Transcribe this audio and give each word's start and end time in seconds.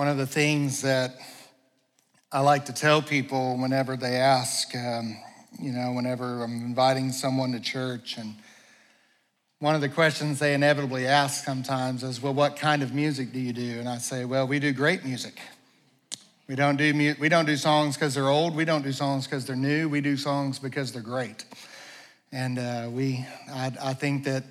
One 0.00 0.08
of 0.08 0.16
the 0.16 0.26
things 0.26 0.80
that 0.80 1.20
I 2.32 2.40
like 2.40 2.64
to 2.64 2.72
tell 2.72 3.02
people 3.02 3.58
whenever 3.58 3.98
they 3.98 4.16
ask, 4.16 4.74
um, 4.74 5.14
you 5.60 5.72
know, 5.72 5.92
whenever 5.92 6.42
I'm 6.42 6.64
inviting 6.64 7.12
someone 7.12 7.52
to 7.52 7.60
church, 7.60 8.16
and 8.16 8.34
one 9.58 9.74
of 9.74 9.82
the 9.82 9.90
questions 9.90 10.38
they 10.38 10.54
inevitably 10.54 11.06
ask 11.06 11.44
sometimes 11.44 12.02
is, 12.02 12.18
Well, 12.22 12.32
what 12.32 12.56
kind 12.56 12.82
of 12.82 12.94
music 12.94 13.34
do 13.34 13.40
you 13.40 13.52
do? 13.52 13.78
And 13.78 13.86
I 13.86 13.98
say, 13.98 14.24
Well, 14.24 14.46
we 14.46 14.58
do 14.58 14.72
great 14.72 15.04
music. 15.04 15.38
We 16.48 16.54
don't 16.54 16.76
do, 16.76 16.94
mu- 16.94 17.16
we 17.20 17.28
don't 17.28 17.44
do 17.44 17.58
songs 17.58 17.94
because 17.94 18.14
they're 18.14 18.30
old. 18.30 18.56
We 18.56 18.64
don't 18.64 18.82
do 18.82 18.92
songs 18.92 19.26
because 19.26 19.44
they're 19.44 19.54
new. 19.54 19.90
We 19.90 20.00
do 20.00 20.16
songs 20.16 20.58
because 20.58 20.92
they're 20.92 21.02
great. 21.02 21.44
And 22.32 22.58
uh, 22.58 22.88
we, 22.90 23.26
I, 23.52 23.70
I 23.82 23.92
think 23.92 24.24
that 24.24 24.44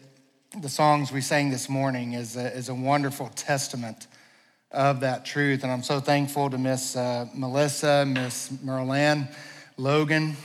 the 0.61 0.69
songs 0.69 1.11
we 1.11 1.21
sang 1.21 1.49
this 1.49 1.67
morning 1.67 2.13
is 2.13 2.37
a, 2.37 2.55
is 2.55 2.69
a 2.69 2.75
wonderful 2.75 3.31
testament 3.35 4.05
of 4.71 4.99
that 4.99 5.25
truth. 5.25 5.63
And 5.63 5.71
I'm 5.71 5.83
so 5.83 5.99
thankful 5.99 6.49
to 6.49 6.57
Miss 6.57 6.95
uh, 6.95 7.25
Melissa, 7.33 8.05
Miss 8.07 8.51
Merlin, 8.63 9.27
Logan, 9.77 10.35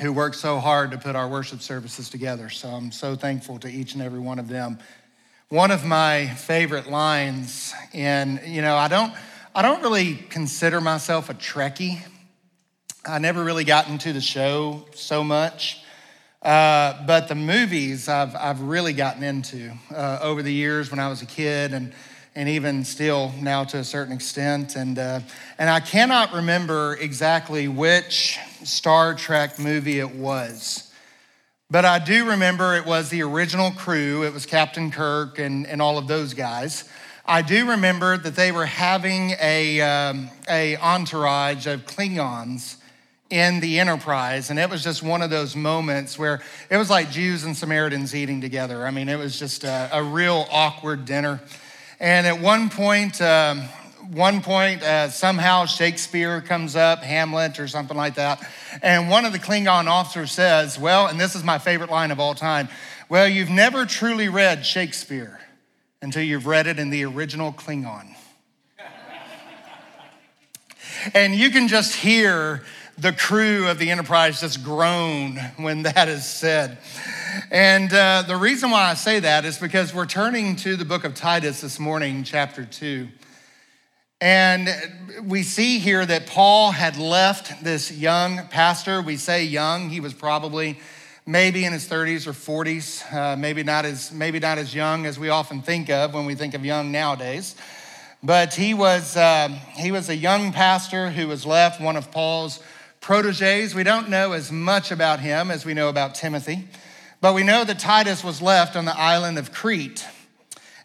who 0.00 0.12
worked 0.12 0.36
so 0.36 0.58
hard 0.58 0.90
to 0.90 0.98
put 0.98 1.14
our 1.14 1.28
worship 1.28 1.60
services 1.60 2.10
together. 2.10 2.50
So 2.50 2.68
I'm 2.68 2.90
so 2.90 3.14
thankful 3.14 3.58
to 3.60 3.68
each 3.68 3.94
and 3.94 4.02
every 4.02 4.18
one 4.18 4.38
of 4.38 4.48
them. 4.48 4.78
One 5.50 5.70
of 5.70 5.84
my 5.84 6.26
favorite 6.26 6.90
lines, 6.90 7.72
and 7.94 8.40
you 8.44 8.60
know, 8.60 8.76
I 8.76 8.88
don't, 8.88 9.12
I 9.54 9.62
don't 9.62 9.82
really 9.82 10.14
consider 10.14 10.80
myself 10.80 11.30
a 11.30 11.34
Trekkie. 11.34 12.00
I 13.06 13.18
never 13.18 13.42
really 13.42 13.64
got 13.64 13.88
into 13.88 14.12
the 14.12 14.20
show 14.20 14.84
so 14.94 15.24
much. 15.24 15.82
Uh, 16.42 17.06
but 17.06 17.28
the 17.28 17.34
movies 17.34 18.08
I've, 18.08 18.36
I've 18.36 18.60
really 18.60 18.92
gotten 18.92 19.22
into 19.22 19.72
uh, 19.94 20.18
over 20.20 20.42
the 20.42 20.52
years 20.52 20.90
when 20.90 21.00
I 21.00 21.08
was 21.08 21.22
a 21.22 21.26
kid 21.26 21.72
and, 21.72 21.92
and 22.34 22.48
even 22.48 22.84
still 22.84 23.32
now 23.40 23.64
to 23.64 23.78
a 23.78 23.84
certain 23.84 24.12
extent. 24.12 24.76
And, 24.76 24.98
uh, 24.98 25.20
and 25.58 25.68
I 25.68 25.80
cannot 25.80 26.32
remember 26.32 26.96
exactly 27.00 27.68
which 27.68 28.38
Star 28.64 29.14
Trek 29.14 29.58
movie 29.58 29.98
it 29.98 30.14
was. 30.14 30.92
But 31.70 31.84
I 31.84 31.98
do 31.98 32.30
remember 32.30 32.76
it 32.76 32.86
was 32.86 33.10
the 33.10 33.22
original 33.22 33.70
crew. 33.72 34.24
It 34.24 34.32
was 34.32 34.46
Captain 34.46 34.90
Kirk 34.90 35.38
and, 35.38 35.66
and 35.66 35.82
all 35.82 35.98
of 35.98 36.06
those 36.06 36.32
guys. 36.32 36.88
I 37.26 37.42
do 37.42 37.68
remember 37.70 38.16
that 38.16 38.36
they 38.36 38.52
were 38.52 38.64
having 38.64 39.34
a, 39.38 39.80
um, 39.82 40.30
a 40.48 40.78
entourage 40.78 41.66
of 41.66 41.84
Klingons 41.84 42.76
in 43.30 43.60
the 43.60 43.80
enterprise. 43.80 44.48
And 44.48 44.58
it 44.58 44.70
was 44.70 44.82
just 44.82 45.02
one 45.02 45.20
of 45.20 45.28
those 45.28 45.54
moments 45.54 46.18
where 46.18 46.40
it 46.70 46.78
was 46.78 46.88
like 46.88 47.10
Jews 47.10 47.44
and 47.44 47.54
Samaritans 47.54 48.14
eating 48.14 48.40
together. 48.40 48.86
I 48.86 48.90
mean, 48.90 49.08
it 49.08 49.18
was 49.18 49.38
just 49.38 49.64
a, 49.64 49.90
a 49.92 50.02
real 50.02 50.46
awkward 50.50 51.04
dinner. 51.04 51.40
And 52.00 52.26
at 52.26 52.40
one 52.40 52.70
point, 52.70 53.20
um, 53.20 53.62
one 54.10 54.40
point, 54.40 54.82
uh, 54.82 55.10
somehow 55.10 55.66
Shakespeare 55.66 56.40
comes 56.40 56.76
up, 56.76 57.02
Hamlet 57.02 57.58
or 57.58 57.68
something 57.68 57.96
like 57.96 58.14
that. 58.14 58.42
And 58.82 59.10
one 59.10 59.24
of 59.24 59.32
the 59.32 59.38
Klingon 59.38 59.86
officers 59.86 60.32
says, 60.32 60.78
Well, 60.78 61.08
and 61.08 61.20
this 61.20 61.34
is 61.34 61.44
my 61.44 61.58
favorite 61.58 61.90
line 61.90 62.10
of 62.10 62.20
all 62.20 62.34
time 62.34 62.68
well, 63.08 63.26
you've 63.26 63.48
never 63.48 63.86
truly 63.86 64.28
read 64.28 64.66
Shakespeare 64.66 65.40
until 66.02 66.22
you've 66.22 66.46
read 66.46 66.66
it 66.66 66.78
in 66.78 66.90
the 66.90 67.06
original 67.06 67.52
Klingon. 67.52 68.14
and 71.14 71.34
you 71.34 71.50
can 71.50 71.68
just 71.68 71.94
hear 71.94 72.62
the 72.98 73.12
crew 73.12 73.68
of 73.68 73.78
the 73.78 73.90
Enterprise 73.90 74.40
just 74.40 74.64
groan 74.64 75.36
when 75.56 75.82
that 75.84 76.08
is 76.08 76.24
said. 76.24 76.78
And 77.50 77.92
uh, 77.92 78.24
the 78.26 78.34
reason 78.34 78.72
why 78.72 78.90
I 78.90 78.94
say 78.94 79.20
that 79.20 79.44
is 79.44 79.56
because 79.56 79.94
we're 79.94 80.06
turning 80.06 80.56
to 80.56 80.74
the 80.74 80.84
book 80.84 81.04
of 81.04 81.14
Titus 81.14 81.60
this 81.60 81.78
morning, 81.78 82.24
chapter 82.24 82.64
2. 82.64 83.06
And 84.20 84.68
we 85.22 85.44
see 85.44 85.78
here 85.78 86.04
that 86.04 86.26
Paul 86.26 86.72
had 86.72 86.96
left 86.96 87.62
this 87.62 87.92
young 87.92 88.48
pastor. 88.48 89.00
We 89.00 89.16
say 89.16 89.44
young, 89.44 89.90
he 89.90 90.00
was 90.00 90.12
probably 90.12 90.80
maybe 91.24 91.64
in 91.64 91.72
his 91.72 91.88
30s 91.88 92.26
or 92.26 92.32
40s, 92.32 93.14
uh, 93.14 93.36
maybe, 93.36 93.62
not 93.62 93.84
as, 93.84 94.10
maybe 94.10 94.40
not 94.40 94.58
as 94.58 94.74
young 94.74 95.06
as 95.06 95.20
we 95.20 95.28
often 95.28 95.62
think 95.62 95.88
of 95.88 96.14
when 96.14 96.26
we 96.26 96.34
think 96.34 96.54
of 96.54 96.64
young 96.64 96.90
nowadays. 96.90 97.54
But 98.24 98.54
he 98.54 98.74
was, 98.74 99.16
uh, 99.16 99.50
he 99.76 99.92
was 99.92 100.08
a 100.08 100.16
young 100.16 100.52
pastor 100.52 101.10
who 101.10 101.28
was 101.28 101.46
left, 101.46 101.80
one 101.80 101.96
of 101.96 102.10
Paul's 102.10 102.58
proteges. 103.00 103.74
We 103.74 103.82
don't 103.82 104.08
know 104.08 104.32
as 104.32 104.50
much 104.50 104.90
about 104.90 105.20
him 105.20 105.50
as 105.50 105.64
we 105.64 105.74
know 105.74 105.88
about 105.88 106.14
Timothy, 106.14 106.68
but 107.20 107.34
we 107.34 107.42
know 107.42 107.64
that 107.64 107.78
Titus 107.78 108.22
was 108.22 108.42
left 108.42 108.76
on 108.76 108.84
the 108.84 108.96
island 108.96 109.38
of 109.38 109.52
Crete. 109.52 110.06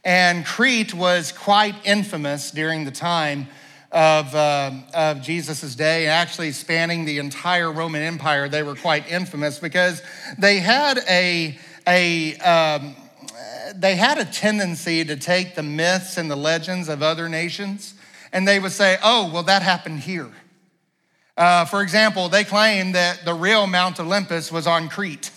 And 0.04 0.46
Crete 0.46 0.94
was 0.94 1.32
quite 1.32 1.76
infamous 1.86 2.52
during 2.52 2.86
the 2.86 2.92
time 2.92 3.48
of, 3.92 4.34
uh, 4.36 4.72
of 4.94 5.22
Jesus' 5.22 5.76
day, 5.76 6.08
actually 6.08 6.52
spanning 6.52 7.06
the 7.06 7.20
entire 7.20 7.72
Roman 7.72 8.02
Empire. 8.02 8.50
They 8.50 8.64
were 8.64 8.76
quite 8.76 9.10
infamous 9.10 9.60
because 9.60 10.02
they 10.38 10.60
had 10.60 11.00
a, 11.08 11.58
a 11.88 12.36
um, 12.38 12.96
they 13.76 13.96
had 13.96 14.18
a 14.18 14.26
tendency 14.26 15.06
to 15.06 15.16
take 15.16 15.56
the 15.56 15.64
myths 15.64 16.18
and 16.18 16.30
the 16.30 16.36
legends 16.36 16.90
of 16.90 17.02
other 17.02 17.30
nations 17.30 17.94
and 18.34 18.48
they 18.48 18.60
would 18.60 18.72
say, 18.72 18.98
oh, 19.04 19.30
well, 19.32 19.44
that 19.44 19.62
happened 19.62 20.00
here. 20.00 20.32
Uh, 21.36 21.66
for 21.66 21.82
example, 21.82 22.30
they 22.30 22.44
claim 22.44 22.92
that 22.92 23.26
the 23.26 23.34
real 23.34 23.66
Mount 23.66 24.00
Olympus 24.00 24.52
was 24.52 24.68
on 24.68 24.88
Crete. 24.88 25.32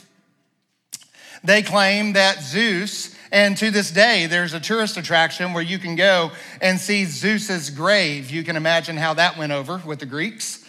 They 1.42 1.62
claim 1.62 2.12
that 2.14 2.42
Zeus, 2.42 3.14
and 3.32 3.56
to 3.56 3.70
this 3.70 3.90
day, 3.90 4.26
there's 4.26 4.52
a 4.52 4.60
tourist 4.60 4.96
attraction 4.96 5.52
where 5.52 5.62
you 5.62 5.78
can 5.78 5.96
go 5.96 6.32
and 6.60 6.78
see 6.78 7.04
Zeus's 7.04 7.70
grave. 7.70 8.30
You 8.30 8.44
can 8.44 8.56
imagine 8.56 8.96
how 8.96 9.14
that 9.14 9.38
went 9.38 9.52
over 9.52 9.80
with 9.86 10.00
the 10.00 10.06
Greeks. 10.06 10.62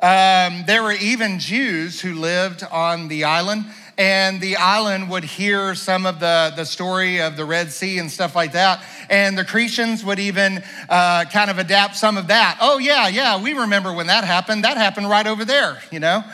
Um, 0.00 0.64
there 0.66 0.82
were 0.82 0.92
even 0.92 1.38
Jews 1.38 2.00
who 2.00 2.14
lived 2.14 2.62
on 2.70 3.08
the 3.08 3.24
island 3.24 3.64
and 3.96 4.40
the 4.40 4.56
island 4.56 5.08
would 5.10 5.24
hear 5.24 5.74
some 5.74 6.06
of 6.06 6.18
the, 6.18 6.52
the 6.56 6.64
story 6.64 7.20
of 7.20 7.36
the 7.36 7.44
Red 7.44 7.70
Sea 7.70 7.98
and 7.98 8.10
stuff 8.10 8.34
like 8.34 8.52
that. 8.52 8.82
And 9.08 9.38
the 9.38 9.44
Cretians 9.44 10.02
would 10.04 10.18
even 10.18 10.62
uh, 10.88 11.24
kind 11.26 11.50
of 11.50 11.58
adapt 11.58 11.96
some 11.96 12.16
of 12.16 12.28
that. 12.28 12.58
Oh, 12.60 12.78
yeah, 12.78 13.08
yeah, 13.08 13.40
we 13.40 13.52
remember 13.52 13.92
when 13.92 14.08
that 14.08 14.24
happened. 14.24 14.64
That 14.64 14.76
happened 14.76 15.08
right 15.08 15.26
over 15.26 15.44
there, 15.44 15.78
you 15.92 16.00
know? 16.00 16.24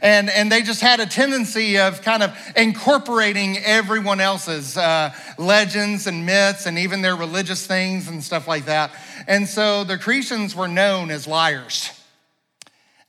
And, 0.00 0.30
and 0.30 0.50
they 0.50 0.62
just 0.62 0.80
had 0.80 1.00
a 1.00 1.06
tendency 1.06 1.78
of 1.78 2.00
kind 2.00 2.22
of 2.22 2.34
incorporating 2.56 3.58
everyone 3.58 4.20
else's 4.20 4.76
uh, 4.76 5.12
legends 5.36 6.06
and 6.06 6.24
myths 6.24 6.66
and 6.66 6.78
even 6.78 7.02
their 7.02 7.16
religious 7.16 7.66
things 7.66 8.08
and 8.08 8.22
stuff 8.22 8.48
like 8.48 8.64
that. 8.66 8.92
And 9.26 9.46
so 9.46 9.84
the 9.84 9.98
Cretians 9.98 10.54
were 10.54 10.68
known 10.68 11.10
as 11.10 11.26
liars. 11.26 11.90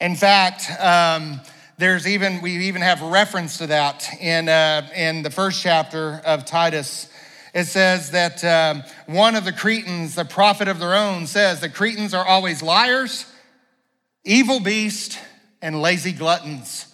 In 0.01 0.15
fact, 0.15 0.65
um, 0.81 1.39
there's 1.81 2.05
even, 2.05 2.41
we 2.41 2.67
even 2.67 2.83
have 2.83 3.01
reference 3.01 3.57
to 3.57 3.65
that 3.65 4.07
in, 4.21 4.47
uh, 4.47 4.87
in 4.95 5.23
the 5.23 5.31
first 5.31 5.63
chapter 5.63 6.21
of 6.23 6.45
Titus. 6.45 7.09
It 7.55 7.65
says 7.65 8.11
that 8.11 8.43
um, 8.43 8.83
one 9.07 9.35
of 9.35 9.45
the 9.45 9.51
Cretans, 9.51 10.13
the 10.13 10.23
prophet 10.23 10.67
of 10.67 10.77
their 10.77 10.93
own, 10.93 11.25
says 11.25 11.59
the 11.59 11.69
Cretans 11.69 12.13
are 12.13 12.23
always 12.23 12.61
liars, 12.61 13.25
evil 14.23 14.59
beasts, 14.59 15.17
and 15.59 15.81
lazy 15.81 16.11
gluttons. 16.11 16.85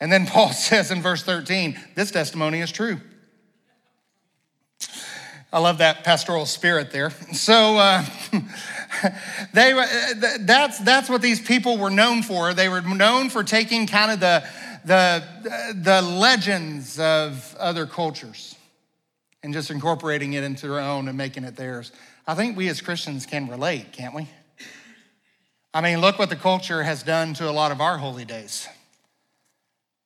And 0.00 0.10
then 0.10 0.26
Paul 0.26 0.52
says 0.52 0.90
in 0.90 1.02
verse 1.02 1.22
13, 1.22 1.78
this 1.94 2.10
testimony 2.10 2.60
is 2.60 2.72
true. 2.72 3.02
I 5.52 5.58
love 5.58 5.78
that 5.78 6.02
pastoral 6.02 6.46
spirit 6.46 6.92
there. 6.92 7.10
So, 7.34 7.76
uh, 7.76 8.04
they, 9.52 9.72
uh, 9.72 9.86
that's, 10.40 10.78
that's 10.78 11.08
what 11.08 11.22
these 11.22 11.40
people 11.40 11.78
were 11.78 11.90
known 11.90 12.22
for. 12.22 12.54
They 12.54 12.68
were 12.68 12.80
known 12.80 13.30
for 13.30 13.44
taking 13.44 13.86
kind 13.86 14.10
of 14.10 14.20
the, 14.20 14.44
the, 14.84 15.72
the 15.74 16.02
legends 16.02 16.98
of 16.98 17.56
other 17.58 17.86
cultures 17.86 18.56
and 19.42 19.52
just 19.52 19.70
incorporating 19.70 20.32
it 20.32 20.44
into 20.44 20.68
their 20.68 20.80
own 20.80 21.08
and 21.08 21.16
making 21.16 21.44
it 21.44 21.56
theirs. 21.56 21.92
I 22.26 22.34
think 22.34 22.56
we 22.56 22.68
as 22.68 22.80
Christians 22.80 23.26
can 23.26 23.48
relate, 23.48 23.92
can't 23.92 24.14
we? 24.14 24.28
I 25.72 25.80
mean, 25.80 26.00
look 26.00 26.18
what 26.18 26.30
the 26.30 26.36
culture 26.36 26.82
has 26.82 27.02
done 27.02 27.34
to 27.34 27.48
a 27.48 27.52
lot 27.52 27.72
of 27.72 27.80
our 27.80 27.98
holy 27.98 28.24
days. 28.24 28.68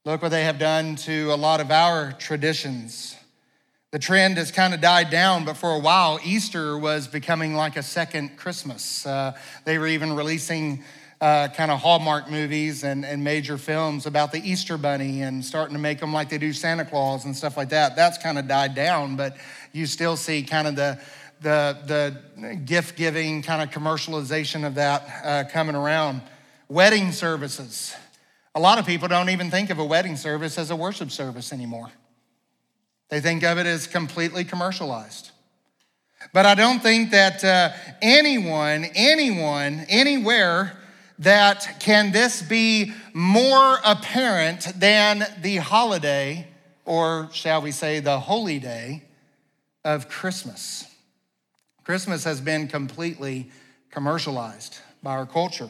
Look 0.05 0.21
what 0.21 0.31
they 0.31 0.45
have 0.45 0.59
done 0.59 0.97
to 0.97 1.33
a 1.33 1.37
lot 1.37 1.61
of 1.61 1.71
our 1.71 2.13
traditions 2.13 3.17
the 3.93 3.99
trend 3.99 4.39
has 4.39 4.51
kind 4.51 4.73
of 4.73 4.81
died 4.81 5.11
down, 5.11 5.45
but 5.45 5.55
for 5.55 5.71
a 5.71 5.79
while, 5.79 6.19
Easter 6.25 6.79
was 6.79 7.07
becoming 7.07 7.55
like 7.55 7.77
a 7.77 7.83
second 7.83 8.39
Christmas. 8.39 9.05
Uh, 9.05 9.37
they 9.67 9.77
were 9.77 9.87
even 9.87 10.15
releasing 10.15 10.83
uh, 11.21 11.49
kind 11.49 11.71
of 11.71 11.79
Hallmark 11.79 12.31
movies 12.31 12.85
and, 12.85 13.05
and 13.05 13.23
major 13.23 13.59
films 13.59 14.07
about 14.07 14.33
the 14.33 14.39
Easter 14.39 14.79
Bunny 14.79 15.21
and 15.21 15.45
starting 15.45 15.75
to 15.75 15.79
make 15.79 16.01
them 16.01 16.11
like 16.11 16.31
they 16.31 16.39
do 16.39 16.55
Santa 16.55 16.87
Claus 16.87 17.27
and 17.27 17.37
stuff 17.37 17.59
like 17.59 17.69
that. 17.69 17.95
That's 17.95 18.17
kind 18.17 18.39
of 18.39 18.49
died 18.49 18.75
down, 18.75 19.15
but 19.15 19.37
you 19.73 19.85
still 19.85 20.17
see 20.17 20.43
kind 20.43 20.67
of 20.67 20.75
the 20.75 20.99
the, 21.43 22.17
the 22.39 22.55
gift 22.55 22.97
giving 22.97 23.43
kind 23.43 23.63
of 23.63 23.71
commercialization 23.71 24.65
of 24.65 24.77
that 24.77 25.03
uh, 25.25 25.45
coming 25.51 25.75
around. 25.75 26.23
Wedding 26.69 27.11
services. 27.11 27.95
A 28.55 28.61
lot 28.61 28.79
of 28.79 28.87
people 28.87 29.09
don't 29.09 29.29
even 29.29 29.51
think 29.51 29.69
of 29.71 29.79
a 29.79 29.85
wedding 29.85 30.17
service 30.17 30.57
as 30.57 30.71
a 30.71 30.77
worship 30.77 31.11
service 31.11 31.53
anymore. 31.53 31.91
They 33.13 33.21
think 33.21 33.43
of 33.43 33.59
it 33.59 33.67
as 33.67 33.87
completely 33.87 34.43
commercialized. 34.43 35.33
But 36.33 36.47
I 36.47 36.55
don't 36.55 36.83
think 36.83 37.11
that 37.11 37.45
uh, 37.45 37.73
anyone, 38.01 38.87
anyone, 38.95 39.85
anywhere, 39.91 40.79
that 41.19 41.77
can 41.79 42.13
this 42.13 42.41
be 42.41 42.95
more 43.13 43.77
apparent 43.85 44.67
than 44.81 45.27
the 45.43 45.59
holiday, 45.59 46.49
or 46.87 47.29
shall 47.35 47.61
we 47.61 47.71
say, 47.71 48.01
the 48.01 48.19
holy 48.19 48.59
day 48.59 49.03
of 49.85 50.09
Christmas? 50.09 50.87
Christmas 51.85 52.25
has 52.25 52.41
been 52.41 52.67
completely 52.67 53.51
commercialized 53.91 54.79
by 55.03 55.11
our 55.11 55.27
culture. 55.27 55.69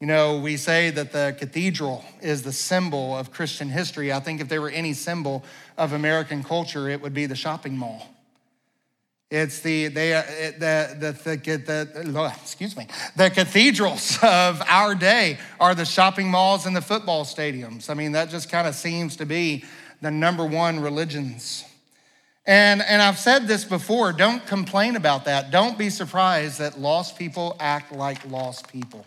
You 0.00 0.06
know, 0.08 0.38
we 0.38 0.56
say 0.56 0.90
that 0.90 1.12
the 1.12 1.34
cathedral 1.38 2.04
is 2.20 2.42
the 2.42 2.52
symbol 2.52 3.16
of 3.16 3.30
Christian 3.30 3.68
history. 3.68 4.12
I 4.12 4.20
think 4.20 4.40
if 4.40 4.48
there 4.48 4.60
were 4.60 4.70
any 4.70 4.92
symbol 4.92 5.44
of 5.78 5.92
American 5.92 6.42
culture, 6.42 6.88
it 6.88 7.00
would 7.00 7.14
be 7.14 7.26
the 7.26 7.36
shopping 7.36 7.76
mall. 7.76 8.08
It's 9.30 9.60
the 9.60 9.88
they 9.88 10.14
uh, 10.14 10.22
the 10.58 10.96
the, 11.00 11.36
the, 11.36 12.02
the 12.02 12.20
oh, 12.20 12.32
excuse 12.40 12.76
me 12.76 12.86
the 13.16 13.30
cathedrals 13.30 14.18
of 14.22 14.62
our 14.68 14.94
day 14.94 15.38
are 15.58 15.74
the 15.74 15.84
shopping 15.84 16.30
malls 16.30 16.66
and 16.66 16.76
the 16.76 16.82
football 16.82 17.24
stadiums. 17.24 17.90
I 17.90 17.94
mean 17.94 18.12
that 18.12 18.30
just 18.30 18.48
kind 18.48 18.68
of 18.68 18.74
seems 18.74 19.16
to 19.16 19.26
be 19.26 19.64
the 20.02 20.10
number 20.10 20.44
one 20.44 20.78
religions. 20.78 21.64
And 22.46 22.82
and 22.82 23.00
I've 23.00 23.18
said 23.18 23.48
this 23.48 23.64
before. 23.64 24.12
Don't 24.12 24.46
complain 24.46 24.94
about 24.94 25.24
that. 25.24 25.50
Don't 25.50 25.78
be 25.78 25.90
surprised 25.90 26.58
that 26.60 26.78
lost 26.78 27.18
people 27.18 27.56
act 27.58 27.90
like 27.90 28.24
lost 28.30 28.68
people. 28.68 29.04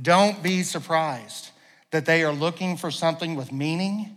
Don't 0.00 0.42
be 0.42 0.62
surprised 0.62 1.50
that 1.90 2.06
they 2.06 2.24
are 2.24 2.32
looking 2.32 2.76
for 2.76 2.90
something 2.90 3.36
with 3.36 3.52
meaning. 3.52 4.16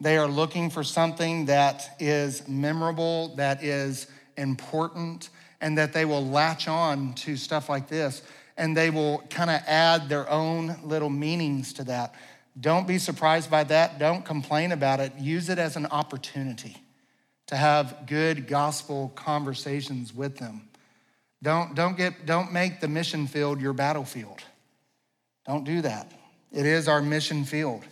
They 0.00 0.18
are 0.18 0.28
looking 0.28 0.70
for 0.70 0.84
something 0.84 1.46
that 1.46 1.96
is 1.98 2.46
memorable, 2.48 3.34
that 3.36 3.64
is 3.64 4.06
important, 4.36 5.30
and 5.60 5.78
that 5.78 5.92
they 5.92 6.04
will 6.04 6.26
latch 6.26 6.68
on 6.68 7.14
to 7.14 7.36
stuff 7.36 7.68
like 7.68 7.88
this 7.88 8.22
and 8.56 8.76
they 8.76 8.90
will 8.90 9.18
kind 9.30 9.50
of 9.50 9.60
add 9.66 10.08
their 10.08 10.28
own 10.30 10.76
little 10.84 11.10
meanings 11.10 11.72
to 11.74 11.84
that. 11.84 12.14
Don't 12.58 12.86
be 12.86 12.98
surprised 12.98 13.50
by 13.50 13.64
that. 13.64 13.98
Don't 13.98 14.24
complain 14.24 14.72
about 14.72 15.00
it. 15.00 15.12
Use 15.18 15.48
it 15.48 15.58
as 15.58 15.76
an 15.76 15.86
opportunity 15.86 16.76
to 17.46 17.56
have 17.56 18.06
good 18.06 18.46
gospel 18.46 19.12
conversations 19.16 20.14
with 20.14 20.38
them. 20.38 20.68
Don't, 21.42 21.74
don't, 21.74 21.96
get, 21.96 22.26
don't 22.26 22.52
make 22.52 22.80
the 22.80 22.88
mission 22.88 23.26
field 23.26 23.60
your 23.60 23.72
battlefield. 23.72 24.42
Don't 25.46 25.64
do 25.64 25.82
that. 25.82 26.10
It 26.52 26.66
is 26.66 26.88
our 26.88 27.02
mission 27.02 27.44
field. 27.44 27.82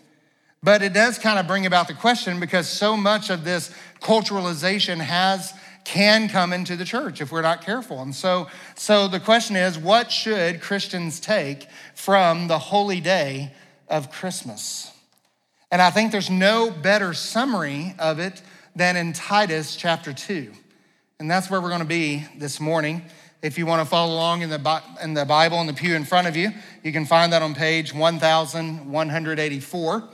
But 0.62 0.82
it 0.82 0.92
does 0.92 1.18
kind 1.18 1.38
of 1.38 1.46
bring 1.46 1.66
about 1.66 1.88
the 1.88 1.94
question 1.94 2.38
because 2.38 2.68
so 2.68 2.96
much 2.96 3.30
of 3.30 3.44
this 3.44 3.74
culturalization 4.00 4.98
has 4.98 5.52
can 5.84 6.28
come 6.28 6.52
into 6.52 6.76
the 6.76 6.84
church 6.84 7.20
if 7.20 7.32
we're 7.32 7.42
not 7.42 7.64
careful. 7.64 8.00
And 8.00 8.14
so 8.14 8.48
so 8.76 9.08
the 9.08 9.18
question 9.18 9.56
is 9.56 9.76
what 9.76 10.12
should 10.12 10.60
Christians 10.60 11.18
take 11.18 11.66
from 11.94 12.46
the 12.46 12.58
holy 12.58 13.00
day 13.00 13.52
of 13.88 14.12
Christmas? 14.12 14.92
And 15.72 15.82
I 15.82 15.90
think 15.90 16.12
there's 16.12 16.30
no 16.30 16.70
better 16.70 17.12
summary 17.14 17.94
of 17.98 18.20
it 18.20 18.42
than 18.76 18.96
in 18.96 19.12
Titus 19.12 19.74
chapter 19.74 20.12
2. 20.12 20.52
And 21.18 21.30
that's 21.30 21.50
where 21.50 21.60
we're 21.60 21.68
going 21.68 21.80
to 21.80 21.86
be 21.86 22.26
this 22.36 22.60
morning. 22.60 23.02
If 23.42 23.58
you 23.58 23.66
want 23.66 23.82
to 23.82 23.86
follow 23.86 24.14
along 24.14 24.42
in 24.42 24.50
the, 24.50 24.82
in 25.02 25.14
the 25.14 25.24
Bible 25.24 25.60
in 25.60 25.66
the 25.66 25.72
pew 25.72 25.96
in 25.96 26.04
front 26.04 26.28
of 26.28 26.36
you, 26.36 26.52
you 26.84 26.92
can 26.92 27.04
find 27.04 27.32
that 27.32 27.42
on 27.42 27.56
page 27.56 27.92
1184. 27.92 30.08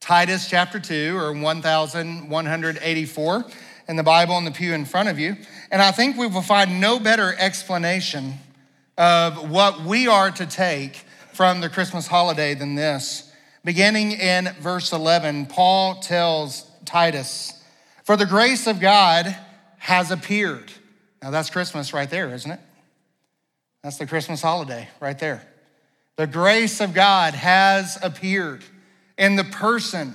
Titus 0.00 0.48
chapter 0.48 0.80
2 0.80 1.16
or 1.16 1.32
1184 1.32 3.44
in 3.86 3.94
the 3.94 4.02
Bible 4.02 4.36
in 4.36 4.44
the 4.44 4.50
pew 4.50 4.74
in 4.74 4.84
front 4.84 5.10
of 5.10 5.20
you. 5.20 5.36
And 5.70 5.80
I 5.80 5.92
think 5.92 6.16
we 6.16 6.26
will 6.26 6.42
find 6.42 6.80
no 6.80 6.98
better 6.98 7.36
explanation 7.38 8.34
of 8.98 9.48
what 9.48 9.82
we 9.82 10.08
are 10.08 10.32
to 10.32 10.44
take 10.44 10.96
from 11.32 11.60
the 11.60 11.68
Christmas 11.68 12.08
holiday 12.08 12.54
than 12.54 12.74
this. 12.74 13.30
Beginning 13.64 14.10
in 14.10 14.52
verse 14.58 14.92
11, 14.92 15.46
Paul 15.46 16.00
tells 16.00 16.68
Titus, 16.84 17.52
For 18.02 18.16
the 18.16 18.26
grace 18.26 18.66
of 18.66 18.80
God 18.80 19.36
has 19.78 20.10
appeared 20.10 20.72
now, 21.22 21.30
that's 21.30 21.50
Christmas 21.50 21.92
right 21.92 22.10
there, 22.10 22.34
isn't 22.34 22.50
it? 22.50 22.60
That's 23.84 23.96
the 23.96 24.06
Christmas 24.06 24.42
holiday 24.42 24.88
right 25.00 25.18
there. 25.18 25.46
The 26.16 26.26
grace 26.26 26.80
of 26.80 26.94
God 26.94 27.34
has 27.34 27.96
appeared 28.02 28.64
in 29.16 29.36
the 29.36 29.44
person 29.44 30.14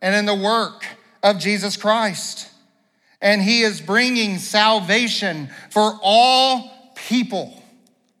and 0.00 0.14
in 0.14 0.24
the 0.24 0.34
work 0.34 0.86
of 1.22 1.38
Jesus 1.38 1.76
Christ. 1.76 2.48
And 3.20 3.42
he 3.42 3.62
is 3.62 3.80
bringing 3.80 4.38
salvation 4.38 5.50
for 5.70 5.98
all 6.02 6.70
people. 6.94 7.62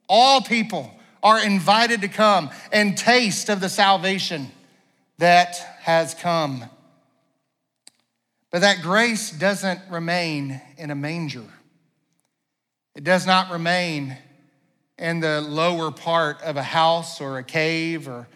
All 0.08 0.42
people 0.42 0.92
are 1.22 1.42
invited 1.42 2.02
to 2.02 2.08
come 2.08 2.50
and 2.70 2.96
taste 2.96 3.48
of 3.48 3.60
the 3.60 3.68
salvation 3.68 4.50
that 5.18 5.56
has 5.80 6.14
come. 6.14 6.64
But 8.50 8.60
that 8.60 8.82
grace 8.82 9.30
doesn't 9.30 9.80
remain 9.90 10.60
in 10.76 10.90
a 10.90 10.94
manger. 10.94 11.44
It 12.96 13.04
does 13.04 13.26
not 13.26 13.50
remain 13.50 14.16
in 14.96 15.20
the 15.20 15.42
lower 15.42 15.90
part 15.90 16.40
of 16.40 16.56
a 16.56 16.62
house 16.62 17.20
or 17.20 17.36
a 17.36 17.44
cave 17.44 18.08
or 18.08 18.26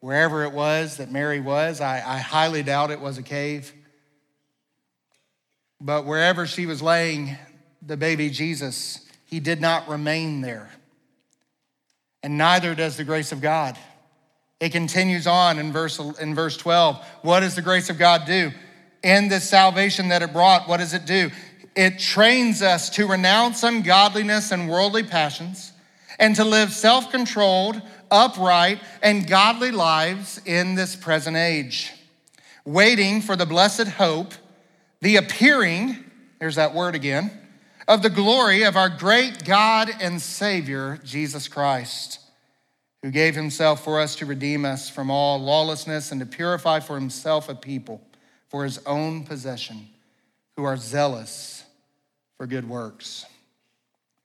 wherever 0.00 0.44
it 0.44 0.52
was 0.52 0.98
that 0.98 1.10
Mary 1.10 1.40
was. 1.40 1.80
I, 1.80 2.02
I 2.06 2.18
highly 2.18 2.62
doubt 2.62 2.90
it 2.90 3.00
was 3.00 3.16
a 3.16 3.22
cave. 3.22 3.72
But 5.80 6.04
wherever 6.04 6.46
she 6.46 6.66
was 6.66 6.82
laying 6.82 7.38
the 7.80 7.96
baby 7.96 8.28
Jesus, 8.28 9.00
he 9.24 9.40
did 9.40 9.62
not 9.62 9.88
remain 9.88 10.42
there. 10.42 10.70
And 12.22 12.36
neither 12.36 12.74
does 12.74 12.98
the 12.98 13.04
grace 13.04 13.32
of 13.32 13.40
God. 13.40 13.78
It 14.60 14.72
continues 14.72 15.26
on 15.26 15.58
in 15.58 15.72
verse, 15.72 15.98
in 15.98 16.34
verse 16.34 16.58
12. 16.58 17.02
What 17.22 17.40
does 17.40 17.54
the 17.54 17.62
grace 17.62 17.88
of 17.88 17.96
God 17.96 18.26
do? 18.26 18.52
In 19.02 19.28
this 19.28 19.48
salvation 19.48 20.08
that 20.08 20.20
it 20.20 20.34
brought, 20.34 20.68
what 20.68 20.76
does 20.76 20.92
it 20.92 21.06
do? 21.06 21.30
It 21.80 21.98
trains 21.98 22.60
us 22.60 22.90
to 22.90 23.06
renounce 23.06 23.62
ungodliness 23.62 24.52
and 24.52 24.68
worldly 24.68 25.02
passions 25.02 25.72
and 26.18 26.36
to 26.36 26.44
live 26.44 26.74
self 26.74 27.10
controlled, 27.10 27.80
upright, 28.10 28.82
and 29.02 29.26
godly 29.26 29.70
lives 29.70 30.42
in 30.44 30.74
this 30.74 30.94
present 30.94 31.38
age, 31.38 31.90
waiting 32.66 33.22
for 33.22 33.34
the 33.34 33.46
blessed 33.46 33.88
hope, 33.88 34.34
the 35.00 35.16
appearing, 35.16 36.04
there's 36.38 36.56
that 36.56 36.74
word 36.74 36.94
again, 36.94 37.30
of 37.88 38.02
the 38.02 38.10
glory 38.10 38.64
of 38.64 38.76
our 38.76 38.90
great 38.90 39.46
God 39.46 39.88
and 40.02 40.20
Savior, 40.20 41.00
Jesus 41.02 41.48
Christ, 41.48 42.20
who 43.02 43.10
gave 43.10 43.34
himself 43.34 43.82
for 43.82 43.98
us 43.98 44.16
to 44.16 44.26
redeem 44.26 44.66
us 44.66 44.90
from 44.90 45.10
all 45.10 45.38
lawlessness 45.38 46.12
and 46.12 46.20
to 46.20 46.26
purify 46.26 46.80
for 46.80 46.96
himself 46.96 47.48
a 47.48 47.54
people 47.54 48.02
for 48.50 48.64
his 48.64 48.84
own 48.84 49.24
possession 49.24 49.88
who 50.58 50.64
are 50.64 50.76
zealous 50.76 51.64
for 52.40 52.46
good 52.46 52.66
works. 52.66 53.26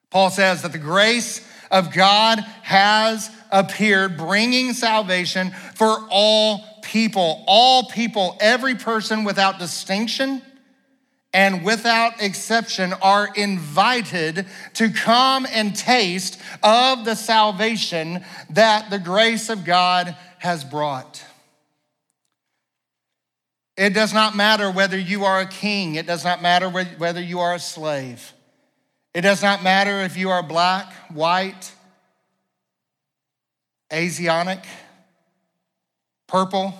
Paul 0.09 0.29
says 0.29 0.61
that 0.61 0.71
the 0.71 0.77
grace 0.77 1.45
of 1.69 1.91
God 1.91 2.39
has 2.61 3.29
appeared, 3.51 4.15
bringing 4.15 4.71
salvation 4.71 5.51
for 5.73 5.97
all 6.09 6.63
people. 6.81 7.43
All 7.45 7.89
people, 7.89 8.37
every 8.39 8.75
person 8.75 9.25
without 9.25 9.59
distinction 9.59 10.41
and 11.33 11.65
without 11.65 12.23
exception 12.23 12.93
are 13.01 13.27
invited 13.35 14.45
to 14.75 14.91
come 14.91 15.45
and 15.51 15.75
taste 15.75 16.39
of 16.63 17.03
the 17.03 17.15
salvation 17.15 18.23
that 18.51 18.89
the 18.89 18.99
grace 18.99 19.49
of 19.49 19.65
God 19.65 20.15
has 20.37 20.63
brought. 20.63 21.21
It 23.77 23.93
does 23.93 24.13
not 24.13 24.35
matter 24.35 24.71
whether 24.71 24.97
you 24.97 25.25
are 25.25 25.41
a 25.41 25.45
king, 25.45 25.95
it 25.95 26.07
does 26.07 26.23
not 26.23 26.41
matter 26.41 26.69
whether 26.69 27.21
you 27.21 27.39
are 27.39 27.55
a 27.55 27.59
slave. 27.59 28.33
It 29.13 29.21
does 29.21 29.41
not 29.41 29.63
matter 29.63 30.01
if 30.01 30.17
you 30.17 30.29
are 30.29 30.43
black, 30.43 30.91
white, 31.09 31.71
Asiatic, 33.93 34.65
purple, 36.27 36.73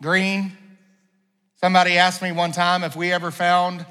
green. 0.00 0.56
Somebody 1.60 1.98
asked 1.98 2.22
me 2.22 2.32
one 2.32 2.52
time 2.52 2.82
if 2.82 2.96
we 2.96 3.12
ever 3.12 3.30
found 3.30 3.84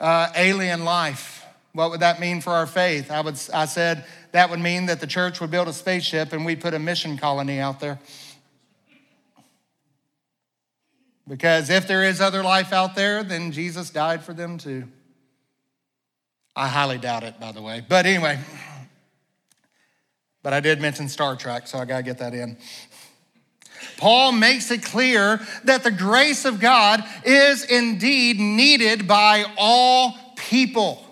uh, 0.00 0.28
alien 0.34 0.84
life, 0.84 1.44
what 1.72 1.90
would 1.90 2.00
that 2.00 2.20
mean 2.20 2.40
for 2.40 2.50
our 2.50 2.66
faith? 2.66 3.10
I, 3.10 3.20
would, 3.20 3.40
I 3.54 3.66
said 3.66 4.04
that 4.32 4.50
would 4.50 4.58
mean 4.58 4.86
that 4.86 5.00
the 5.00 5.06
church 5.06 5.40
would 5.40 5.50
build 5.50 5.68
a 5.68 5.72
spaceship 5.72 6.32
and 6.32 6.44
we'd 6.44 6.60
put 6.60 6.74
a 6.74 6.78
mission 6.78 7.16
colony 7.16 7.60
out 7.60 7.80
there. 7.80 7.98
Because 11.28 11.70
if 11.70 11.86
there 11.86 12.02
is 12.04 12.20
other 12.20 12.42
life 12.42 12.72
out 12.72 12.94
there, 12.94 13.22
then 13.22 13.52
Jesus 13.52 13.90
died 13.90 14.22
for 14.22 14.34
them 14.34 14.58
too. 14.58 14.88
I 16.54 16.68
highly 16.68 16.98
doubt 16.98 17.22
it, 17.22 17.40
by 17.40 17.52
the 17.52 17.62
way. 17.62 17.84
But 17.88 18.06
anyway, 18.06 18.38
but 20.42 20.52
I 20.52 20.60
did 20.60 20.80
mention 20.80 21.08
Star 21.08 21.36
Trek, 21.36 21.66
so 21.66 21.78
I 21.78 21.84
got 21.84 21.98
to 21.98 22.02
get 22.02 22.18
that 22.18 22.34
in. 22.34 22.58
Paul 23.96 24.32
makes 24.32 24.70
it 24.70 24.82
clear 24.82 25.40
that 25.64 25.84
the 25.84 25.90
grace 25.90 26.44
of 26.44 26.60
God 26.60 27.04
is 27.24 27.64
indeed 27.64 28.38
needed 28.38 29.06
by 29.06 29.44
all 29.56 30.16
people. 30.36 31.04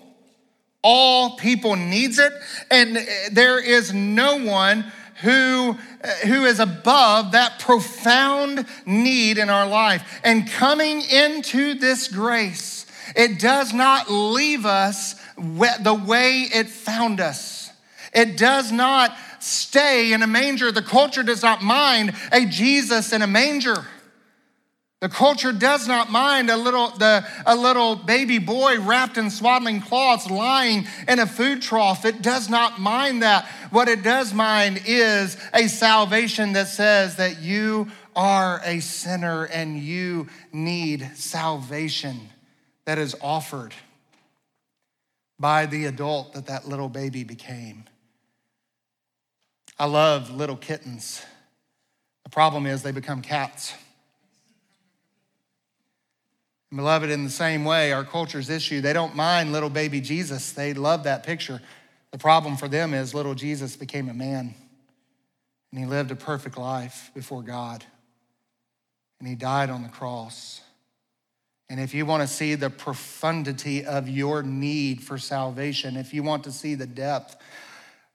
All 0.83 1.37
people 1.37 1.75
needs 1.75 2.17
it, 2.17 2.33
and 2.69 2.97
there 3.31 3.59
is 3.59 3.93
no 3.93 4.43
one 4.43 4.91
who, 5.21 5.77
uh, 6.03 6.07
who 6.25 6.45
is 6.45 6.59
above 6.59 7.33
that 7.33 7.59
profound 7.59 8.65
need 8.85 9.37
in 9.37 9.49
our 9.49 9.67
life. 9.67 10.19
And 10.23 10.49
coming 10.49 11.01
into 11.01 11.75
this 11.75 12.07
grace, 12.07 12.85
it 13.15 13.39
does 13.39 13.73
not 13.73 14.09
leave 14.09 14.65
us 14.65 15.15
the 15.37 16.03
way 16.07 16.41
it 16.53 16.69
found 16.69 17.19
us. 17.19 17.71
It 18.13 18.37
does 18.37 18.71
not 18.71 19.15
stay 19.39 20.13
in 20.13 20.21
a 20.21 20.27
manger. 20.27 20.71
The 20.71 20.81
culture 20.81 21.23
does 21.23 21.41
not 21.41 21.61
mind 21.61 22.13
a 22.31 22.45
Jesus 22.45 23.13
in 23.13 23.21
a 23.21 23.27
manger. 23.27 23.85
The 25.01 25.09
culture 25.09 25.51
does 25.51 25.87
not 25.87 26.11
mind 26.11 26.51
a 26.51 26.57
little, 26.57 26.89
the, 26.89 27.27
a 27.47 27.55
little 27.55 27.95
baby 27.95 28.37
boy 28.37 28.79
wrapped 28.79 29.17
in 29.17 29.31
swaddling 29.31 29.81
cloths 29.81 30.29
lying 30.29 30.85
in 31.07 31.17
a 31.17 31.25
food 31.25 31.63
trough. 31.63 32.05
It 32.05 32.21
does 32.21 32.49
not 32.49 32.79
mind 32.79 33.23
that. 33.23 33.47
What 33.71 33.87
it 33.87 34.03
does 34.03 34.31
mind 34.31 34.83
is 34.85 35.37
a 35.55 35.67
salvation 35.67 36.53
that 36.53 36.67
says 36.67 37.15
that 37.15 37.41
you 37.41 37.91
are 38.15 38.61
a 38.63 38.79
sinner 38.79 39.45
and 39.45 39.79
you 39.79 40.27
need 40.53 41.09
salvation 41.15 42.29
that 42.85 42.99
is 42.99 43.15
offered 43.21 43.73
by 45.39 45.65
the 45.65 45.85
adult 45.85 46.33
that 46.33 46.45
that 46.45 46.67
little 46.67 46.89
baby 46.89 47.23
became. 47.23 47.85
I 49.79 49.85
love 49.85 50.29
little 50.29 50.57
kittens. 50.57 51.25
The 52.23 52.29
problem 52.29 52.67
is 52.67 52.83
they 52.83 52.91
become 52.91 53.23
cats. 53.23 53.73
Beloved, 56.73 57.09
in 57.09 57.25
the 57.25 57.29
same 57.29 57.65
way, 57.65 57.91
our 57.91 58.05
culture's 58.05 58.49
issue, 58.49 58.79
they 58.79 58.93
don't 58.93 59.15
mind 59.15 59.51
little 59.51 59.69
baby 59.69 59.99
Jesus. 59.99 60.53
They 60.53 60.73
love 60.73 61.03
that 61.03 61.23
picture. 61.23 61.61
The 62.11 62.17
problem 62.17 62.55
for 62.55 62.67
them 62.67 62.93
is 62.93 63.13
little 63.13 63.35
Jesus 63.35 63.75
became 63.75 64.07
a 64.07 64.13
man 64.13 64.53
and 65.71 65.79
he 65.79 65.85
lived 65.85 66.11
a 66.11 66.15
perfect 66.15 66.57
life 66.57 67.11
before 67.13 67.41
God 67.41 67.83
and 69.19 69.27
he 69.27 69.35
died 69.35 69.69
on 69.69 69.83
the 69.83 69.89
cross. 69.89 70.61
And 71.69 71.79
if 71.79 71.93
you 71.93 72.05
want 72.05 72.21
to 72.21 72.27
see 72.27 72.55
the 72.55 72.69
profundity 72.69 73.85
of 73.85 74.09
your 74.09 74.43
need 74.43 75.01
for 75.01 75.17
salvation, 75.17 75.95
if 75.95 76.13
you 76.13 76.21
want 76.23 76.43
to 76.43 76.51
see 76.51 76.75
the 76.75 76.85
depth 76.85 77.37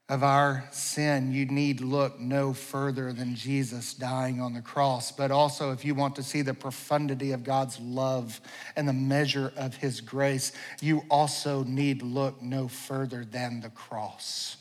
of 0.09 0.23
our 0.23 0.65
sin, 0.71 1.33
you 1.33 1.47
need 1.47 1.81
look 1.81 2.21
no 2.21 2.53
further 2.53 3.13
than 3.13 3.35
Jesus 3.35 3.93
dying 3.93 4.41
on 4.41 4.55
the 4.55 4.61
cross. 4.61 5.11
But 5.11 5.33
also, 5.33 5.73
if 5.73 5.85
you 5.85 5.97
want 5.97 6.15
to 6.17 6.23
see 6.23 6.43
the 6.43 6.55
profundity 6.55 7.33
of 7.33 7.43
God's 7.43 7.81
love 7.81 8.41
and 8.77 8.89
the 8.89 8.93
measure 8.93 9.53
of 9.57 9.75
his 9.75 10.01
grace, 10.01 10.53
you 10.81 11.03
also 11.11 11.65
need 11.65 12.03
look 12.03 12.41
no 12.41 12.69
further 12.69 13.25
than 13.25 13.61
the 13.61 13.71
cross. 13.71 14.57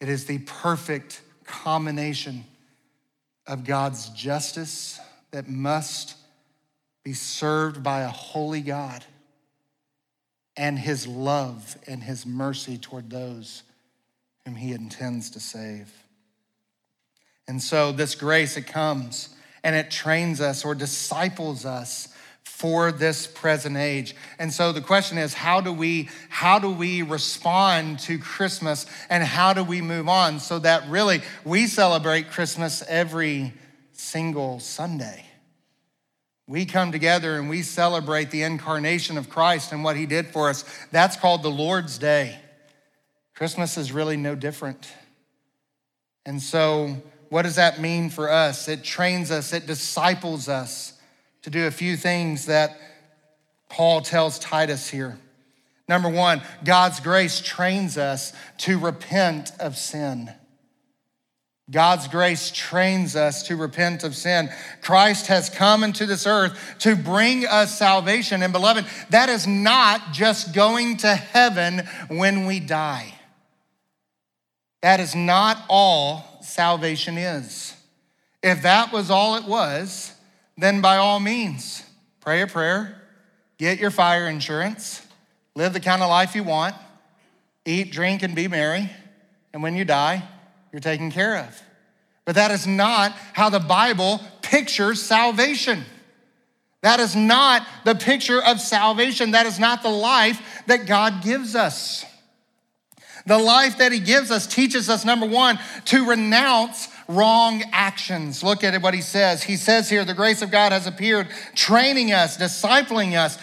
It 0.00 0.08
is 0.08 0.26
the 0.26 0.38
perfect 0.38 1.20
combination 1.44 2.44
of 3.48 3.64
God's 3.64 4.08
justice 4.10 5.00
that 5.32 5.48
must 5.48 6.14
be 7.02 7.12
served 7.12 7.82
by 7.82 8.02
a 8.02 8.08
holy 8.08 8.60
God 8.60 9.04
and 10.56 10.78
his 10.78 11.06
love 11.06 11.76
and 11.86 12.02
his 12.02 12.26
mercy 12.26 12.78
toward 12.78 13.10
those 13.10 13.62
whom 14.44 14.54
he 14.54 14.72
intends 14.72 15.30
to 15.30 15.40
save. 15.40 15.90
And 17.48 17.60
so, 17.60 17.92
this 17.92 18.14
grace, 18.14 18.56
it 18.56 18.66
comes 18.66 19.34
and 19.64 19.74
it 19.76 19.90
trains 19.90 20.40
us 20.40 20.64
or 20.64 20.74
disciples 20.74 21.64
us 21.64 22.08
for 22.44 22.92
this 22.92 23.26
present 23.26 23.76
age. 23.76 24.14
And 24.38 24.52
so 24.52 24.72
the 24.72 24.80
question 24.80 25.18
is 25.18 25.34
how 25.34 25.60
do 25.60 25.72
we 25.72 26.08
how 26.28 26.58
do 26.58 26.70
we 26.70 27.02
respond 27.02 27.98
to 28.00 28.18
Christmas 28.18 28.86
and 29.08 29.22
how 29.22 29.52
do 29.52 29.64
we 29.64 29.80
move 29.80 30.08
on 30.08 30.38
so 30.38 30.58
that 30.60 30.88
really 30.88 31.22
we 31.44 31.66
celebrate 31.66 32.30
Christmas 32.30 32.82
every 32.88 33.52
single 33.92 34.60
Sunday. 34.60 35.24
We 36.52 36.66
come 36.66 36.92
together 36.92 37.38
and 37.38 37.48
we 37.48 37.62
celebrate 37.62 38.30
the 38.30 38.42
incarnation 38.42 39.16
of 39.16 39.30
Christ 39.30 39.72
and 39.72 39.82
what 39.82 39.96
he 39.96 40.04
did 40.04 40.26
for 40.26 40.50
us. 40.50 40.66
That's 40.90 41.16
called 41.16 41.42
the 41.42 41.50
Lord's 41.50 41.96
Day. 41.96 42.38
Christmas 43.34 43.78
is 43.78 43.90
really 43.90 44.18
no 44.18 44.34
different. 44.34 44.92
And 46.26 46.42
so, 46.42 47.02
what 47.30 47.44
does 47.44 47.56
that 47.56 47.80
mean 47.80 48.10
for 48.10 48.30
us? 48.30 48.68
It 48.68 48.84
trains 48.84 49.30
us, 49.30 49.54
it 49.54 49.66
disciples 49.66 50.46
us 50.46 50.92
to 51.40 51.48
do 51.48 51.66
a 51.66 51.70
few 51.70 51.96
things 51.96 52.44
that 52.44 52.78
Paul 53.70 54.02
tells 54.02 54.38
Titus 54.38 54.90
here. 54.90 55.18
Number 55.88 56.10
one, 56.10 56.42
God's 56.64 57.00
grace 57.00 57.40
trains 57.40 57.96
us 57.96 58.34
to 58.58 58.78
repent 58.78 59.52
of 59.58 59.78
sin. 59.78 60.30
God's 61.70 62.08
grace 62.08 62.50
trains 62.50 63.14
us 63.14 63.44
to 63.44 63.56
repent 63.56 64.04
of 64.04 64.16
sin. 64.16 64.50
Christ 64.82 65.28
has 65.28 65.48
come 65.48 65.84
into 65.84 66.06
this 66.06 66.26
earth 66.26 66.58
to 66.80 66.96
bring 66.96 67.46
us 67.46 67.78
salvation. 67.78 68.42
And 68.42 68.52
beloved, 68.52 68.84
that 69.10 69.28
is 69.28 69.46
not 69.46 70.12
just 70.12 70.52
going 70.52 70.98
to 70.98 71.14
heaven 71.14 71.88
when 72.08 72.46
we 72.46 72.60
die. 72.60 73.14
That 74.82 74.98
is 74.98 75.14
not 75.14 75.64
all 75.68 76.40
salvation 76.42 77.16
is. 77.16 77.74
If 78.42 78.62
that 78.62 78.92
was 78.92 79.10
all 79.10 79.36
it 79.36 79.44
was, 79.44 80.12
then 80.58 80.80
by 80.80 80.96
all 80.96 81.20
means, 81.20 81.84
pray 82.20 82.42
a 82.42 82.48
prayer, 82.48 83.00
get 83.56 83.78
your 83.78 83.92
fire 83.92 84.26
insurance, 84.26 85.06
live 85.54 85.72
the 85.72 85.80
kind 85.80 86.02
of 86.02 86.08
life 86.08 86.34
you 86.34 86.42
want, 86.42 86.74
eat, 87.64 87.92
drink, 87.92 88.24
and 88.24 88.34
be 88.34 88.48
merry. 88.48 88.90
And 89.52 89.62
when 89.62 89.76
you 89.76 89.84
die, 89.84 90.28
you're 90.72 90.80
taken 90.80 91.10
care 91.10 91.36
of. 91.38 91.62
But 92.24 92.36
that 92.36 92.50
is 92.50 92.66
not 92.66 93.12
how 93.32 93.50
the 93.50 93.60
Bible 93.60 94.20
pictures 94.40 95.02
salvation. 95.02 95.84
That 96.82 96.98
is 96.98 97.14
not 97.14 97.66
the 97.84 97.94
picture 97.94 98.42
of 98.42 98.60
salvation. 98.60 99.32
That 99.32 99.46
is 99.46 99.58
not 99.58 99.82
the 99.82 99.90
life 99.90 100.64
that 100.66 100.86
God 100.86 101.22
gives 101.22 101.54
us. 101.54 102.04
The 103.26 103.38
life 103.38 103.78
that 103.78 103.92
He 103.92 104.00
gives 104.00 104.30
us 104.30 104.46
teaches 104.46 104.88
us, 104.88 105.04
number 105.04 105.26
one, 105.26 105.58
to 105.86 106.04
renounce 106.04 106.88
wrong 107.14 107.62
actions. 107.72 108.42
Look 108.42 108.64
at 108.64 108.80
what 108.82 108.94
he 108.94 109.00
says. 109.00 109.42
He 109.42 109.56
says 109.56 109.88
here, 109.88 110.04
the 110.04 110.14
grace 110.14 110.42
of 110.42 110.50
God 110.50 110.72
has 110.72 110.86
appeared, 110.86 111.28
training 111.54 112.12
us, 112.12 112.36
discipling 112.36 113.14
us 113.14 113.38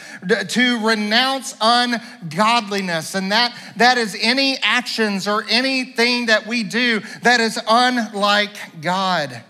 to 0.53 0.85
renounce 0.85 1.55
ungodliness. 1.61 3.15
And 3.15 3.31
that, 3.31 3.57
that 3.77 3.97
is 3.97 4.17
any 4.19 4.57
actions 4.57 5.27
or 5.27 5.45
anything 5.49 6.27
that 6.27 6.47
we 6.47 6.63
do 6.63 7.01
that 7.23 7.39
is 7.39 7.59
unlike 7.67 8.81
God. 8.81 9.43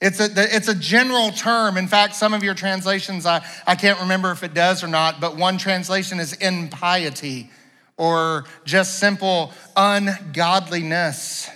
It's 0.00 0.18
a, 0.18 0.28
it's 0.34 0.68
a 0.68 0.74
general 0.74 1.30
term. 1.30 1.76
In 1.76 1.86
fact, 1.86 2.14
some 2.14 2.32
of 2.32 2.42
your 2.42 2.54
translations, 2.54 3.26
I, 3.26 3.44
I 3.66 3.74
can't 3.74 4.00
remember 4.00 4.30
if 4.30 4.42
it 4.42 4.54
does 4.54 4.82
or 4.82 4.88
not, 4.88 5.20
but 5.20 5.36
one 5.36 5.58
translation 5.58 6.18
is 6.20 6.32
impiety 6.34 7.50
or 7.98 8.46
just 8.64 8.98
simple 8.98 9.52
ungodliness. 9.76 11.50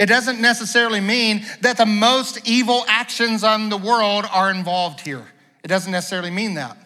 It 0.00 0.06
doesn't 0.06 0.40
necessarily 0.40 1.00
mean 1.00 1.44
that 1.60 1.76
the 1.76 1.84
most 1.84 2.48
evil 2.48 2.86
actions 2.88 3.44
on 3.44 3.68
the 3.68 3.76
world 3.76 4.24
are 4.32 4.50
involved 4.50 5.00
here. 5.02 5.26
It 5.62 5.68
doesn't 5.68 5.92
necessarily 5.92 6.30
mean 6.30 6.54
that. 6.54 6.78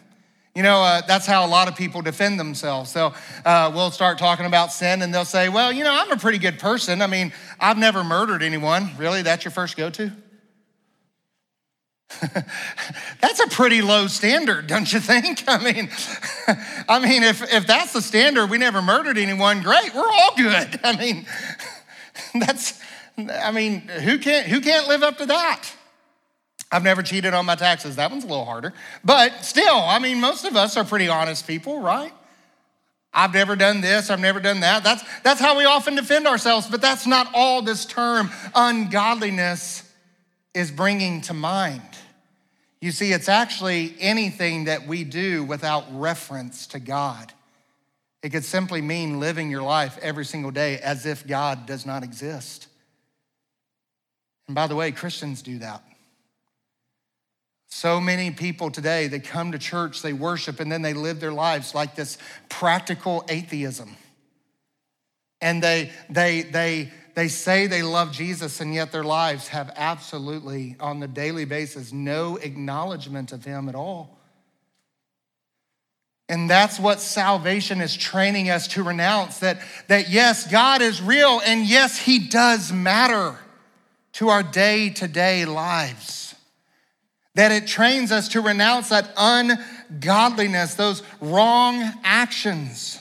You 0.52 0.64
know, 0.64 0.82
uh, 0.82 1.00
that's 1.06 1.24
how 1.24 1.46
a 1.46 1.48
lot 1.48 1.68
of 1.68 1.76
people 1.76 2.02
defend 2.02 2.40
themselves. 2.40 2.90
So 2.90 3.14
uh, 3.44 3.70
we'll 3.72 3.92
start 3.92 4.18
talking 4.18 4.46
about 4.46 4.72
sin 4.72 5.00
and 5.00 5.14
they'll 5.14 5.24
say, 5.24 5.48
well, 5.48 5.72
you 5.72 5.84
know, 5.84 5.94
I'm 5.94 6.10
a 6.10 6.16
pretty 6.16 6.38
good 6.38 6.58
person. 6.58 7.00
I 7.00 7.06
mean, 7.06 7.32
I've 7.60 7.78
never 7.78 8.02
murdered 8.02 8.42
anyone. 8.42 8.90
Really? 8.98 9.22
That's 9.22 9.44
your 9.44 9.52
first 9.52 9.76
go 9.76 9.90
to? 9.90 10.10
that's 13.20 13.38
a 13.38 13.46
pretty 13.46 13.80
low 13.80 14.08
standard, 14.08 14.66
don't 14.66 14.92
you 14.92 14.98
think? 14.98 15.44
I 15.48 15.58
mean, 15.62 15.88
I 16.88 16.98
mean, 16.98 17.22
if, 17.22 17.42
if 17.54 17.64
that's 17.68 17.92
the 17.92 18.02
standard, 18.02 18.50
we 18.50 18.58
never 18.58 18.82
murdered 18.82 19.18
anyone, 19.18 19.62
great, 19.62 19.94
we're 19.94 20.02
all 20.02 20.34
good. 20.36 20.80
I 20.82 20.96
mean, 20.96 21.26
that's 22.34 22.80
I 23.16 23.52
mean, 23.52 23.80
who 23.80 24.18
can't, 24.18 24.46
who 24.46 24.60
can't 24.60 24.88
live 24.88 25.02
up 25.02 25.18
to 25.18 25.26
that? 25.26 25.70
I've 26.72 26.82
never 26.82 27.02
cheated 27.02 27.34
on 27.34 27.46
my 27.46 27.54
taxes. 27.54 27.96
That 27.96 28.10
one's 28.10 28.24
a 28.24 28.26
little 28.26 28.44
harder. 28.44 28.72
But 29.04 29.44
still, 29.44 29.76
I 29.76 30.00
mean, 30.00 30.20
most 30.20 30.44
of 30.44 30.56
us 30.56 30.76
are 30.76 30.84
pretty 30.84 31.08
honest 31.08 31.46
people, 31.46 31.80
right? 31.80 32.12
I've 33.12 33.32
never 33.32 33.54
done 33.54 33.80
this, 33.80 34.10
I've 34.10 34.20
never 34.20 34.40
done 34.40 34.60
that. 34.60 34.82
That's, 34.82 35.04
that's 35.22 35.40
how 35.40 35.56
we 35.56 35.64
often 35.64 35.94
defend 35.94 36.26
ourselves, 36.26 36.66
but 36.68 36.82
that's 36.82 37.06
not 37.06 37.28
all 37.32 37.62
this 37.62 37.86
term 37.86 38.30
ungodliness 38.56 39.88
is 40.52 40.72
bringing 40.72 41.20
to 41.22 41.34
mind. 41.34 41.82
You 42.80 42.90
see, 42.90 43.12
it's 43.12 43.28
actually 43.28 43.94
anything 44.00 44.64
that 44.64 44.86
we 44.88 45.04
do 45.04 45.44
without 45.44 45.84
reference 45.90 46.66
to 46.68 46.80
God. 46.80 47.32
It 48.22 48.30
could 48.30 48.44
simply 48.44 48.82
mean 48.82 49.20
living 49.20 49.48
your 49.48 49.62
life 49.62 49.96
every 50.02 50.24
single 50.24 50.50
day 50.50 50.78
as 50.78 51.06
if 51.06 51.26
God 51.26 51.66
does 51.66 51.86
not 51.86 52.02
exist. 52.02 52.66
And 54.46 54.54
by 54.54 54.66
the 54.66 54.76
way, 54.76 54.92
Christians 54.92 55.42
do 55.42 55.58
that. 55.58 55.82
So 57.68 58.00
many 58.00 58.30
people 58.30 58.70
today, 58.70 59.08
they 59.08 59.18
come 59.18 59.52
to 59.52 59.58
church, 59.58 60.00
they 60.00 60.12
worship, 60.12 60.60
and 60.60 60.70
then 60.70 60.82
they 60.82 60.94
live 60.94 61.18
their 61.18 61.32
lives 61.32 61.74
like 61.74 61.96
this 61.96 62.18
practical 62.48 63.24
atheism. 63.28 63.96
And 65.40 65.62
they, 65.62 65.90
they, 66.08 66.42
they, 66.42 66.92
they 67.14 67.28
say 67.28 67.66
they 67.66 67.82
love 67.82 68.12
Jesus, 68.12 68.60
and 68.60 68.72
yet 68.72 68.92
their 68.92 69.02
lives 69.02 69.48
have 69.48 69.72
absolutely, 69.74 70.76
on 70.78 71.00
the 71.00 71.08
daily 71.08 71.44
basis, 71.44 71.92
no 71.92 72.36
acknowledgement 72.36 73.32
of 73.32 73.44
Him 73.44 73.68
at 73.68 73.74
all. 73.74 74.18
And 76.28 76.48
that's 76.48 76.78
what 76.78 77.00
salvation 77.00 77.80
is 77.80 77.96
training 77.96 78.50
us 78.50 78.68
to 78.68 78.82
renounce 78.82 79.40
that, 79.40 79.58
that 79.88 80.08
yes, 80.10 80.50
God 80.50 80.80
is 80.80 81.02
real, 81.02 81.40
and 81.44 81.66
yes, 81.66 81.98
He 81.98 82.28
does 82.28 82.72
matter 82.72 83.36
to 84.14 84.28
our 84.28 84.42
day 84.42 84.90
to 84.90 85.06
day 85.06 85.44
lives 85.44 86.34
that 87.34 87.50
it 87.50 87.66
trains 87.66 88.12
us 88.12 88.28
to 88.28 88.40
renounce 88.40 88.90
that 88.90 89.12
ungodliness, 89.16 90.74
those 90.74 91.02
wrong 91.20 91.92
actions. 92.04 93.00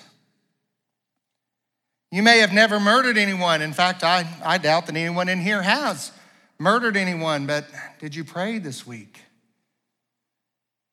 You 2.11 2.23
may 2.23 2.39
have 2.39 2.51
never 2.51 2.79
murdered 2.79 3.17
anyone. 3.17 3.61
In 3.61 3.73
fact, 3.73 4.03
I, 4.03 4.27
I 4.43 4.57
doubt 4.57 4.87
that 4.87 4.95
anyone 4.95 5.29
in 5.29 5.39
here 5.39 5.61
has 5.61 6.11
murdered 6.59 6.97
anyone, 6.97 7.45
but 7.45 7.67
did 7.99 8.15
you 8.15 8.23
pray 8.23 8.57
this 8.57 8.85
week? 8.85 9.19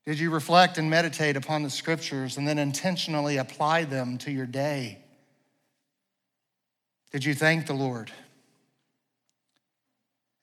Did 0.07 0.19
you 0.19 0.31
reflect 0.31 0.77
and 0.77 0.91
meditate 0.91 1.37
upon 1.37 1.63
the 1.63 1.71
scriptures 1.71 2.37
and 2.37 2.49
then 2.49 2.59
intentionally 2.59 3.37
apply 3.37 3.85
them 3.85 4.19
to 4.19 4.31
your 4.31 4.47
day? 4.47 4.99
Did 7.13 7.25
you 7.25 7.35
thank 7.35 7.67
the 7.67 7.75
Lord? 7.75 8.11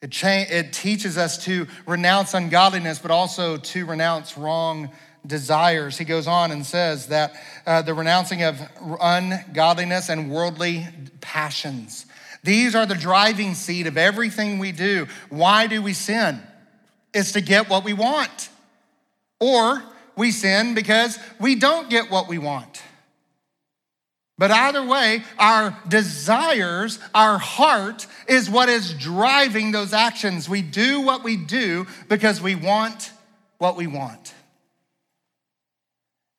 It, 0.02 0.12
cha- 0.12 0.46
it 0.50 0.74
teaches 0.74 1.18
us 1.18 1.44
to 1.46 1.68
renounce 1.86 2.34
ungodliness, 2.34 3.00
but 3.00 3.10
also 3.12 3.58
to 3.58 3.86
renounce 3.86 4.38
wrong 4.38 4.92
desires. 5.26 5.98
He 5.98 6.06
goes 6.06 6.28
on 6.28 6.52
and 6.52 6.66
says 6.66 7.08
that 7.08 7.34
uh, 7.66 7.82
the 7.82 7.94
renouncing 7.94 8.44
of 8.44 8.62
ungodliness 9.02 10.10
and 10.10 10.32
worldly 10.32 10.88
passions. 11.22 12.06
These 12.44 12.76
are 12.76 12.86
the 12.86 12.96
driving 12.96 13.56
seat 13.56 13.88
of 13.88 13.98
everything 13.98 14.60
we 14.60 14.72
do. 14.72 15.08
Why 15.30 15.68
do 15.68 15.82
we 15.82 15.94
sin? 15.94 16.42
It's 17.14 17.32
to 17.34 17.42
get 17.42 17.70
what 17.70 17.84
we 17.84 17.94
want. 17.94 18.50
Or 19.40 19.84
we 20.16 20.32
sin 20.32 20.74
because 20.76 21.18
we 21.40 21.56
don't 21.56 21.90
get 21.90 22.10
what 22.12 22.28
we 22.28 22.38
want. 22.38 22.82
But 24.38 24.52
either 24.52 24.86
way, 24.86 25.24
our 25.40 25.76
desires, 25.88 27.00
our 27.16 27.40
heart 27.40 28.06
is 28.28 28.50
what 28.50 28.70
is 28.70 28.94
driving 28.94 29.72
those 29.72 29.94
actions. 29.94 30.48
We 30.48 30.62
do 30.62 31.02
what 31.02 31.24
we 31.24 31.38
do 31.38 31.88
because 32.08 32.40
we 32.40 32.54
want 32.54 33.12
what 33.58 33.76
we 33.76 33.88
want. 33.88 34.27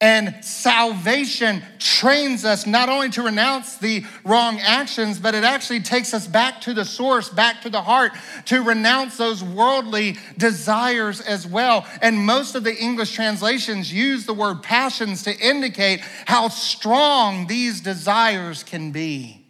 And 0.00 0.44
salvation 0.44 1.60
trains 1.80 2.44
us 2.44 2.66
not 2.66 2.88
only 2.88 3.10
to 3.10 3.22
renounce 3.22 3.78
the 3.78 4.04
wrong 4.24 4.60
actions, 4.60 5.18
but 5.18 5.34
it 5.34 5.42
actually 5.42 5.80
takes 5.80 6.14
us 6.14 6.24
back 6.24 6.60
to 6.62 6.74
the 6.74 6.84
source, 6.84 7.28
back 7.28 7.62
to 7.62 7.68
the 7.68 7.82
heart, 7.82 8.12
to 8.44 8.62
renounce 8.62 9.16
those 9.16 9.42
worldly 9.42 10.16
desires 10.36 11.20
as 11.20 11.48
well. 11.48 11.84
And 12.00 12.24
most 12.24 12.54
of 12.54 12.62
the 12.62 12.76
English 12.76 13.12
translations 13.12 13.92
use 13.92 14.24
the 14.24 14.34
word 14.34 14.62
passions 14.62 15.24
to 15.24 15.36
indicate 15.36 16.00
how 16.26 16.48
strong 16.48 17.48
these 17.48 17.80
desires 17.80 18.62
can 18.62 18.92
be. 18.92 19.44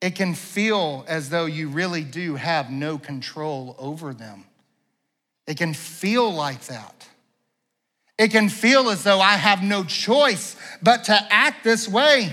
It 0.00 0.16
can 0.16 0.34
feel 0.34 1.04
as 1.06 1.30
though 1.30 1.46
you 1.46 1.68
really 1.68 2.02
do 2.02 2.34
have 2.34 2.68
no 2.68 2.98
control 2.98 3.76
over 3.78 4.12
them. 4.12 4.44
It 5.46 5.56
can 5.56 5.72
feel 5.72 6.28
like 6.32 6.62
that. 6.62 7.06
It 8.22 8.30
can 8.30 8.48
feel 8.48 8.88
as 8.88 9.02
though 9.02 9.18
I 9.20 9.32
have 9.32 9.64
no 9.64 9.82
choice 9.82 10.54
but 10.80 11.04
to 11.04 11.26
act 11.28 11.64
this 11.64 11.88
way. 11.88 12.32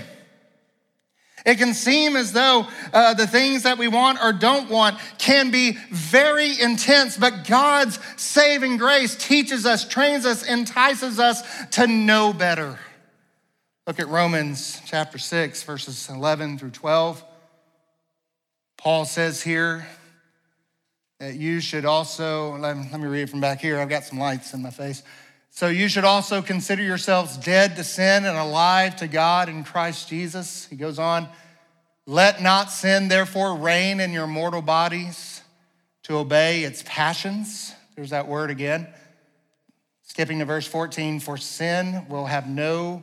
It 1.44 1.58
can 1.58 1.74
seem 1.74 2.14
as 2.14 2.32
though 2.32 2.68
uh, 2.92 3.14
the 3.14 3.26
things 3.26 3.64
that 3.64 3.76
we 3.76 3.88
want 3.88 4.20
or 4.22 4.32
don't 4.32 4.70
want 4.70 5.00
can 5.18 5.50
be 5.50 5.72
very 5.90 6.60
intense, 6.60 7.16
but 7.16 7.44
God's 7.44 7.98
saving 8.16 8.76
grace 8.76 9.16
teaches 9.16 9.66
us, 9.66 9.84
trains 9.84 10.24
us, 10.24 10.48
entices 10.48 11.18
us 11.18 11.42
to 11.70 11.88
know 11.88 12.32
better. 12.32 12.78
Look 13.88 13.98
at 13.98 14.06
Romans 14.06 14.80
chapter 14.86 15.18
6, 15.18 15.64
verses 15.64 16.08
11 16.08 16.58
through 16.58 16.70
12. 16.70 17.24
Paul 18.76 19.06
says 19.06 19.42
here 19.42 19.88
that 21.18 21.34
you 21.34 21.60
should 21.60 21.84
also, 21.84 22.56
let 22.58 22.76
me, 22.76 23.08
read 23.08 23.22
it 23.22 23.28
from 23.28 23.40
back 23.40 23.60
here. 23.60 23.80
I've 23.80 23.88
got 23.88 24.04
some 24.04 24.20
lights 24.20 24.54
in 24.54 24.62
my 24.62 24.70
face. 24.70 25.02
So 25.60 25.68
you 25.68 25.88
should 25.88 26.04
also 26.06 26.40
consider 26.40 26.82
yourselves 26.82 27.36
dead 27.36 27.76
to 27.76 27.84
sin 27.84 28.24
and 28.24 28.38
alive 28.38 28.96
to 28.96 29.06
God 29.06 29.50
in 29.50 29.62
Christ 29.62 30.08
Jesus. 30.08 30.64
He 30.64 30.74
goes 30.74 30.98
on, 30.98 31.28
let 32.06 32.40
not 32.40 32.70
sin 32.70 33.08
therefore 33.08 33.54
reign 33.56 34.00
in 34.00 34.10
your 34.10 34.26
mortal 34.26 34.62
bodies 34.62 35.42
to 36.04 36.16
obey 36.16 36.64
its 36.64 36.82
passions. 36.86 37.74
There's 37.94 38.08
that 38.08 38.26
word 38.26 38.48
again. 38.48 38.88
Skipping 40.04 40.38
to 40.38 40.46
verse 40.46 40.66
14, 40.66 41.20
for 41.20 41.36
sin 41.36 42.06
will 42.08 42.24
have 42.24 42.48
no 42.48 43.02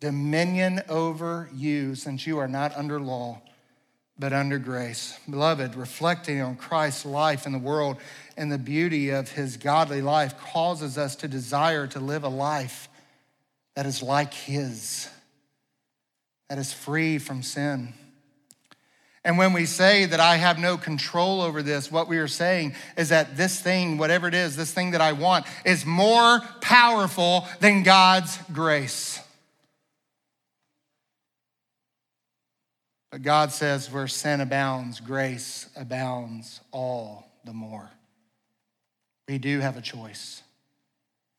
dominion 0.00 0.80
over 0.88 1.50
you 1.54 1.94
since 1.94 2.26
you 2.26 2.38
are 2.38 2.48
not 2.48 2.74
under 2.78 2.98
law, 2.98 3.42
but 4.20 4.34
under 4.34 4.58
grace. 4.58 5.18
Beloved, 5.28 5.74
reflecting 5.74 6.42
on 6.42 6.54
Christ's 6.54 7.06
life 7.06 7.46
in 7.46 7.52
the 7.52 7.58
world 7.58 7.96
and 8.36 8.52
the 8.52 8.58
beauty 8.58 9.08
of 9.08 9.30
his 9.30 9.56
godly 9.56 10.02
life 10.02 10.38
causes 10.38 10.98
us 10.98 11.16
to 11.16 11.28
desire 11.28 11.86
to 11.88 12.00
live 12.00 12.22
a 12.22 12.28
life 12.28 12.90
that 13.74 13.86
is 13.86 14.02
like 14.02 14.34
his, 14.34 15.08
that 16.50 16.58
is 16.58 16.70
free 16.70 17.18
from 17.18 17.42
sin. 17.42 17.94
And 19.24 19.38
when 19.38 19.54
we 19.54 19.64
say 19.64 20.04
that 20.04 20.20
I 20.20 20.36
have 20.36 20.58
no 20.58 20.76
control 20.76 21.40
over 21.40 21.62
this, 21.62 21.90
what 21.90 22.08
we 22.08 22.18
are 22.18 22.28
saying 22.28 22.74
is 22.98 23.08
that 23.08 23.38
this 23.38 23.58
thing, 23.58 23.96
whatever 23.96 24.28
it 24.28 24.34
is, 24.34 24.54
this 24.54 24.72
thing 24.72 24.90
that 24.90 25.00
I 25.00 25.12
want, 25.12 25.46
is 25.64 25.86
more 25.86 26.40
powerful 26.60 27.46
than 27.60 27.82
God's 27.82 28.38
grace. 28.52 29.18
But 33.10 33.22
God 33.22 33.50
says, 33.50 33.90
where 33.90 34.06
sin 34.06 34.40
abounds, 34.40 35.00
grace 35.00 35.68
abounds 35.76 36.60
all 36.70 37.28
the 37.44 37.52
more. 37.52 37.90
We 39.28 39.38
do 39.38 39.60
have 39.60 39.76
a 39.76 39.80
choice. 39.80 40.42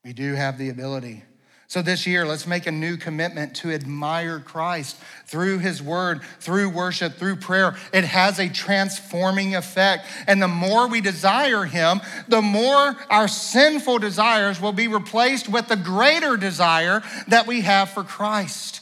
We 0.04 0.12
do 0.12 0.34
have 0.34 0.58
the 0.58 0.68
ability. 0.68 1.22
So 1.68 1.80
this 1.80 2.06
year, 2.06 2.26
let's 2.26 2.46
make 2.46 2.66
a 2.66 2.70
new 2.70 2.98
commitment 2.98 3.56
to 3.56 3.70
admire 3.70 4.40
Christ 4.40 4.98
through 5.24 5.60
his 5.60 5.82
word, 5.82 6.20
through 6.38 6.68
worship, 6.68 7.14
through 7.14 7.36
prayer. 7.36 7.76
It 7.94 8.04
has 8.04 8.38
a 8.38 8.50
transforming 8.50 9.54
effect. 9.54 10.06
And 10.26 10.42
the 10.42 10.48
more 10.48 10.86
we 10.86 11.00
desire 11.00 11.64
him, 11.64 12.02
the 12.28 12.42
more 12.42 12.94
our 13.08 13.26
sinful 13.26 14.00
desires 14.00 14.60
will 14.60 14.74
be 14.74 14.86
replaced 14.86 15.48
with 15.48 15.68
the 15.68 15.76
greater 15.76 16.36
desire 16.36 17.02
that 17.28 17.46
we 17.46 17.62
have 17.62 17.88
for 17.88 18.04
Christ. 18.04 18.81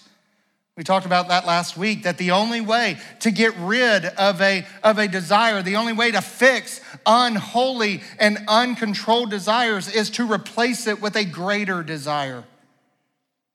We 0.81 0.85
talked 0.85 1.05
about 1.05 1.29
that 1.29 1.47
last 1.47 1.77
week 1.77 2.05
that 2.05 2.17
the 2.17 2.31
only 2.31 2.63
way 2.63 2.97
to 3.19 3.31
get 3.31 3.55
rid 3.59 4.07
of 4.07 4.41
a, 4.41 4.67
of 4.83 4.97
a 4.97 5.09
desire, 5.09 5.61
the 5.61 5.77
only 5.77 5.93
way 5.93 6.11
to 6.11 6.23
fix 6.23 6.81
unholy 7.05 8.01
and 8.19 8.39
uncontrolled 8.49 9.29
desires 9.29 9.95
is 9.95 10.09
to 10.13 10.25
replace 10.25 10.87
it 10.87 11.03
with 11.03 11.17
a 11.17 11.25
greater 11.27 11.83
desire. 11.83 12.45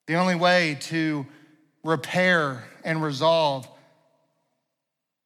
The 0.05 0.17
only 0.17 0.35
way 0.35 0.77
to 0.81 1.25
repair 1.83 2.63
and 2.83 3.01
resolve 3.01 3.67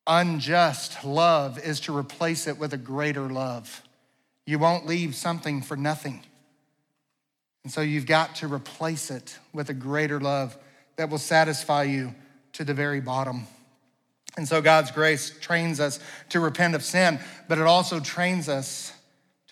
unjust 0.08 1.04
love 1.04 1.60
is 1.60 1.82
to 1.82 1.98
replace 1.98 2.48
it 2.48 2.58
with 2.58 2.72
a 2.72 2.78
greater 2.78 3.28
love. 3.28 3.84
You 4.46 4.58
won't 4.58 4.86
leave 4.86 5.16
something 5.16 5.62
for 5.62 5.76
nothing. 5.76 6.22
And 7.66 7.74
so 7.74 7.82
you've 7.82 8.06
got 8.06 8.38
to 8.38 8.48
replace 8.48 9.12
it 9.12 9.38
with 9.52 9.70
a 9.70 9.74
greater 9.74 10.22
love 10.22 10.58
that 11.00 11.10
will 11.10 11.18
satisfy 11.18 11.84
you 11.84 12.14
to 12.52 12.66
the 12.66 12.74
very 12.74 13.00
bottom. 13.00 13.48
And 14.36 14.46
so 14.46 14.62
God's 14.62 14.92
grace 14.92 15.30
trains 15.40 15.80
us 15.80 15.98
to 16.28 16.42
repent 16.42 16.76
of 16.76 16.84
sin, 16.84 17.22
but 17.48 17.58
it 17.58 17.64
also 17.64 18.02
trains 18.02 18.50
us 18.50 18.92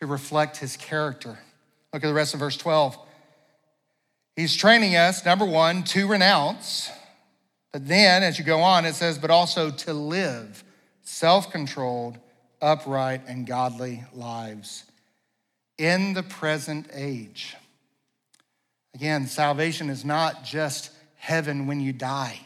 to 0.01 0.07
reflect 0.07 0.57
his 0.57 0.75
character. 0.75 1.39
Look 1.93 2.03
at 2.03 2.07
the 2.07 2.13
rest 2.13 2.33
of 2.33 2.41
verse 2.41 2.57
12. 2.57 2.97
He's 4.35 4.57
training 4.57 4.97
us, 4.97 5.23
number 5.23 5.45
one, 5.45 5.83
to 5.85 6.05
renounce. 6.05 6.91
But 7.71 7.87
then, 7.87 8.23
as 8.23 8.37
you 8.37 8.43
go 8.43 8.59
on, 8.59 8.83
it 8.83 8.95
says, 8.95 9.17
but 9.17 9.31
also 9.31 9.71
to 9.71 9.93
live 9.93 10.65
self 11.03 11.49
controlled, 11.49 12.17
upright, 12.61 13.21
and 13.25 13.47
godly 13.47 14.03
lives 14.13 14.83
in 15.77 16.13
the 16.13 16.23
present 16.23 16.89
age. 16.93 17.55
Again, 18.93 19.27
salvation 19.27 19.89
is 19.89 20.03
not 20.03 20.43
just 20.43 20.91
heaven 21.17 21.67
when 21.67 21.79
you 21.79 21.93
die, 21.93 22.39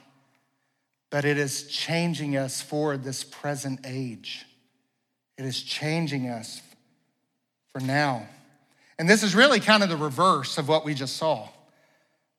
but 1.10 1.26
it 1.26 1.38
is 1.38 1.68
changing 1.68 2.36
us 2.36 2.62
for 2.62 2.98
this 2.98 3.24
present 3.24 3.82
age. 3.86 4.46
It 5.38 5.46
is 5.46 5.62
changing 5.62 6.28
us 6.28 6.62
for 7.72 7.80
now. 7.80 8.28
And 9.00 9.10
this 9.10 9.24
is 9.24 9.36
really 9.36 9.60
kind 9.60 9.84
of 9.84 9.90
the 9.90 9.98
reverse 9.98 10.58
of 10.58 10.68
what 10.68 10.86
we 10.86 10.94
just 10.94 11.18
saw. 11.18 11.50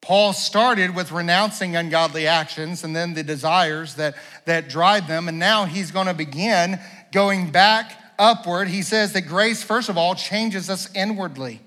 Paul 0.01 0.33
started 0.33 0.97
with 0.97 1.13
renouncing 1.13 1.77
ungodly 1.77 2.27
actions 2.27 2.83
and 2.83 2.95
then 2.95 3.15
the 3.15 3.23
desires 3.23 3.95
that, 3.95 4.17
that 4.47 4.69
drive 4.69 5.07
them. 5.07 5.29
And 5.29 5.39
now 5.39 5.65
he's 5.65 5.93
going 5.93 6.09
to 6.09 6.15
begin 6.15 6.81
going 7.13 7.51
back 7.51 7.93
upward. 8.19 8.69
He 8.69 8.83
says 8.83 9.13
that 9.13 9.23
grace, 9.23 9.63
first 9.63 9.89
of 9.89 9.97
all, 9.97 10.15
changes 10.17 10.69
us 10.69 10.93
inwardly. 10.95 11.61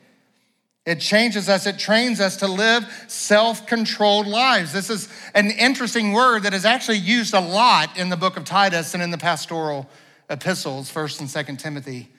It 0.85 0.99
changes 0.99 1.49
us, 1.49 1.65
it 1.65 1.79
trains 1.79 2.19
us 2.19 2.37
to 2.37 2.47
live 2.47 2.85
self 3.07 3.65
controlled 3.65 4.27
lives. 4.27 4.71
This 4.71 4.91
is 4.91 5.09
an 5.33 5.49
interesting 5.49 6.13
word 6.13 6.43
that 6.43 6.53
is 6.53 6.63
actually 6.63 6.99
used 6.99 7.33
a 7.33 7.39
lot 7.39 7.97
in 7.97 8.09
the 8.09 8.17
book 8.17 8.37
of 8.37 8.45
Titus 8.45 8.93
and 8.93 9.01
in 9.01 9.09
the 9.09 9.17
pastoral 9.17 9.89
epistles, 10.29 10.91
1st 10.91 11.19
and 11.21 11.29
2nd 11.29 11.59
Timothy, 11.59 12.09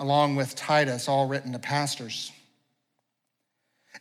along 0.00 0.34
with 0.34 0.56
Titus, 0.56 1.08
all 1.08 1.28
written 1.28 1.52
to 1.52 1.58
pastors. 1.60 2.32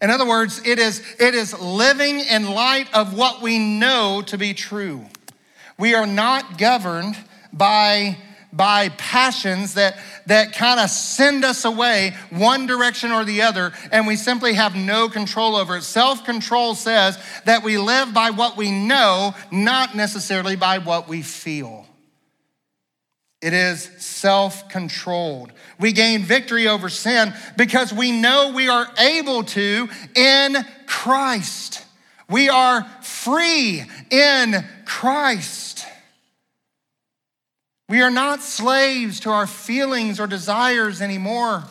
In 0.01 0.09
other 0.09 0.27
words, 0.27 0.61
it 0.65 0.79
is, 0.79 1.03
it 1.19 1.35
is 1.35 1.59
living 1.59 2.19
in 2.19 2.49
light 2.49 2.91
of 2.95 3.15
what 3.15 3.41
we 3.43 3.59
know 3.59 4.23
to 4.25 4.37
be 4.39 4.55
true. 4.55 5.05
We 5.77 5.93
are 5.93 6.07
not 6.07 6.57
governed 6.57 7.15
by 7.51 8.17
by 8.53 8.89
passions 8.89 9.73
that, 9.73 9.97
that 10.27 10.53
kind 10.53 10.79
of 10.79 10.89
send 10.89 11.43
us 11.43 11.65
away 11.65 12.15
one 12.29 12.67
direction 12.67 13.11
or 13.11 13.25
the 13.25 13.41
other, 13.41 13.73
and 13.91 14.05
we 14.05 14.15
simply 14.15 14.53
have 14.53 14.75
no 14.75 15.09
control 15.09 15.55
over 15.55 15.75
it. 15.77 15.81
Self 15.81 16.23
control 16.23 16.75
says 16.75 17.17
that 17.45 17.63
we 17.63 17.77
live 17.77 18.13
by 18.13 18.29
what 18.29 18.55
we 18.55 18.71
know, 18.71 19.33
not 19.51 19.95
necessarily 19.95 20.55
by 20.55 20.77
what 20.77 21.07
we 21.07 21.23
feel. 21.23 21.87
It 23.41 23.53
is 23.53 23.83
self 23.97 24.69
controlled. 24.69 25.51
We 25.79 25.91
gain 25.91 26.21
victory 26.21 26.67
over 26.67 26.87
sin 26.87 27.33
because 27.57 27.91
we 27.91 28.11
know 28.11 28.53
we 28.55 28.69
are 28.69 28.87
able 28.97 29.43
to 29.43 29.89
in 30.15 30.55
Christ. 30.85 31.83
We 32.29 32.47
are 32.47 32.83
free 33.01 33.83
in 34.09 34.63
Christ. 34.85 35.72
We 37.89 38.01
are 38.01 38.11
not 38.11 38.41
slaves 38.41 39.19
to 39.21 39.29
our 39.29 39.47
feelings 39.47 40.19
or 40.19 40.27
desires 40.27 41.01
anymore, 41.01 41.63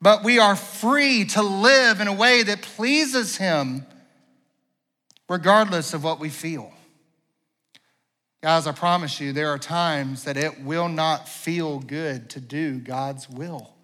but 0.00 0.22
we 0.22 0.38
are 0.38 0.56
free 0.56 1.24
to 1.26 1.42
live 1.42 2.00
in 2.00 2.08
a 2.08 2.12
way 2.12 2.42
that 2.42 2.62
pleases 2.62 3.36
Him, 3.36 3.84
regardless 5.28 5.94
of 5.94 6.04
what 6.04 6.20
we 6.20 6.28
feel. 6.28 6.72
Guys, 8.42 8.66
I 8.66 8.72
promise 8.72 9.20
you, 9.20 9.32
there 9.32 9.50
are 9.50 9.58
times 9.58 10.24
that 10.24 10.38
it 10.38 10.62
will 10.62 10.88
not 10.88 11.28
feel 11.28 11.78
good 11.78 12.30
to 12.30 12.40
do 12.40 12.78
God's 12.78 13.28
will. 13.28 13.74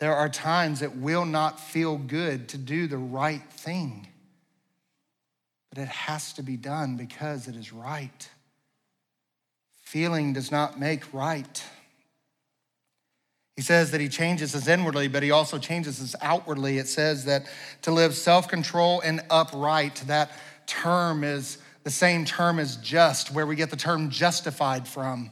There 0.00 0.14
are 0.14 0.28
times 0.28 0.82
it 0.82 0.96
will 0.96 1.24
not 1.24 1.60
feel 1.60 1.96
good 1.96 2.48
to 2.48 2.58
do 2.58 2.88
the 2.88 2.98
right 2.98 3.42
thing, 3.52 4.08
but 5.70 5.78
it 5.78 5.88
has 5.88 6.32
to 6.34 6.42
be 6.42 6.56
done 6.56 6.96
because 6.96 7.48
it 7.48 7.54
is 7.54 7.72
right. 7.72 8.28
Feeling 9.92 10.32
does 10.32 10.50
not 10.50 10.80
make 10.80 11.12
right. 11.12 11.62
He 13.56 13.62
says 13.62 13.90
that 13.90 14.00
he 14.00 14.08
changes 14.08 14.54
us 14.54 14.66
inwardly, 14.66 15.06
but 15.06 15.22
he 15.22 15.30
also 15.30 15.58
changes 15.58 16.00
us 16.00 16.16
outwardly. 16.22 16.78
It 16.78 16.88
says 16.88 17.26
that 17.26 17.44
to 17.82 17.90
live 17.90 18.14
self 18.14 18.48
control 18.48 19.02
and 19.02 19.20
upright, 19.28 19.96
that 20.06 20.32
term 20.66 21.24
is 21.24 21.58
the 21.84 21.90
same 21.90 22.24
term 22.24 22.58
as 22.58 22.76
just, 22.76 23.34
where 23.34 23.46
we 23.46 23.54
get 23.54 23.68
the 23.68 23.76
term 23.76 24.08
justified 24.08 24.88
from. 24.88 25.30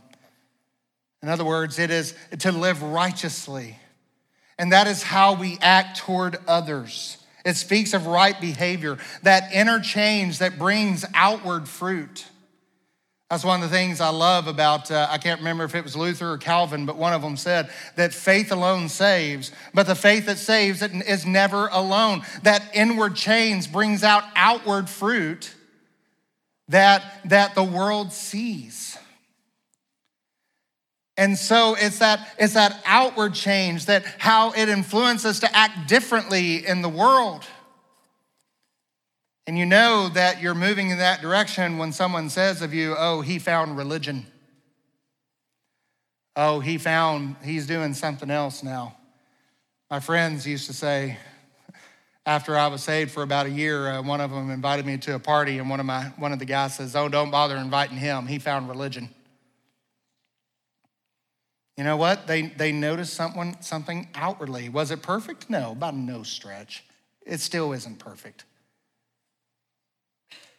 In 1.22 1.30
other 1.30 1.46
words, 1.46 1.78
it 1.78 1.90
is 1.90 2.14
to 2.40 2.52
live 2.52 2.82
righteously. 2.82 3.78
And 4.58 4.72
that 4.72 4.86
is 4.86 5.02
how 5.02 5.36
we 5.36 5.56
act 5.62 6.00
toward 6.00 6.36
others. 6.46 7.16
It 7.46 7.56
speaks 7.56 7.94
of 7.94 8.06
right 8.06 8.38
behavior, 8.38 8.98
that 9.22 9.54
inner 9.54 9.80
change 9.80 10.40
that 10.40 10.58
brings 10.58 11.06
outward 11.14 11.66
fruit. 11.66 12.26
That's 13.30 13.44
one 13.44 13.62
of 13.62 13.70
the 13.70 13.76
things 13.76 14.00
I 14.00 14.08
love 14.08 14.48
about, 14.48 14.90
uh, 14.90 15.06
I 15.08 15.18
can't 15.18 15.38
remember 15.38 15.62
if 15.62 15.76
it 15.76 15.84
was 15.84 15.94
Luther 15.94 16.32
or 16.32 16.38
Calvin, 16.38 16.84
but 16.84 16.96
one 16.96 17.12
of 17.12 17.22
them 17.22 17.36
said 17.36 17.70
that 17.94 18.12
faith 18.12 18.50
alone 18.50 18.88
saves, 18.88 19.52
but 19.72 19.86
the 19.86 19.94
faith 19.94 20.26
that 20.26 20.38
saves 20.38 20.82
is 20.82 21.24
never 21.24 21.68
alone. 21.68 22.22
That 22.42 22.68
inward 22.74 23.14
change 23.14 23.70
brings 23.70 24.02
out 24.02 24.24
outward 24.34 24.88
fruit 24.88 25.54
that, 26.68 27.04
that 27.26 27.54
the 27.54 27.62
world 27.62 28.12
sees. 28.12 28.98
And 31.16 31.38
so 31.38 31.76
it's 31.78 32.00
that, 32.00 32.34
it's 32.36 32.54
that 32.54 32.82
outward 32.84 33.34
change 33.34 33.86
that 33.86 34.04
how 34.18 34.50
it 34.52 34.68
influences 34.68 35.26
us 35.26 35.40
to 35.40 35.56
act 35.56 35.86
differently 35.86 36.66
in 36.66 36.82
the 36.82 36.88
world. 36.88 37.44
And 39.46 39.58
you 39.58 39.66
know 39.66 40.08
that 40.10 40.40
you're 40.40 40.54
moving 40.54 40.90
in 40.90 40.98
that 40.98 41.20
direction 41.22 41.78
when 41.78 41.92
someone 41.92 42.30
says 42.30 42.62
of 42.62 42.74
you, 42.74 42.94
oh, 42.96 43.20
he 43.20 43.38
found 43.38 43.76
religion. 43.76 44.26
Oh, 46.36 46.60
he 46.60 46.78
found, 46.78 47.36
he's 47.42 47.66
doing 47.66 47.94
something 47.94 48.30
else 48.30 48.62
now. 48.62 48.96
My 49.90 49.98
friends 49.98 50.46
used 50.46 50.66
to 50.66 50.72
say, 50.72 51.18
after 52.26 52.56
I 52.56 52.68
was 52.68 52.82
saved 52.82 53.10
for 53.10 53.22
about 53.22 53.46
a 53.46 53.50
year, 53.50 53.88
uh, 53.88 54.02
one 54.02 54.20
of 54.20 54.30
them 54.30 54.50
invited 54.50 54.86
me 54.86 54.98
to 54.98 55.14
a 55.14 55.18
party, 55.18 55.58
and 55.58 55.68
one 55.68 55.80
of 55.80 55.86
my 55.86 56.04
one 56.16 56.32
of 56.32 56.38
the 56.38 56.44
guys 56.44 56.76
says, 56.76 56.94
"Oh, 56.94 57.08
don't 57.08 57.30
bother 57.30 57.56
inviting 57.56 57.96
him. 57.96 58.26
He 58.26 58.38
found 58.38 58.68
religion." 58.68 59.08
You 61.76 61.82
know 61.82 61.96
what? 61.96 62.26
They 62.26 62.42
they 62.42 62.72
noticed 62.72 63.14
something 63.14 63.56
something 63.60 64.08
outwardly. 64.14 64.68
Was 64.68 64.90
it 64.90 65.02
perfect? 65.02 65.48
No, 65.48 65.74
by 65.74 65.90
no 65.92 66.22
stretch. 66.22 66.84
It 67.26 67.40
still 67.40 67.72
isn't 67.72 67.98
perfect 67.98 68.44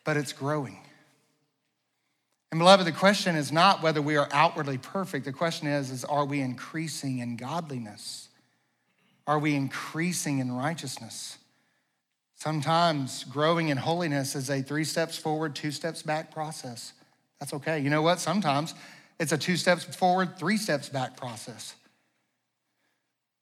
but 0.04 0.18
it's 0.18 0.34
growing. 0.34 0.80
And 2.52 2.60
beloved, 2.60 2.86
the 2.86 2.92
question 2.92 3.36
is 3.36 3.52
not 3.52 3.82
whether 3.82 4.02
we 4.02 4.18
are 4.18 4.28
outwardly 4.32 4.78
perfect. 4.78 5.26
The 5.26 5.32
question 5.32 5.68
is, 5.68 5.90
is 5.90 6.04
are 6.04 6.26
we 6.26 6.42
increasing 6.42 7.20
in 7.20 7.38
godliness? 7.38 8.28
Are 9.26 9.40
we 9.40 9.56
increasing 9.56 10.40
in 10.40 10.52
righteousness? 10.52 11.38
Sometimes 12.36 13.24
growing 13.26 13.70
in 13.70 13.78
holiness 13.78 14.36
is 14.36 14.50
a 14.50 14.62
three 14.62 14.84
steps 14.84 15.18
forward, 15.18 15.56
two 15.56 15.72
steps 15.72 16.02
back 16.02 16.32
process. 16.32 16.94
That's 17.40 17.54
okay. 17.54 17.80
You 17.80 17.90
know 17.90 18.02
what? 18.02 18.20
Sometimes 18.20 18.74
it's 19.20 19.32
a 19.32 19.38
two 19.38 19.56
steps 19.56 19.84
forward, 19.84 20.38
three 20.38 20.58
steps 20.58 20.90
back 20.90 21.16
process. 21.16 21.76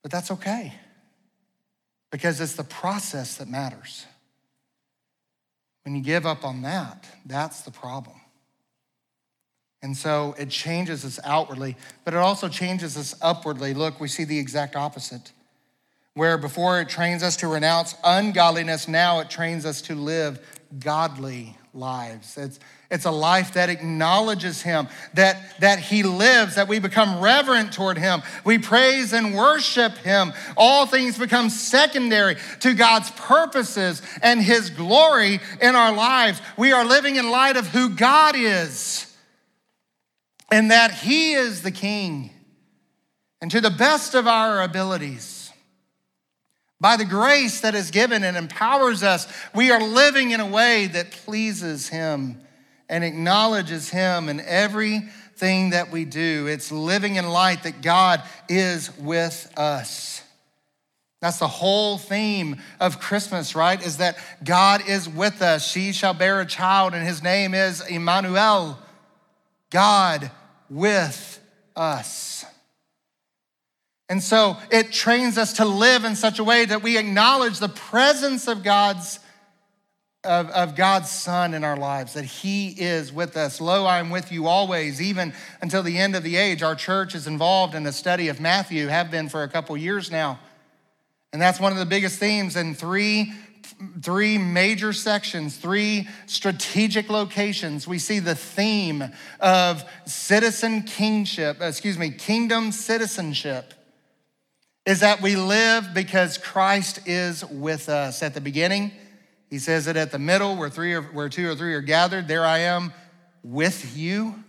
But 0.03 0.11
that's 0.11 0.31
okay 0.31 0.73
because 2.11 2.39
it's 2.41 2.53
the 2.53 2.63
process 2.63 3.37
that 3.37 3.47
matters. 3.47 4.05
When 5.89 5.95
you 5.95 6.03
give 6.03 6.27
up 6.27 6.45
on 6.45 6.61
that, 6.61 7.07
that's 7.25 7.61
the 7.61 7.71
problem. 7.71 8.15
And 9.81 9.97
so 9.97 10.35
it 10.37 10.51
changes 10.51 11.03
us 11.03 11.19
outwardly, 11.23 11.77
but 12.05 12.13
it 12.13 12.17
also 12.17 12.47
changes 12.47 12.95
us 12.95 13.15
upwardly. 13.23 13.73
Look, 13.73 13.99
we 13.99 14.07
see 14.07 14.23
the 14.23 14.37
exact 14.37 14.75
opposite. 14.75 15.31
Where 16.13 16.37
before 16.37 16.79
it 16.79 16.89
trains 16.89 17.23
us 17.23 17.37
to 17.37 17.47
renounce 17.47 17.95
ungodliness, 18.03 18.87
now 18.87 19.19
it 19.21 19.31
trains 19.31 19.65
us 19.65 19.81
to 19.81 19.95
live 19.95 20.58
godly 20.77 21.55
lives. 21.73 22.37
It's, 22.37 22.59
it's 22.91 23.05
a 23.05 23.11
life 23.11 23.53
that 23.53 23.69
acknowledges 23.69 24.61
Him, 24.61 24.87
that, 25.13 25.59
that 25.59 25.79
He 25.79 26.03
lives, 26.03 26.55
that 26.55 26.67
we 26.67 26.79
become 26.79 27.21
reverent 27.21 27.73
toward 27.73 27.97
Him. 27.97 28.21
We 28.43 28.57
praise 28.57 29.13
and 29.13 29.35
worship 29.35 29.97
Him. 29.97 30.33
All 30.57 30.85
things 30.85 31.17
become 31.17 31.49
secondary 31.49 32.37
to 32.61 32.73
God's 32.73 33.11
purposes 33.11 34.01
and 34.21 34.41
His 34.41 34.69
glory 34.69 35.39
in 35.61 35.75
our 35.75 35.93
lives. 35.93 36.41
We 36.57 36.71
are 36.71 36.85
living 36.85 37.15
in 37.15 37.31
light 37.31 37.57
of 37.57 37.67
who 37.67 37.89
God 37.89 38.35
is 38.35 39.05
and 40.51 40.71
that 40.71 40.91
He 40.91 41.33
is 41.33 41.61
the 41.61 41.71
King. 41.71 42.31
And 43.41 43.49
to 43.51 43.61
the 43.61 43.69
best 43.69 44.15
of 44.15 44.27
our 44.27 44.61
abilities, 44.61 45.38
by 46.81 46.95
the 46.95 47.05
grace 47.05 47.61
that 47.61 47.75
is 47.75 47.91
given 47.91 48.23
and 48.23 48.37
empowers 48.37 49.03
us, 49.03 49.27
we 49.53 49.71
are 49.71 49.81
living 49.81 50.31
in 50.31 50.39
a 50.39 50.47
way 50.47 50.87
that 50.87 51.11
pleases 51.11 51.89
Him 51.89 52.39
and 52.87 53.03
acknowledges 53.03 53.89
Him 53.89 54.29
in 54.29 54.39
everything 54.39 55.71
that 55.71 55.91
we 55.91 56.05
do. 56.05 56.47
It's 56.47 56.71
living 56.71 57.15
in 57.15 57.27
light 57.27 57.63
that 57.63 57.81
God 57.81 58.23
is 58.47 58.95
with 58.97 59.51
us. 59.57 60.23
That's 61.21 61.39
the 61.39 61.47
whole 61.47 61.97
theme 61.97 62.61
of 62.79 63.01
Christmas, 63.01 63.53
right? 63.53 63.85
Is 63.85 63.97
that 63.97 64.17
God 64.43 64.87
is 64.87 65.09
with 65.09 65.41
us. 65.41 65.69
She 65.69 65.91
shall 65.91 66.13
bear 66.13 66.39
a 66.39 66.45
child, 66.45 66.93
and 66.93 67.05
his 67.05 67.21
name 67.21 67.53
is 67.53 67.85
Emmanuel, 67.85 68.79
God 69.69 70.31
with 70.69 71.41
us. 71.75 72.45
And 74.09 74.23
so 74.23 74.57
it 74.71 74.91
trains 74.91 75.37
us 75.37 75.53
to 75.53 75.65
live 75.65 76.03
in 76.03 76.15
such 76.15 76.39
a 76.39 76.43
way 76.43 76.65
that 76.65 76.81
we 76.81 76.97
acknowledge 76.97 77.59
the 77.59 77.69
presence 77.69 78.47
of 78.47 78.63
God's 78.63 79.19
of, 80.25 80.49
of 80.49 80.75
God's 80.75 81.09
Son 81.09 81.53
in 81.53 81.63
our 81.63 81.77
lives, 81.77 82.13
that 82.13 82.25
He 82.25 82.69
is 82.69 83.13
with 83.13 83.37
us. 83.37 83.61
Lo, 83.61 83.85
I 83.85 83.99
am 83.99 84.09
with 84.09 84.33
you 84.33 84.47
always, 84.47 85.01
even 85.01 85.33
until 85.61 85.81
the 85.81 85.97
end 85.97 86.13
of 86.13 86.23
the 86.23 86.35
age. 86.35 86.61
Our 86.61 86.75
church 86.75 87.15
is 87.15 87.25
involved 87.25 87.73
in 87.73 87.83
the 87.83 87.93
study 87.93 88.27
of 88.27 88.41
Matthew, 88.41 88.87
have 88.87 89.09
been 89.09 89.29
for 89.29 89.43
a 89.43 89.47
couple 89.47 89.77
years 89.77 90.11
now. 90.11 90.39
And 91.31 91.41
that's 91.41 91.59
one 91.59 91.71
of 91.71 91.77
the 91.77 91.85
biggest 91.85 92.19
themes 92.19 92.57
in 92.57 92.75
three, 92.75 93.31
three 94.01 94.37
major 94.37 94.91
sections, 94.91 95.55
three 95.55 96.09
strategic 96.25 97.09
locations. 97.09 97.87
We 97.87 97.97
see 97.97 98.19
the 98.19 98.35
theme 98.35 99.05
of 99.39 99.85
citizen 100.05 100.81
kingship, 100.81 101.61
excuse 101.61 101.97
me, 101.97 102.09
kingdom 102.09 102.73
citizenship 102.73 103.73
is 104.89 105.01
that 105.01 105.21
we 105.21 105.35
live 105.35 105.93
because 105.93 106.39
Christ 106.39 107.01
is 107.05 107.45
with 107.45 107.89
us. 107.89 108.23
At 108.23 108.33
the 108.33 108.41
beginning, 108.41 108.91
he 109.47 109.59
says 109.59 109.85
it 109.85 109.95
at 109.95 110.11
the 110.11 110.17
middle, 110.17 110.55
where 110.55 110.71
three 110.71 110.95
or 110.95 111.03
where 111.03 111.29
two 111.29 111.47
or 111.47 111.55
three 111.55 111.75
are 111.75 111.81
gathered, 111.81 112.27
there 112.27 112.43
I 112.43 112.59
am 112.61 112.91
with 113.43 113.95
you. 113.95 114.43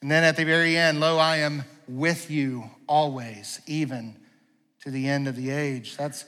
And 0.00 0.08
then 0.08 0.22
at 0.22 0.36
the 0.36 0.44
very 0.44 0.76
end, 0.76 1.00
lo, 1.00 1.18
I 1.18 1.38
am 1.38 1.64
with 1.88 2.30
you 2.30 2.70
always, 2.86 3.60
even 3.66 4.14
to 4.84 4.92
the 4.92 5.08
end 5.08 5.26
of 5.26 5.34
the 5.34 5.50
age. 5.50 5.96
That's, 5.96 6.24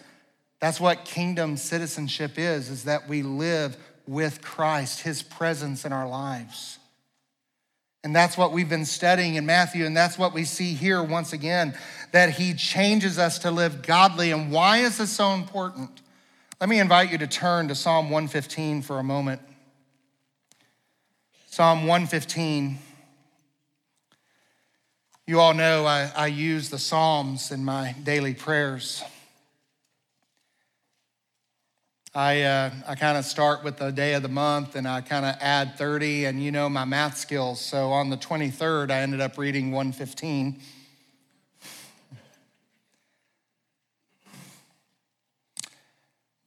that's 0.60 0.80
what 0.80 1.04
kingdom 1.04 1.56
citizenship 1.56 2.32
is, 2.36 2.68
is 2.68 2.82
that 2.82 3.08
we 3.08 3.22
live 3.22 3.76
with 4.08 4.42
Christ, 4.42 5.02
his 5.02 5.22
presence 5.22 5.84
in 5.84 5.92
our 5.92 6.08
lives. 6.08 6.77
And 8.08 8.16
that's 8.16 8.38
what 8.38 8.52
we've 8.52 8.70
been 8.70 8.86
studying 8.86 9.34
in 9.34 9.44
Matthew, 9.44 9.84
and 9.84 9.94
that's 9.94 10.16
what 10.16 10.32
we 10.32 10.46
see 10.46 10.72
here 10.72 11.02
once 11.02 11.34
again, 11.34 11.74
that 12.12 12.30
he 12.30 12.54
changes 12.54 13.18
us 13.18 13.40
to 13.40 13.50
live 13.50 13.82
godly. 13.82 14.30
And 14.30 14.50
why 14.50 14.78
is 14.78 14.96
this 14.96 15.12
so 15.12 15.34
important? 15.34 15.90
Let 16.58 16.70
me 16.70 16.80
invite 16.80 17.12
you 17.12 17.18
to 17.18 17.26
turn 17.26 17.68
to 17.68 17.74
Psalm 17.74 18.06
115 18.06 18.80
for 18.80 18.98
a 18.98 19.02
moment. 19.02 19.42
Psalm 21.50 21.80
115. 21.80 22.78
You 25.26 25.40
all 25.40 25.52
know 25.52 25.84
I, 25.84 26.10
I 26.16 26.28
use 26.28 26.70
the 26.70 26.78
Psalms 26.78 27.52
in 27.52 27.62
my 27.62 27.94
daily 28.04 28.32
prayers. 28.32 29.04
I, 32.18 32.42
uh, 32.42 32.70
I 32.88 32.96
kind 32.96 33.16
of 33.16 33.24
start 33.24 33.62
with 33.62 33.76
the 33.76 33.92
day 33.92 34.14
of 34.14 34.24
the 34.24 34.28
month 34.28 34.74
and 34.74 34.88
I 34.88 35.02
kind 35.02 35.24
of 35.24 35.36
add 35.40 35.78
30, 35.78 36.24
and 36.24 36.42
you 36.42 36.50
know 36.50 36.68
my 36.68 36.84
math 36.84 37.16
skills. 37.16 37.60
So 37.60 37.92
on 37.92 38.10
the 38.10 38.16
23rd, 38.16 38.90
I 38.90 39.02
ended 39.02 39.20
up 39.20 39.38
reading 39.38 39.70
115. 39.70 40.60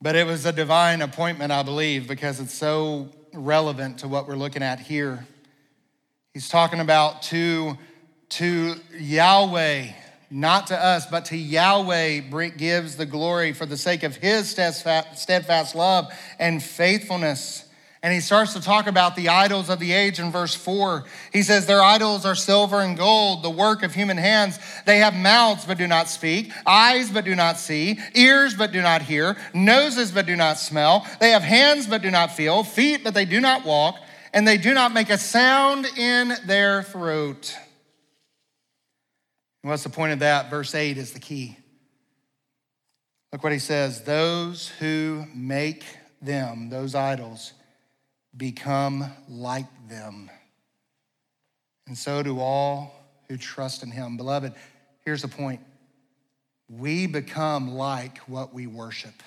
But 0.02 0.14
it 0.14 0.26
was 0.26 0.44
a 0.44 0.52
divine 0.52 1.00
appointment, 1.00 1.52
I 1.52 1.62
believe, 1.62 2.06
because 2.06 2.38
it's 2.38 2.52
so 2.52 3.08
relevant 3.32 4.00
to 4.00 4.08
what 4.08 4.28
we're 4.28 4.36
looking 4.36 4.62
at 4.62 4.78
here. 4.78 5.26
He's 6.34 6.50
talking 6.50 6.80
about 6.80 7.22
to, 7.22 7.78
to 8.28 8.74
Yahweh, 8.98 9.86
not 10.32 10.68
to 10.68 10.82
us, 10.82 11.06
but 11.06 11.26
to 11.26 11.36
Yahweh 11.36 12.20
gives 12.56 12.96
the 12.96 13.04
glory 13.04 13.52
for 13.52 13.66
the 13.66 13.76
sake 13.76 14.02
of 14.02 14.16
his 14.16 14.48
steadfast 14.48 15.74
love 15.74 16.10
and 16.38 16.62
faithfulness. 16.62 17.66
And 18.02 18.12
he 18.12 18.18
starts 18.18 18.54
to 18.54 18.60
talk 18.60 18.88
about 18.88 19.14
the 19.14 19.28
idols 19.28 19.68
of 19.68 19.78
the 19.78 19.92
age 19.92 20.18
in 20.18 20.32
verse 20.32 20.54
4. 20.56 21.04
He 21.32 21.42
says, 21.42 21.66
Their 21.66 21.82
idols 21.82 22.24
are 22.26 22.34
silver 22.34 22.80
and 22.80 22.96
gold, 22.96 23.44
the 23.44 23.50
work 23.50 23.84
of 23.84 23.94
human 23.94 24.16
hands. 24.16 24.58
They 24.86 24.98
have 24.98 25.14
mouths 25.14 25.66
but 25.66 25.78
do 25.78 25.86
not 25.86 26.08
speak, 26.08 26.50
eyes 26.66 27.10
but 27.10 27.24
do 27.24 27.36
not 27.36 27.58
see, 27.58 28.00
ears 28.14 28.54
but 28.54 28.72
do 28.72 28.82
not 28.82 29.02
hear, 29.02 29.36
noses 29.54 30.10
but 30.10 30.26
do 30.26 30.34
not 30.34 30.58
smell. 30.58 31.06
They 31.20 31.30
have 31.30 31.42
hands 31.42 31.86
but 31.86 32.02
do 32.02 32.10
not 32.10 32.32
feel, 32.32 32.64
feet 32.64 33.04
but 33.04 33.14
they 33.14 33.26
do 33.26 33.40
not 33.40 33.64
walk, 33.64 33.96
and 34.32 34.48
they 34.48 34.56
do 34.56 34.74
not 34.74 34.92
make 34.92 35.10
a 35.10 35.18
sound 35.18 35.86
in 35.96 36.32
their 36.46 36.82
throat. 36.82 37.54
And 39.62 39.70
what's 39.70 39.84
the 39.84 39.90
point 39.90 40.12
of 40.12 40.18
that? 40.20 40.50
Verse 40.50 40.74
8 40.74 40.98
is 40.98 41.12
the 41.12 41.20
key. 41.20 41.56
Look 43.32 43.42
what 43.42 43.52
he 43.52 43.58
says 43.58 44.02
Those 44.02 44.68
who 44.68 45.24
make 45.34 45.84
them, 46.20 46.68
those 46.68 46.94
idols, 46.94 47.52
become 48.36 49.04
like 49.28 49.66
them. 49.88 50.30
And 51.86 51.96
so 51.96 52.22
do 52.22 52.40
all 52.40 52.94
who 53.28 53.36
trust 53.36 53.82
in 53.82 53.90
him. 53.90 54.16
Beloved, 54.16 54.52
here's 55.04 55.22
the 55.22 55.28
point 55.28 55.60
we 56.68 57.06
become 57.06 57.74
like 57.74 58.18
what 58.20 58.54
we 58.54 58.66
worship. 58.66 59.22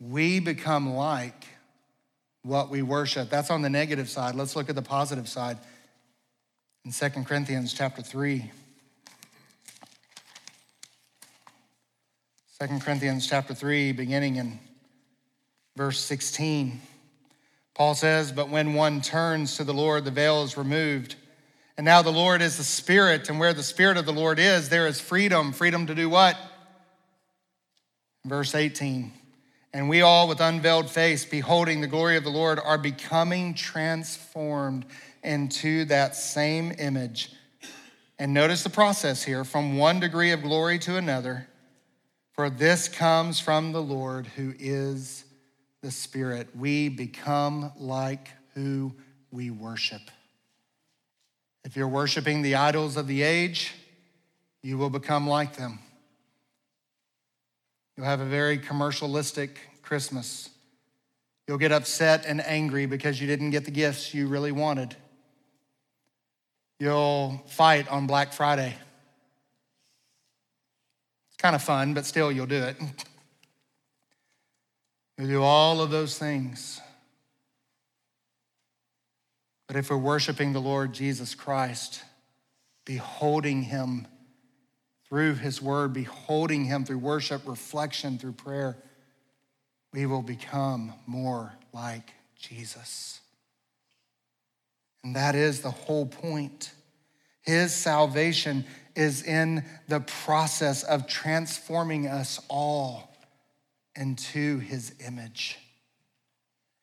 We 0.00 0.38
become 0.38 0.94
like 0.94 1.46
what 2.42 2.68
we 2.68 2.82
worship. 2.82 3.30
That's 3.30 3.50
on 3.50 3.62
the 3.62 3.70
negative 3.70 4.08
side. 4.08 4.34
Let's 4.34 4.54
look 4.54 4.68
at 4.68 4.74
the 4.74 4.82
positive 4.82 5.28
side. 5.28 5.58
In 6.84 6.92
2 6.92 7.08
Corinthians 7.24 7.72
chapter 7.72 8.02
3. 8.02 8.50
2 12.60 12.78
Corinthians 12.80 13.26
chapter 13.26 13.54
3, 13.54 13.92
beginning 13.92 14.36
in 14.36 14.58
verse 15.76 15.98
16. 16.00 16.82
Paul 17.74 17.94
says, 17.94 18.32
But 18.32 18.50
when 18.50 18.74
one 18.74 19.00
turns 19.00 19.56
to 19.56 19.64
the 19.64 19.72
Lord, 19.72 20.04
the 20.04 20.10
veil 20.10 20.42
is 20.42 20.58
removed. 20.58 21.16
And 21.78 21.86
now 21.86 22.02
the 22.02 22.12
Lord 22.12 22.42
is 22.42 22.58
the 22.58 22.64
Spirit, 22.64 23.30
and 23.30 23.40
where 23.40 23.54
the 23.54 23.62
Spirit 23.62 23.96
of 23.96 24.04
the 24.04 24.12
Lord 24.12 24.38
is, 24.38 24.68
there 24.68 24.86
is 24.86 25.00
freedom. 25.00 25.54
Freedom 25.54 25.86
to 25.86 25.94
do 25.94 26.10
what? 26.10 26.36
Verse 28.26 28.54
18. 28.54 29.10
And 29.72 29.88
we 29.88 30.02
all, 30.02 30.28
with 30.28 30.40
unveiled 30.40 30.90
face, 30.90 31.24
beholding 31.24 31.80
the 31.80 31.86
glory 31.86 32.18
of 32.18 32.24
the 32.24 32.30
Lord, 32.30 32.60
are 32.62 32.76
becoming 32.76 33.54
transformed 33.54 34.84
into 35.24 35.84
that 35.86 36.16
same 36.16 36.72
image. 36.78 37.32
And 38.18 38.32
notice 38.32 38.62
the 38.62 38.70
process 38.70 39.22
here 39.22 39.44
from 39.44 39.76
one 39.76 40.00
degree 40.00 40.30
of 40.30 40.42
glory 40.42 40.78
to 40.80 40.96
another, 40.96 41.48
for 42.32 42.50
this 42.50 42.88
comes 42.88 43.40
from 43.40 43.72
the 43.72 43.82
Lord 43.82 44.26
who 44.26 44.54
is 44.58 45.24
the 45.82 45.90
Spirit, 45.90 46.48
we 46.56 46.88
become 46.88 47.70
like 47.78 48.30
who 48.54 48.94
we 49.30 49.50
worship. 49.50 50.00
If 51.64 51.76
you're 51.76 51.88
worshiping 51.88 52.42
the 52.42 52.54
idols 52.54 52.96
of 52.96 53.06
the 53.06 53.22
age, 53.22 53.74
you 54.62 54.78
will 54.78 54.90
become 54.90 55.28
like 55.28 55.56
them. 55.56 55.78
You'll 57.96 58.06
have 58.06 58.20
a 58.20 58.26
very 58.26 58.58
commercialistic 58.58 59.56
Christmas. 59.82 60.48
You'll 61.46 61.58
get 61.58 61.70
upset 61.72 62.24
and 62.26 62.40
angry 62.40 62.86
because 62.86 63.20
you 63.20 63.26
didn't 63.26 63.50
get 63.50 63.66
the 63.66 63.70
gifts 63.70 64.14
you 64.14 64.26
really 64.26 64.52
wanted. 64.52 64.96
You'll 66.78 67.42
fight 67.46 67.88
on 67.88 68.06
Black 68.06 68.32
Friday. 68.32 68.74
It's 71.28 71.36
kind 71.36 71.54
of 71.54 71.62
fun, 71.62 71.94
but 71.94 72.04
still, 72.04 72.32
you'll 72.32 72.46
do 72.46 72.62
it. 72.62 72.76
We 75.16 75.28
do 75.28 75.42
all 75.44 75.80
of 75.80 75.90
those 75.90 76.18
things. 76.18 76.80
But 79.68 79.76
if 79.76 79.90
we're 79.90 79.96
worshiping 79.96 80.52
the 80.52 80.60
Lord 80.60 80.92
Jesus 80.92 81.34
Christ, 81.34 82.02
beholding 82.84 83.62
him 83.62 84.06
through 85.08 85.36
his 85.36 85.62
word, 85.62 85.92
beholding 85.92 86.64
him 86.64 86.84
through 86.84 86.98
worship, 86.98 87.42
reflection, 87.46 88.18
through 88.18 88.32
prayer, 88.32 88.76
we 89.92 90.06
will 90.06 90.22
become 90.22 90.92
more 91.06 91.52
like 91.72 92.12
Jesus. 92.36 93.20
And 95.04 95.14
that 95.16 95.34
is 95.34 95.60
the 95.60 95.70
whole 95.70 96.06
point. 96.06 96.72
His 97.42 97.74
salvation 97.74 98.64
is 98.96 99.22
in 99.22 99.64
the 99.86 100.00
process 100.00 100.82
of 100.82 101.06
transforming 101.06 102.06
us 102.08 102.40
all 102.48 103.14
into 103.94 104.58
his 104.58 104.94
image. 105.06 105.58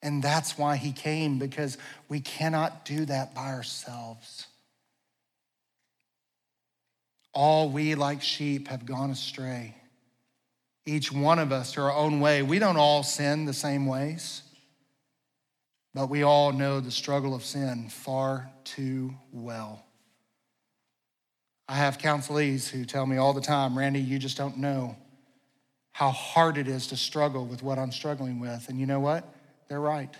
And 0.03 0.21
that's 0.21 0.57
why 0.57 0.77
he 0.77 0.91
came, 0.91 1.39
because 1.39 1.77
we 2.09 2.19
cannot 2.19 2.85
do 2.85 3.05
that 3.05 3.33
by 3.33 3.47
ourselves. 3.47 4.47
All 7.33 7.69
we, 7.69 7.95
like 7.95 8.21
sheep, 8.21 8.67
have 8.67 8.85
gone 8.85 9.11
astray. 9.11 9.75
Each 10.85 11.11
one 11.11 11.39
of 11.39 11.51
us 11.51 11.73
to 11.73 11.81
our 11.81 11.93
own 11.93 12.19
way. 12.19 12.41
We 12.41 12.59
don't 12.59 12.77
all 12.77 13.03
sin 13.03 13.45
the 13.45 13.53
same 13.53 13.85
ways, 13.85 14.43
but 15.93 16.09
we 16.09 16.23
all 16.23 16.51
know 16.51 16.79
the 16.79 16.91
struggle 16.91 17.35
of 17.35 17.43
sin 17.43 17.89
far 17.89 18.49
too 18.63 19.13
well. 19.31 19.85
I 21.67 21.75
have 21.75 21.97
counselees 21.97 22.69
who 22.69 22.85
tell 22.85 23.05
me 23.05 23.17
all 23.17 23.33
the 23.33 23.41
time, 23.41 23.77
Randy, 23.77 24.01
you 24.01 24.19
just 24.19 24.37
don't 24.37 24.57
know 24.57 24.97
how 25.91 26.09
hard 26.11 26.57
it 26.57 26.67
is 26.67 26.87
to 26.87 26.97
struggle 26.97 27.45
with 27.45 27.63
what 27.63 27.77
I'm 27.77 27.91
struggling 27.91 28.39
with. 28.39 28.69
And 28.69 28.79
you 28.79 28.85
know 28.85 28.99
what? 28.99 29.23
They're 29.67 29.79
right. 29.79 30.13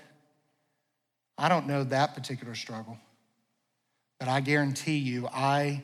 I 1.38 1.50
don't 1.50 1.68
know 1.68 1.84
that 1.86 2.14
particular 2.14 2.56
struggle, 2.56 2.98
but 4.20 4.28
I 4.28 4.42
guarantee 4.42 4.98
you, 4.98 5.28
I 5.28 5.84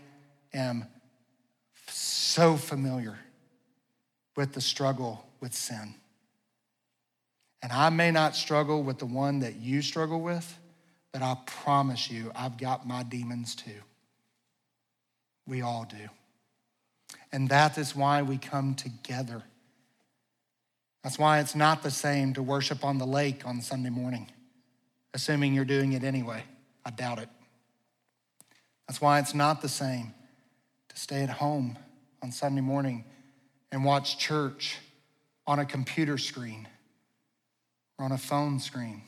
am 0.54 0.86
so 1.90 2.58
familiar 2.58 3.18
with 4.36 4.54
the 4.54 4.62
struggle 4.62 5.26
with 5.40 5.54
sin. 5.54 5.96
And 7.62 7.72
I 7.72 7.90
may 7.90 8.12
not 8.12 8.36
struggle 8.36 8.84
with 8.84 9.00
the 9.00 9.06
one 9.06 9.40
that 9.40 9.56
you 9.56 9.82
struggle 9.82 10.22
with, 10.22 10.58
but 11.12 11.22
I 11.22 11.38
promise 11.46 12.10
you, 12.10 12.32
I've 12.36 12.58
got 12.58 12.88
my 12.88 13.04
demons 13.04 13.56
too. 13.56 13.82
We 15.48 15.62
all 15.62 15.88
do. 15.90 16.10
And 17.32 17.50
that 17.50 17.78
is 17.78 17.96
why 17.96 18.22
we 18.22 18.38
come 18.38 18.76
together. 18.76 19.44
That's 21.04 21.18
why 21.18 21.40
it's 21.40 21.56
not 21.56 21.84
the 21.84 21.92
same 21.92 22.34
to 22.34 22.44
worship 22.44 22.84
on 22.84 22.98
the 22.98 23.08
lake 23.08 23.46
on 23.46 23.62
Sunday 23.62 23.90
morning, 23.90 24.30
assuming 25.14 25.54
you're 25.54 25.66
doing 25.66 25.94
it 25.94 26.04
anyway. 26.04 26.44
I 26.86 26.92
doubt 26.92 27.20
it. 27.20 27.30
That's 28.88 29.02
why 29.02 29.20
it's 29.20 29.34
not 29.34 29.62
the 29.62 29.70
same 29.70 30.14
to 30.90 30.98
stay 30.98 31.24
at 31.24 31.30
home 31.30 31.78
on 32.22 32.32
Sunday 32.32 32.62
morning 32.62 33.06
and 33.72 33.84
watch 33.84 34.18
church 34.18 34.78
on 35.46 35.60
a 35.60 35.66
computer 35.66 36.18
screen 36.18 36.68
or 37.98 38.06
on 38.06 38.12
a 38.12 38.18
phone 38.18 38.60
screen. 38.60 39.02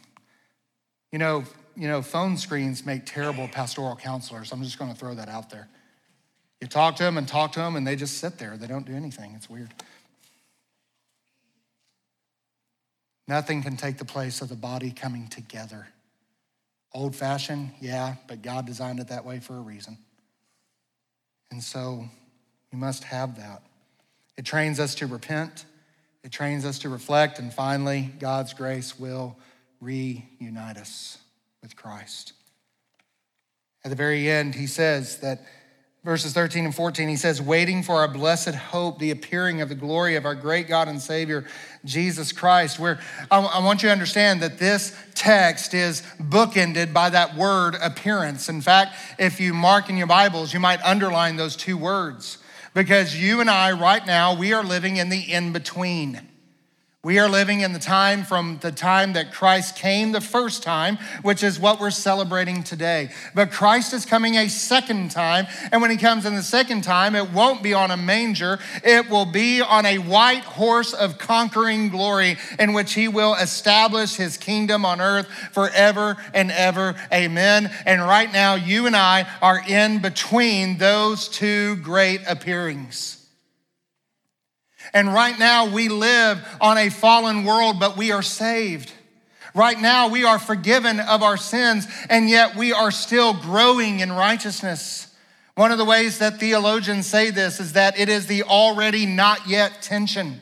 You 1.12 1.20
know, 1.20 1.44
you 1.76 1.88
know, 1.88 2.02
phone 2.02 2.38
screens 2.38 2.86
make 2.86 3.06
terrible 3.06 3.48
pastoral 3.48 3.96
counselors. 3.96 4.52
I'm 4.52 4.64
just 4.64 4.78
going 4.78 4.92
to 4.92 4.98
throw 4.98 5.16
that 5.16 5.30
out 5.30 5.50
there. 5.50 5.68
You 6.62 6.68
talk 6.68 6.98
to 6.98 7.04
them 7.04 7.18
and 7.18 7.28
talk 7.28 7.54
to 7.54 7.60
them, 7.60 7.76
and 7.76 7.88
they 7.88 7.96
just 7.96 8.18
sit 8.18 8.38
there. 8.38 8.58
They 8.58 8.68
don't 8.68 8.86
do 8.86 8.94
anything. 8.94 9.34
It's 9.36 9.50
weird. 9.50 9.74
Nothing 13.28 13.62
can 13.62 13.78
take 13.78 13.98
the 13.98 14.06
place 14.06 14.42
of 14.42 14.50
the 14.50 14.56
body 14.56 14.92
coming 14.92 15.28
together. 15.28 15.88
Old 16.94 17.16
fashioned, 17.16 17.72
yeah, 17.80 18.16
but 18.28 18.42
God 18.42 18.66
designed 18.66 19.00
it 19.00 19.10
that 19.10 19.24
way 19.24 19.40
for 19.40 19.56
a 19.56 19.62
reason. 19.62 19.98
And 21.52 21.64
so 21.64 22.06
we 22.74 22.80
must 22.80 23.04
have 23.06 23.38
that. 23.38 23.62
It 24.36 24.46
trains 24.46 24.80
us 24.80 24.96
to 24.96 25.08
repent, 25.08 25.66
it 26.24 26.32
trains 26.32 26.66
us 26.66 26.80
to 26.80 26.90
reflect, 26.90 27.40
and 27.40 27.54
finally, 27.54 28.12
God's 28.20 28.54
grace 28.54 29.00
will 29.00 29.38
reunite 29.80 30.78
us 30.78 31.18
with 31.62 31.76
Christ. 31.76 32.34
At 33.86 33.90
the 33.90 33.96
very 33.96 34.30
end, 34.30 34.56
he 34.56 34.68
says 34.68 35.20
that 35.20 35.42
verses 36.04 36.34
13 36.34 36.66
and 36.66 36.76
14, 36.76 37.08
he 37.08 37.16
says, 37.16 37.42
waiting 37.42 37.84
for 37.84 37.96
our 37.96 38.10
blessed 38.10 38.56
hope, 38.56 39.00
the 39.00 39.12
appearing 39.12 39.62
of 39.62 39.70
the 39.70 39.76
glory 39.76 40.16
of 40.16 40.26
our 40.26 40.36
great 40.36 40.68
God 40.68 40.90
and 40.90 41.02
Savior, 41.02 41.46
Jesus 41.86 42.34
Christ. 42.34 42.80
Where 42.80 43.00
I, 43.32 43.40
I 43.40 43.64
want 43.64 43.82
you 43.82 43.88
to 43.88 43.94
understand 43.94 44.42
that 44.42 44.60
this 44.60 44.94
text 45.16 45.74
is 45.74 46.02
bookended 46.20 46.94
by 46.94 47.10
that 47.12 47.36
word 47.36 47.76
appearance. 47.82 48.50
In 48.50 48.60
fact, 48.60 48.96
if 49.18 49.40
you 49.40 49.54
mark 49.54 49.90
in 49.90 49.96
your 49.96 50.08
Bibles, 50.08 50.54
you 50.54 50.60
might 50.60 50.82
underline 50.84 51.38
those 51.38 51.56
two 51.56 51.78
words 51.78 52.39
because 52.74 53.16
you 53.16 53.42
and 53.42 53.50
I, 53.50 53.72
right 53.72 54.06
now, 54.06 54.36
we 54.36 54.54
are 54.54 54.64
living 54.64 54.98
in 54.98 55.10
the 55.10 55.20
in 55.20 55.54
between. 55.54 56.28
We 57.02 57.18
are 57.18 57.30
living 57.30 57.62
in 57.62 57.72
the 57.72 57.80
time 57.80 58.26
from 58.26 58.58
the 58.62 58.74
time 58.74 59.14
that 59.14 59.32
Christ 59.32 59.78
came 59.78 60.12
the 60.12 60.20
first 60.20 60.64
time, 60.64 60.98
which 61.22 61.44
is 61.44 61.58
what 61.58 61.80
we're 61.80 61.92
celebrating 61.92 62.62
today. 62.62 63.12
But 63.34 63.52
Christ 63.52 63.94
is 63.94 64.06
coming 64.06 64.36
a 64.36 64.50
second 64.50 65.10
time, 65.10 65.48
and 65.72 65.82
when 65.82 65.92
he 65.92 65.96
comes 65.96 66.26
in 66.26 66.36
the 66.36 66.44
second 66.44 66.82
time, 66.82 67.16
it 67.16 67.32
won't 67.32 67.64
be 67.64 67.74
on 67.74 67.90
a 67.90 67.96
manger, 67.96 68.60
it 68.84 69.10
will 69.10 69.26
be 69.26 69.62
on 69.62 69.86
a 69.86 70.00
white 70.00 70.44
horse 70.44 70.92
of 70.92 71.18
conquering 71.18 71.88
glory, 71.88 72.36
in 72.60 72.74
which 72.74 72.96
he 72.96 73.08
will 73.08 73.36
establish 73.36 74.16
his 74.16 74.36
kingdom 74.36 74.84
on 74.84 75.00
earth 75.00 75.28
forever 75.54 76.18
and 76.34 76.52
ever. 76.52 76.96
Amen. 77.14 77.72
And 77.86 78.02
right 78.02 78.32
now, 78.34 78.56
you 78.56 78.88
and 78.88 78.96
I 78.98 79.26
are 79.42 79.62
in 79.66 80.02
between 80.02 80.80
those 80.80 81.30
two 81.30 81.78
great 81.78 82.24
appearings. 82.28 83.19
And 84.94 85.14
right 85.14 85.38
now, 85.38 85.68
we 85.68 85.88
live 85.88 86.46
on 86.60 86.78
a 86.78 86.90
fallen 86.90 87.44
world, 87.44 87.80
but 87.80 87.98
we 87.98 88.12
are 88.12 88.24
saved. 88.24 88.92
Right 89.56 89.80
now, 89.80 90.10
we 90.10 90.24
are 90.24 90.40
forgiven 90.40 91.00
of 91.00 91.24
our 91.24 91.38
sins, 91.38 91.88
and 92.10 92.30
yet 92.30 92.56
we 92.56 92.72
are 92.72 92.92
still 92.92 93.34
growing 93.34 94.00
in 94.00 94.12
righteousness. 94.12 95.14
One 95.56 95.72
of 95.72 95.78
the 95.78 95.86
ways 95.86 96.20
that 96.20 96.40
theologians 96.40 97.08
say 97.08 97.32
this 97.32 97.60
is 97.60 97.74
that 97.74 98.00
it 98.00 98.10
is 98.10 98.28
the 98.28 98.44
already 98.44 99.06
not 99.06 99.48
yet 99.48 99.82
tension, 99.82 100.40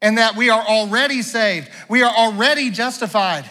and 0.00 0.18
that 0.18 0.36
we 0.36 0.50
are 0.50 0.62
already 0.62 1.22
saved, 1.22 1.68
we 1.88 2.02
are 2.02 2.14
already 2.14 2.70
justified, 2.70 3.44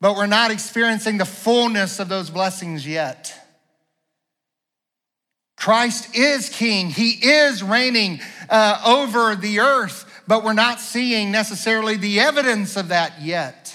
but 0.00 0.16
we're 0.16 0.26
not 0.26 0.50
experiencing 0.50 1.18
the 1.18 1.24
fullness 1.24 1.98
of 1.98 2.08
those 2.08 2.30
blessings 2.30 2.86
yet. 2.86 3.45
Christ 5.56 6.14
is 6.14 6.48
king. 6.50 6.90
He 6.90 7.10
is 7.10 7.62
reigning 7.62 8.20
uh, 8.48 8.82
over 8.86 9.34
the 9.34 9.60
earth, 9.60 10.22
but 10.28 10.44
we're 10.44 10.52
not 10.52 10.80
seeing 10.80 11.30
necessarily 11.30 11.96
the 11.96 12.20
evidence 12.20 12.76
of 12.76 12.88
that 12.88 13.22
yet. 13.22 13.72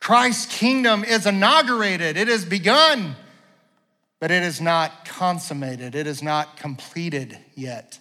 Christ's 0.00 0.58
kingdom 0.58 1.02
is 1.02 1.26
inaugurated, 1.26 2.18
it 2.18 2.28
has 2.28 2.44
begun, 2.44 3.16
but 4.20 4.30
it 4.30 4.42
is 4.42 4.60
not 4.60 5.06
consummated, 5.06 5.94
it 5.94 6.06
is 6.06 6.22
not 6.22 6.58
completed 6.58 7.38
yet, 7.54 7.98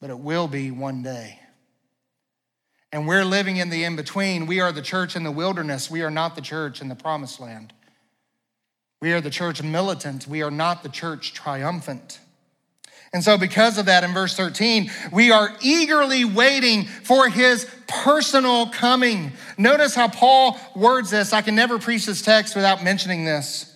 but 0.00 0.08
it 0.08 0.18
will 0.18 0.48
be 0.48 0.70
one 0.70 1.02
day. 1.02 1.38
And 2.90 3.06
we're 3.06 3.26
living 3.26 3.58
in 3.58 3.68
the 3.68 3.84
in 3.84 3.96
between. 3.96 4.46
We 4.46 4.60
are 4.60 4.72
the 4.72 4.80
church 4.80 5.16
in 5.16 5.22
the 5.22 5.30
wilderness, 5.30 5.90
we 5.90 6.00
are 6.00 6.10
not 6.10 6.34
the 6.34 6.40
church 6.40 6.80
in 6.80 6.88
the 6.88 6.94
promised 6.94 7.40
land. 7.40 7.74
We 9.00 9.12
are 9.12 9.20
the 9.20 9.30
church 9.30 9.62
militant. 9.62 10.26
We 10.26 10.42
are 10.42 10.50
not 10.50 10.82
the 10.82 10.88
church 10.88 11.32
triumphant. 11.32 12.20
And 13.12 13.24
so, 13.24 13.38
because 13.38 13.78
of 13.78 13.86
that, 13.86 14.04
in 14.04 14.12
verse 14.12 14.36
13, 14.36 14.90
we 15.12 15.30
are 15.30 15.56
eagerly 15.62 16.24
waiting 16.24 16.84
for 16.84 17.28
his 17.28 17.66
personal 17.86 18.68
coming. 18.68 19.32
Notice 19.56 19.94
how 19.94 20.08
Paul 20.08 20.58
words 20.76 21.10
this. 21.10 21.32
I 21.32 21.40
can 21.40 21.54
never 21.54 21.78
preach 21.78 22.04
this 22.04 22.20
text 22.20 22.54
without 22.54 22.84
mentioning 22.84 23.24
this. 23.24 23.74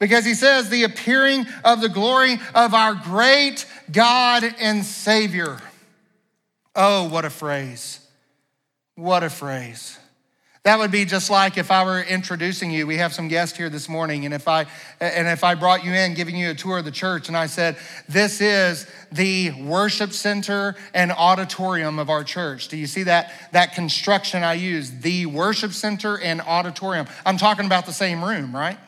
Because 0.00 0.24
he 0.24 0.34
says, 0.34 0.68
the 0.68 0.84
appearing 0.84 1.46
of 1.64 1.80
the 1.80 1.88
glory 1.88 2.40
of 2.54 2.74
our 2.74 2.94
great 2.94 3.66
God 3.92 4.42
and 4.58 4.84
Savior. 4.84 5.58
Oh, 6.74 7.08
what 7.08 7.24
a 7.24 7.30
phrase! 7.30 8.00
What 8.96 9.22
a 9.22 9.30
phrase. 9.30 9.98
That 10.62 10.78
would 10.78 10.90
be 10.90 11.06
just 11.06 11.30
like 11.30 11.56
if 11.56 11.70
I 11.70 11.84
were 11.84 12.02
introducing 12.02 12.70
you. 12.70 12.86
We 12.86 12.98
have 12.98 13.14
some 13.14 13.28
guests 13.28 13.56
here 13.56 13.70
this 13.70 13.88
morning, 13.88 14.26
and 14.26 14.34
if 14.34 14.46
I 14.46 14.66
and 15.00 15.26
if 15.26 15.42
I 15.42 15.54
brought 15.54 15.84
you 15.84 15.94
in, 15.94 16.12
giving 16.12 16.36
you 16.36 16.50
a 16.50 16.54
tour 16.54 16.78
of 16.78 16.84
the 16.84 16.90
church, 16.90 17.28
and 17.28 17.36
I 17.36 17.46
said, 17.46 17.78
"This 18.10 18.42
is 18.42 18.86
the 19.10 19.52
worship 19.52 20.12
center 20.12 20.76
and 20.92 21.12
auditorium 21.12 21.98
of 21.98 22.10
our 22.10 22.24
church." 22.24 22.68
Do 22.68 22.76
you 22.76 22.86
see 22.86 23.04
that 23.04 23.32
that 23.52 23.74
construction 23.74 24.44
I 24.44 24.52
use? 24.54 24.90
The 24.90 25.24
worship 25.24 25.72
center 25.72 26.18
and 26.18 26.42
auditorium. 26.42 27.06
I'm 27.24 27.38
talking 27.38 27.64
about 27.64 27.86
the 27.86 27.94
same 27.94 28.22
room, 28.22 28.54
right? 28.54 28.78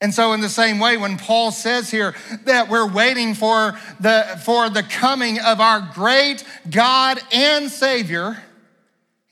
And 0.00 0.12
so, 0.12 0.32
in 0.32 0.40
the 0.40 0.48
same 0.48 0.80
way, 0.80 0.96
when 0.96 1.18
Paul 1.18 1.52
says 1.52 1.88
here 1.88 2.16
that 2.46 2.68
we're 2.68 2.90
waiting 2.90 3.34
for 3.34 3.78
the 4.00 4.40
for 4.44 4.70
the 4.70 4.82
coming 4.82 5.38
of 5.38 5.60
our 5.60 5.88
great 5.94 6.42
God 6.68 7.20
and 7.32 7.70
Savior 7.70 8.42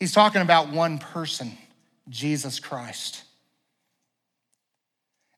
He's 0.05 0.13
talking 0.13 0.43
about 0.43 0.69
one 0.69 0.99
person, 0.99 1.57
Jesus 2.11 2.61
Christ. 2.61 3.23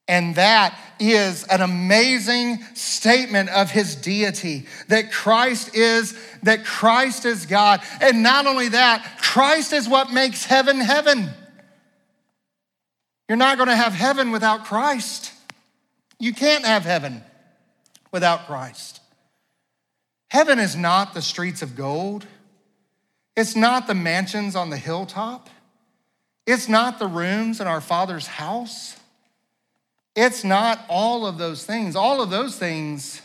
And 0.09 0.35
that 0.35 0.77
is 0.99 1.45
an 1.45 1.61
amazing 1.61 2.65
statement 2.75 3.49
of 3.51 3.71
his 3.71 3.95
deity 3.95 4.67
that 4.89 5.13
Christ 5.13 5.77
is 5.77 6.19
that 6.43 6.65
Christ 6.65 7.27
is 7.27 7.47
God. 7.47 7.81
And 8.01 8.25
not 8.25 8.49
only 8.49 8.71
that, 8.71 9.19
Christ 9.23 9.73
is 9.73 9.89
what 9.89 10.11
makes 10.11 10.45
heaven 10.45 10.81
heaven. 10.81 11.31
You're 13.29 13.39
not 13.39 13.57
going 13.57 13.69
to 13.69 13.77
have 13.77 13.93
heaven 13.93 14.33
without 14.33 14.65
Christ. 14.65 15.33
You 16.19 16.35
can't 16.35 16.65
have 16.65 16.83
heaven 16.83 17.23
without 18.11 18.49
Christ. 18.49 18.99
Heaven 20.29 20.59
is 20.59 20.75
not 20.75 21.15
the 21.15 21.23
streets 21.23 21.63
of 21.63 21.77
gold. 21.77 22.27
It's 23.37 23.55
not 23.55 23.87
the 23.87 23.95
mansions 23.95 24.57
on 24.57 24.71
the 24.71 24.77
hilltop. 24.79 25.51
It's 26.47 26.69
not 26.69 26.99
the 26.99 27.07
rooms 27.07 27.61
in 27.61 27.67
our 27.67 27.81
Father's 27.81 28.27
house. 28.27 28.97
It's 30.15 30.43
not 30.43 30.81
all 30.89 31.27
of 31.27 31.37
those 31.37 31.65
things. 31.65 31.95
All 31.95 32.23
of 32.23 32.31
those 32.31 32.59
things 32.59 33.21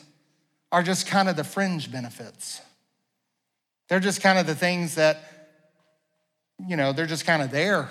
are 0.72 0.84
just 0.84 1.08
kind 1.08 1.30
of 1.30 1.36
the 1.36 1.44
fringe 1.44 1.92
benefits. 1.92 2.62
They're 3.88 4.00
just 4.00 4.22
kind 4.22 4.38
of 4.38 4.48
the 4.48 4.56
things 4.56 4.96
that, 4.96 5.22
you 6.68 6.76
know, 6.76 6.92
they're 6.92 7.06
just 7.06 7.26
kind 7.26 7.42
of 7.42 7.52
there. 7.52 7.90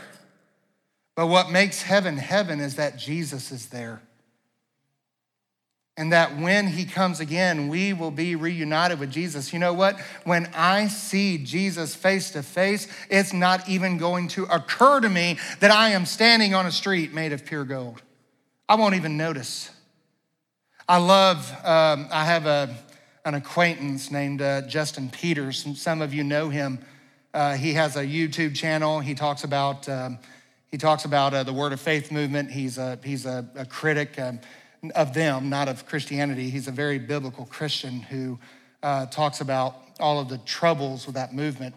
But 1.14 1.28
what 1.28 1.50
makes 1.50 1.82
heaven 1.82 2.16
heaven 2.16 2.60
is 2.60 2.76
that 2.76 2.98
Jesus 2.98 3.52
is 3.52 3.66
there 3.66 4.02
and 6.00 6.12
that 6.12 6.38
when 6.38 6.66
he 6.66 6.84
comes 6.84 7.20
again, 7.20 7.68
we 7.68 7.92
will 7.92 8.10
be 8.10 8.34
reunited 8.34 8.98
with 8.98 9.10
Jesus. 9.12 9.52
You 9.52 9.58
know 9.58 9.74
what? 9.74 10.00
When 10.24 10.48
I 10.54 10.88
see 10.88 11.38
Jesus 11.38 11.94
face 11.94 12.30
to 12.32 12.42
face, 12.42 12.88
it's 13.10 13.32
not 13.32 13.68
even 13.68 13.98
going 13.98 14.28
to 14.28 14.44
occur 14.44 15.00
to 15.00 15.08
me 15.08 15.38
that 15.60 15.70
I 15.70 15.90
am 15.90 16.06
standing 16.06 16.54
on 16.54 16.64
a 16.66 16.72
street 16.72 17.12
made 17.12 17.32
of 17.34 17.44
pure 17.44 17.64
gold. 17.64 18.02
I 18.66 18.76
won't 18.76 18.94
even 18.94 19.16
notice. 19.16 19.70
I 20.88 20.96
love, 20.96 21.38
um, 21.64 22.08
I 22.10 22.24
have 22.24 22.46
a, 22.46 22.74
an 23.24 23.34
acquaintance 23.34 24.10
named 24.10 24.40
uh, 24.40 24.62
Justin 24.62 25.10
Peters. 25.10 25.66
Some 25.78 26.00
of 26.02 26.14
you 26.14 26.24
know 26.24 26.48
him 26.48 26.78
Uh, 27.32 27.54
he 27.54 27.74
has 27.74 27.96
a 27.96 28.02
YouTube 28.02 28.54
channel. 28.56 29.00
He 29.00 29.14
talks 29.14 29.44
about 29.44 29.88
um, 29.88 30.18
he 30.72 30.78
talks 30.78 31.04
about 31.04 31.32
uh, 31.32 31.44
the 31.44 31.52
Word 31.52 31.72
of 31.72 31.80
Faith 31.80 32.10
movement. 32.10 32.50
He's 32.50 32.78
a 32.78 32.98
he's 33.04 33.24
a, 33.26 33.44
a 33.54 33.64
critic 33.64 34.18
um, 34.18 34.40
of 34.94 35.14
them, 35.14 35.48
not 35.48 35.68
of 35.68 35.86
Christianity. 35.86 36.50
He's 36.50 36.68
a 36.68 36.72
very 36.72 36.98
biblical 36.98 37.46
Christian 37.46 38.00
who 38.00 38.38
uh, 38.82 39.06
talks 39.06 39.40
about 39.40 39.76
all 39.98 40.20
of 40.20 40.28
the 40.28 40.38
troubles 40.38 41.06
with 41.06 41.14
that 41.16 41.34
movement. 41.34 41.74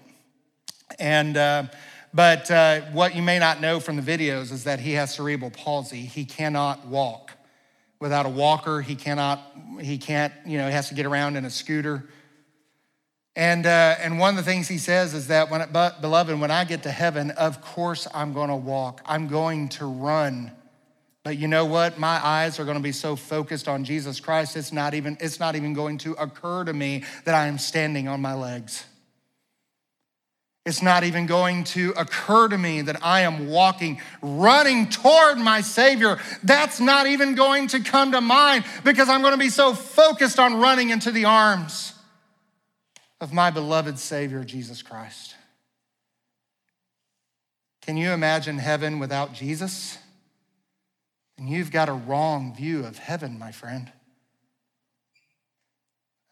And 0.99 1.35
uh, 1.37 1.65
but 2.13 2.49
uh, 2.51 2.81
what 2.91 3.15
you 3.15 3.21
may 3.21 3.39
not 3.39 3.59
know 3.59 3.79
from 3.79 3.95
the 3.95 4.01
videos 4.01 4.51
is 4.51 4.65
that 4.65 4.79
he 4.79 4.93
has 4.93 5.13
cerebral 5.13 5.51
palsy. 5.51 6.01
He 6.01 6.25
cannot 6.25 6.85
walk 6.87 7.31
without 7.99 8.25
a 8.25 8.29
walker. 8.29 8.81
He 8.81 8.95
cannot. 8.95 9.41
He 9.81 9.97
can't. 9.97 10.33
You 10.45 10.59
know, 10.59 10.67
he 10.67 10.73
has 10.73 10.89
to 10.89 10.95
get 10.95 11.05
around 11.05 11.35
in 11.35 11.45
a 11.45 11.49
scooter. 11.49 12.07
And, 13.35 13.65
uh, 13.65 13.95
and 13.99 14.19
one 14.19 14.37
of 14.37 14.45
the 14.45 14.49
things 14.49 14.67
he 14.67 14.77
says 14.77 15.15
is 15.15 15.27
that, 15.27 15.49
when, 15.49 15.67
but, 15.71 16.01
beloved, 16.01 16.39
when 16.39 16.51
I 16.51 16.65
get 16.65 16.83
to 16.83 16.91
heaven, 16.91 17.31
of 17.31 17.61
course 17.61 18.07
I'm 18.13 18.31
going 18.31 18.49
to 18.49 18.55
walk. 18.55 19.01
I'm 19.07 19.27
going 19.27 19.69
to 19.69 19.85
run. 19.85 20.51
But 21.23 21.37
you 21.37 21.47
know 21.47 21.65
what? 21.65 21.97
My 21.97 22.23
eyes 22.25 22.59
are 22.59 22.65
going 22.65 22.77
to 22.77 22.83
be 22.83 22.91
so 22.91 23.15
focused 23.15 23.67
on 23.67 23.85
Jesus 23.85 24.19
Christ, 24.19 24.57
it's 24.57 24.73
not 24.73 24.93
even, 24.93 25.17
it's 25.21 25.39
not 25.39 25.55
even 25.55 25.73
going 25.73 25.97
to 25.99 26.13
occur 26.13 26.65
to 26.65 26.73
me 26.73 27.03
that 27.23 27.33
I 27.33 27.47
am 27.47 27.57
standing 27.57 28.07
on 28.07 28.21
my 28.21 28.33
legs. 28.33 28.85
It's 30.65 30.81
not 30.81 31.03
even 31.03 31.25
going 31.25 31.65
to 31.65 31.93
occur 31.97 32.47
to 32.47 32.57
me 32.57 32.83
that 32.83 33.03
I 33.03 33.21
am 33.21 33.49
walking, 33.49 34.01
running 34.21 34.87
toward 34.87 35.37
my 35.37 35.59
Savior. 35.59 36.19
That's 36.41 36.79
not 36.79 37.05
even 37.05 37.35
going 37.35 37.67
to 37.67 37.81
come 37.81 38.13
to 38.13 38.21
mind 38.21 38.63
because 38.85 39.09
I'm 39.09 39.21
going 39.21 39.33
to 39.33 39.39
be 39.39 39.49
so 39.49 39.73
focused 39.73 40.39
on 40.39 40.61
running 40.61 40.89
into 40.89 41.11
the 41.11 41.25
arms 41.25 41.93
of 43.19 43.33
my 43.33 43.49
beloved 43.49 43.99
Savior, 43.99 44.45
Jesus 44.45 44.81
Christ. 44.81 45.35
Can 47.81 47.97
you 47.97 48.11
imagine 48.11 48.57
heaven 48.57 48.99
without 48.99 49.33
Jesus? 49.33 49.97
And 51.37 51.49
you've 51.49 51.71
got 51.71 51.89
a 51.89 51.93
wrong 51.93 52.55
view 52.55 52.85
of 52.85 52.97
heaven, 52.97 53.37
my 53.39 53.51
friend. 53.51 53.91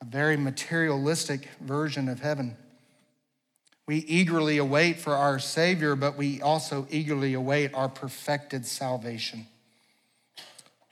A 0.01 0.05
very 0.05 0.37
materialistic 0.37 1.47
version 1.59 2.07
of 2.09 2.19
heaven. 2.19 2.55
We 3.87 3.97
eagerly 3.97 4.57
await 4.57 4.99
for 4.99 5.13
our 5.15 5.39
Savior, 5.39 5.95
but 5.95 6.17
we 6.17 6.41
also 6.41 6.87
eagerly 6.89 7.33
await 7.33 7.73
our 7.73 7.89
perfected 7.89 8.65
salvation. 8.65 9.47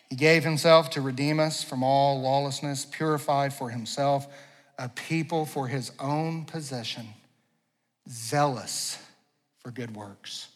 He 0.09 0.15
gave 0.15 0.43
himself 0.43 0.89
to 0.91 1.01
redeem 1.01 1.39
us 1.39 1.63
from 1.63 1.83
all 1.83 2.21
lawlessness, 2.21 2.85
purify 2.85 3.49
for 3.49 3.69
himself 3.69 4.27
a 4.79 4.89
people 4.89 5.45
for 5.45 5.67
his 5.67 5.91
own 5.99 6.45
possession, 6.45 7.05
zealous 8.09 8.97
for 9.59 9.71
good 9.71 9.95
works. 9.95 10.47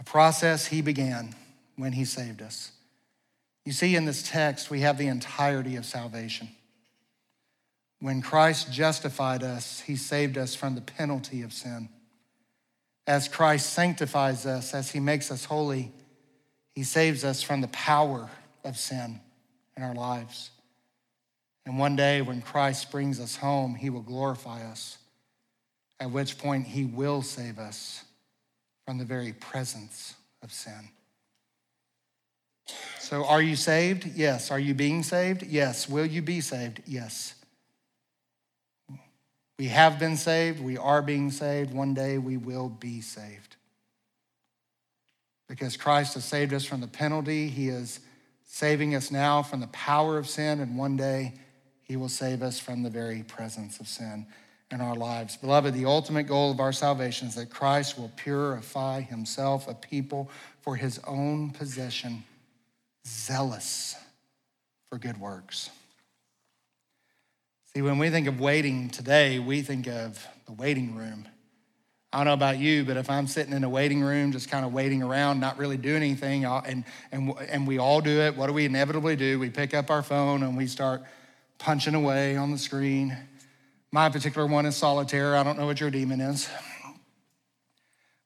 The 0.00 0.04
process 0.04 0.64
he 0.64 0.80
began 0.80 1.34
when 1.76 1.92
he 1.92 2.06
saved 2.06 2.40
us. 2.40 2.72
You 3.66 3.72
see, 3.72 3.94
in 3.94 4.06
this 4.06 4.26
text, 4.26 4.70
we 4.70 4.80
have 4.80 4.96
the 4.96 5.08
entirety 5.08 5.76
of 5.76 5.84
salvation. 5.84 6.48
When 8.00 8.22
Christ 8.22 8.72
justified 8.72 9.42
us, 9.42 9.80
he 9.80 9.96
saved 9.96 10.38
us 10.38 10.54
from 10.54 10.74
the 10.74 10.80
penalty 10.80 11.42
of 11.42 11.52
sin. 11.52 11.90
As 13.06 13.28
Christ 13.28 13.74
sanctifies 13.74 14.46
us, 14.46 14.72
as 14.72 14.90
he 14.90 15.00
makes 15.00 15.30
us 15.30 15.44
holy, 15.44 15.92
he 16.74 16.82
saves 16.82 17.22
us 17.22 17.42
from 17.42 17.60
the 17.60 17.68
power 17.68 18.30
of 18.64 18.78
sin 18.78 19.20
in 19.76 19.82
our 19.82 19.94
lives. 19.94 20.48
And 21.66 21.78
one 21.78 21.94
day 21.94 22.22
when 22.22 22.40
Christ 22.40 22.90
brings 22.90 23.20
us 23.20 23.36
home, 23.36 23.74
he 23.74 23.90
will 23.90 24.00
glorify 24.00 24.64
us, 24.64 24.96
at 26.00 26.10
which 26.10 26.38
point 26.38 26.66
he 26.68 26.86
will 26.86 27.20
save 27.20 27.58
us 27.58 28.04
from 28.90 28.98
the 28.98 29.04
very 29.04 29.32
presence 29.32 30.16
of 30.42 30.52
sin. 30.52 30.88
So, 32.98 33.24
are 33.24 33.40
you 33.40 33.54
saved? 33.54 34.04
Yes. 34.16 34.50
Are 34.50 34.58
you 34.58 34.74
being 34.74 35.04
saved? 35.04 35.44
Yes. 35.44 35.88
Will 35.88 36.06
you 36.06 36.22
be 36.22 36.40
saved? 36.40 36.82
Yes. 36.88 37.34
We 39.60 39.66
have 39.66 40.00
been 40.00 40.16
saved. 40.16 40.60
We 40.60 40.76
are 40.76 41.02
being 41.02 41.30
saved. 41.30 41.72
One 41.72 41.94
day 41.94 42.18
we 42.18 42.36
will 42.36 42.68
be 42.68 43.00
saved. 43.00 43.54
Because 45.48 45.76
Christ 45.76 46.14
has 46.14 46.24
saved 46.24 46.52
us 46.52 46.64
from 46.64 46.80
the 46.80 46.88
penalty, 46.88 47.46
He 47.46 47.68
is 47.68 48.00
saving 48.44 48.96
us 48.96 49.12
now 49.12 49.44
from 49.44 49.60
the 49.60 49.68
power 49.68 50.18
of 50.18 50.28
sin, 50.28 50.58
and 50.58 50.76
one 50.76 50.96
day 50.96 51.34
he 51.82 51.94
will 51.94 52.08
save 52.08 52.42
us 52.42 52.58
from 52.58 52.82
the 52.82 52.90
very 52.90 53.22
presence 53.22 53.78
of 53.78 53.86
sin 53.86 54.26
in 54.70 54.80
our 54.80 54.94
lives. 54.94 55.36
Beloved, 55.36 55.74
the 55.74 55.84
ultimate 55.84 56.24
goal 56.24 56.50
of 56.50 56.60
our 56.60 56.72
salvation 56.72 57.28
is 57.28 57.34
that 57.34 57.50
Christ 57.50 57.98
will 57.98 58.10
purify 58.16 59.00
himself 59.00 59.68
a 59.68 59.74
people 59.74 60.30
for 60.60 60.76
his 60.76 61.00
own 61.06 61.50
possession, 61.50 62.24
zealous 63.06 63.96
for 64.88 64.98
good 64.98 65.18
works. 65.18 65.70
See, 67.74 67.82
when 67.82 67.98
we 67.98 68.10
think 68.10 68.26
of 68.26 68.40
waiting 68.40 68.90
today, 68.90 69.38
we 69.38 69.62
think 69.62 69.86
of 69.86 70.24
the 70.46 70.52
waiting 70.52 70.94
room. 70.96 71.26
I 72.12 72.18
don't 72.18 72.26
know 72.26 72.32
about 72.32 72.58
you, 72.58 72.84
but 72.84 72.96
if 72.96 73.08
I'm 73.08 73.28
sitting 73.28 73.52
in 73.52 73.62
a 73.62 73.68
waiting 73.68 74.02
room, 74.02 74.32
just 74.32 74.50
kind 74.50 74.66
of 74.66 74.72
waiting 74.72 75.00
around, 75.00 75.38
not 75.38 75.58
really 75.58 75.76
doing 75.76 76.02
anything, 76.02 76.44
and, 76.44 76.84
and, 77.12 77.32
and 77.48 77.68
we 77.68 77.78
all 77.78 78.00
do 78.00 78.20
it, 78.22 78.36
what 78.36 78.48
do 78.48 78.52
we 78.52 78.64
inevitably 78.64 79.14
do? 79.14 79.38
We 79.38 79.50
pick 79.50 79.74
up 79.74 79.90
our 79.90 80.02
phone 80.02 80.42
and 80.42 80.56
we 80.56 80.66
start 80.66 81.02
punching 81.58 81.94
away 81.94 82.36
on 82.36 82.50
the 82.50 82.58
screen. 82.58 83.16
My 83.92 84.08
particular 84.08 84.46
one 84.46 84.66
is 84.66 84.76
solitaire. 84.76 85.36
I 85.36 85.42
don't 85.42 85.58
know 85.58 85.66
what 85.66 85.80
your 85.80 85.90
demon 85.90 86.20
is. 86.20 86.48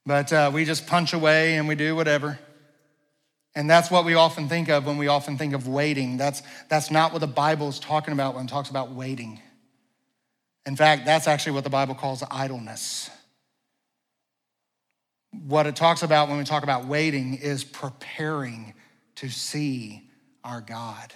But 0.05 0.31
uh, 0.31 0.51
we 0.53 0.65
just 0.65 0.85
punch 0.85 1.13
away 1.13 1.57
and 1.57 1.67
we 1.67 1.75
do 1.75 1.95
whatever. 1.95 2.39
And 3.55 3.69
that's 3.69 3.89
what 3.89 4.05
we 4.05 4.13
often 4.13 4.47
think 4.47 4.69
of 4.69 4.85
when 4.85 4.97
we 4.97 5.07
often 5.07 5.37
think 5.37 5.53
of 5.53 5.67
waiting. 5.67 6.17
That's, 6.17 6.43
that's 6.69 6.91
not 6.91 7.11
what 7.11 7.19
the 7.19 7.27
Bible 7.27 7.69
is 7.69 7.79
talking 7.79 8.13
about 8.13 8.35
when 8.35 8.45
it 8.45 8.49
talks 8.49 8.69
about 8.69 8.91
waiting. 8.91 9.39
In 10.65 10.75
fact, 10.75 11.05
that's 11.05 11.27
actually 11.27 11.53
what 11.53 11.63
the 11.63 11.69
Bible 11.69 11.95
calls 11.95 12.23
idleness. 12.29 13.09
What 15.31 15.65
it 15.65 15.75
talks 15.75 16.03
about 16.03 16.29
when 16.29 16.37
we 16.37 16.43
talk 16.43 16.63
about 16.63 16.85
waiting 16.85 17.35
is 17.35 17.63
preparing 17.63 18.73
to 19.15 19.29
see 19.29 20.09
our 20.43 20.61
God 20.61 21.13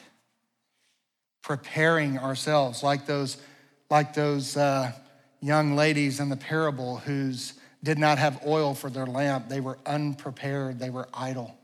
preparing 1.50 2.20
ourselves, 2.20 2.84
like 2.84 3.08
those, 3.08 3.38
like 3.90 4.14
those 4.14 4.56
uh, 4.56 4.92
young 5.42 5.76
ladies 5.76 6.20
in 6.20 6.30
the 6.30 6.38
parable 6.38 6.98
whose 6.98 7.54
did 7.84 7.98
not 7.98 8.18
have 8.18 8.46
oil 8.46 8.74
for 8.74 8.90
their 8.90 9.06
lamp. 9.06 9.50
They 9.50 9.62
were 9.62 9.80
unprepared, 9.86 10.80
they 10.80 10.90
were 10.90 11.08
idle. 11.14 11.56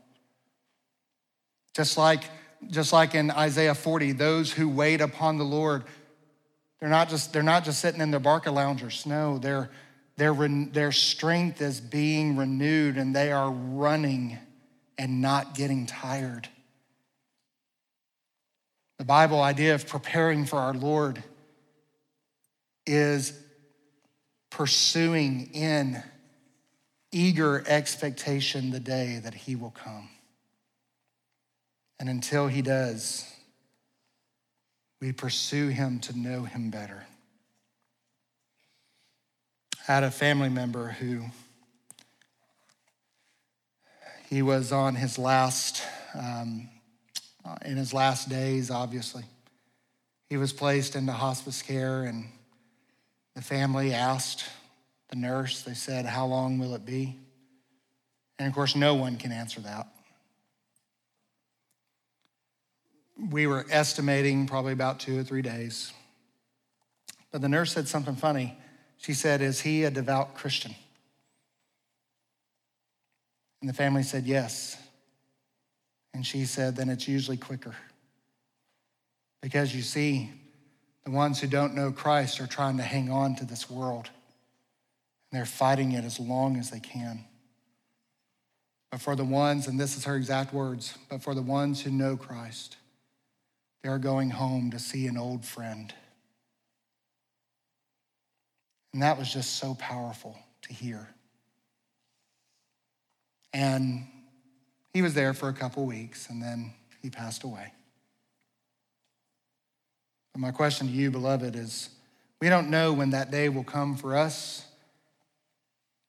Just 1.74 1.98
like, 1.98 2.24
just 2.68 2.92
like 2.92 3.14
in 3.14 3.30
Isaiah 3.30 3.74
40, 3.74 4.12
those 4.12 4.50
who 4.52 4.68
wait 4.68 5.00
upon 5.00 5.36
the 5.36 5.44
Lord, 5.44 5.84
they're 6.80 6.88
not 6.88 7.08
just, 7.08 7.32
they're 7.32 7.42
not 7.42 7.64
just 7.64 7.80
sitting 7.80 8.00
in 8.00 8.10
their 8.10 8.20
Barcaloungers. 8.20 9.04
No, 9.04 9.38
their, 9.38 9.70
their, 10.16 10.34
their 10.72 10.92
strength 10.92 11.60
is 11.60 11.80
being 11.80 12.36
renewed 12.36 12.96
and 12.96 13.14
they 13.14 13.30
are 13.30 13.50
running 13.50 14.38
and 14.96 15.20
not 15.20 15.54
getting 15.54 15.84
tired. 15.84 16.48
The 18.98 19.04
Bible 19.04 19.42
idea 19.42 19.74
of 19.74 19.86
preparing 19.86 20.46
for 20.46 20.56
our 20.56 20.72
Lord 20.72 21.22
is 22.86 23.38
pursuing 24.50 25.50
in 25.52 26.02
eager 27.12 27.64
expectation 27.66 28.70
the 28.70 28.80
day 28.80 29.20
that 29.22 29.34
he 29.34 29.56
will 29.56 29.70
come. 29.70 30.08
And 31.98 32.08
until 32.08 32.46
he 32.46 32.62
does, 32.62 33.24
we 35.00 35.12
pursue 35.12 35.68
him 35.68 36.00
to 36.00 36.18
know 36.18 36.44
him 36.44 36.70
better. 36.70 37.06
I 39.88 39.92
had 39.92 40.04
a 40.04 40.10
family 40.10 40.48
member 40.48 40.88
who 40.88 41.24
he 44.28 44.42
was 44.42 44.72
on 44.72 44.94
his 44.94 45.18
last 45.18 45.82
um, 46.14 46.68
uh, 47.44 47.56
in 47.64 47.76
his 47.76 47.94
last 47.94 48.28
days, 48.28 48.70
obviously. 48.70 49.22
He 50.28 50.36
was 50.36 50.52
placed 50.52 50.96
into 50.96 51.12
hospice 51.12 51.62
care, 51.62 52.02
and 52.02 52.26
the 53.36 53.42
family 53.42 53.92
asked 53.92 54.44
the 55.10 55.16
nurse, 55.16 55.62
they 55.62 55.74
said, 55.74 56.06
How 56.06 56.26
long 56.26 56.58
will 56.58 56.74
it 56.74 56.84
be? 56.84 57.20
And 58.38 58.48
of 58.48 58.54
course, 58.54 58.74
no 58.74 58.96
one 58.96 59.16
can 59.16 59.30
answer 59.30 59.60
that. 59.60 59.86
We 63.30 63.46
were 63.46 63.64
estimating 63.70 64.46
probably 64.46 64.72
about 64.72 64.98
two 64.98 65.18
or 65.18 65.22
three 65.22 65.42
days. 65.42 65.92
But 67.30 67.42
the 67.42 67.48
nurse 67.48 67.72
said 67.72 67.86
something 67.86 68.16
funny. 68.16 68.58
She 68.96 69.14
said, 69.14 69.40
Is 69.40 69.60
he 69.60 69.84
a 69.84 69.90
devout 69.90 70.34
Christian? 70.34 70.74
And 73.60 73.68
the 73.68 73.74
family 73.74 74.02
said, 74.02 74.24
Yes. 74.24 74.76
And 76.14 76.24
she 76.24 76.46
said, 76.46 76.76
then 76.76 76.88
it's 76.88 77.06
usually 77.06 77.36
quicker. 77.36 77.74
Because 79.42 79.74
you 79.76 79.82
see, 79.82 80.30
the 81.06 81.12
ones 81.12 81.40
who 81.40 81.46
don't 81.46 81.76
know 81.76 81.92
Christ 81.92 82.40
are 82.40 82.48
trying 82.48 82.78
to 82.78 82.82
hang 82.82 83.12
on 83.12 83.36
to 83.36 83.44
this 83.44 83.70
world. 83.70 84.10
And 85.30 85.38
they're 85.38 85.46
fighting 85.46 85.92
it 85.92 86.04
as 86.04 86.18
long 86.18 86.56
as 86.56 86.70
they 86.70 86.80
can. 86.80 87.24
But 88.90 89.00
for 89.00 89.14
the 89.14 89.24
ones, 89.24 89.68
and 89.68 89.78
this 89.78 89.96
is 89.96 90.04
her 90.04 90.16
exact 90.16 90.52
words, 90.52 90.98
but 91.08 91.22
for 91.22 91.32
the 91.32 91.42
ones 91.42 91.80
who 91.80 91.92
know 91.92 92.16
Christ, 92.16 92.76
they're 93.84 93.98
going 93.98 94.30
home 94.30 94.72
to 94.72 94.80
see 94.80 95.06
an 95.06 95.16
old 95.16 95.44
friend. 95.44 95.94
And 98.92 99.00
that 99.00 99.16
was 99.16 99.32
just 99.32 99.58
so 99.58 99.76
powerful 99.78 100.36
to 100.62 100.72
hear. 100.72 101.08
And 103.52 104.08
he 104.92 105.02
was 105.02 105.14
there 105.14 105.34
for 105.34 105.48
a 105.48 105.54
couple 105.54 105.86
weeks 105.86 106.28
and 106.28 106.42
then 106.42 106.74
he 107.00 107.10
passed 107.10 107.44
away. 107.44 107.72
But 110.36 110.42
my 110.42 110.50
question 110.50 110.86
to 110.86 110.92
you, 110.92 111.10
beloved, 111.10 111.56
is 111.56 111.88
we 112.42 112.50
don't 112.50 112.68
know 112.68 112.92
when 112.92 113.08
that 113.12 113.30
day 113.30 113.48
will 113.48 113.64
come 113.64 113.96
for 113.96 114.14
us, 114.14 114.66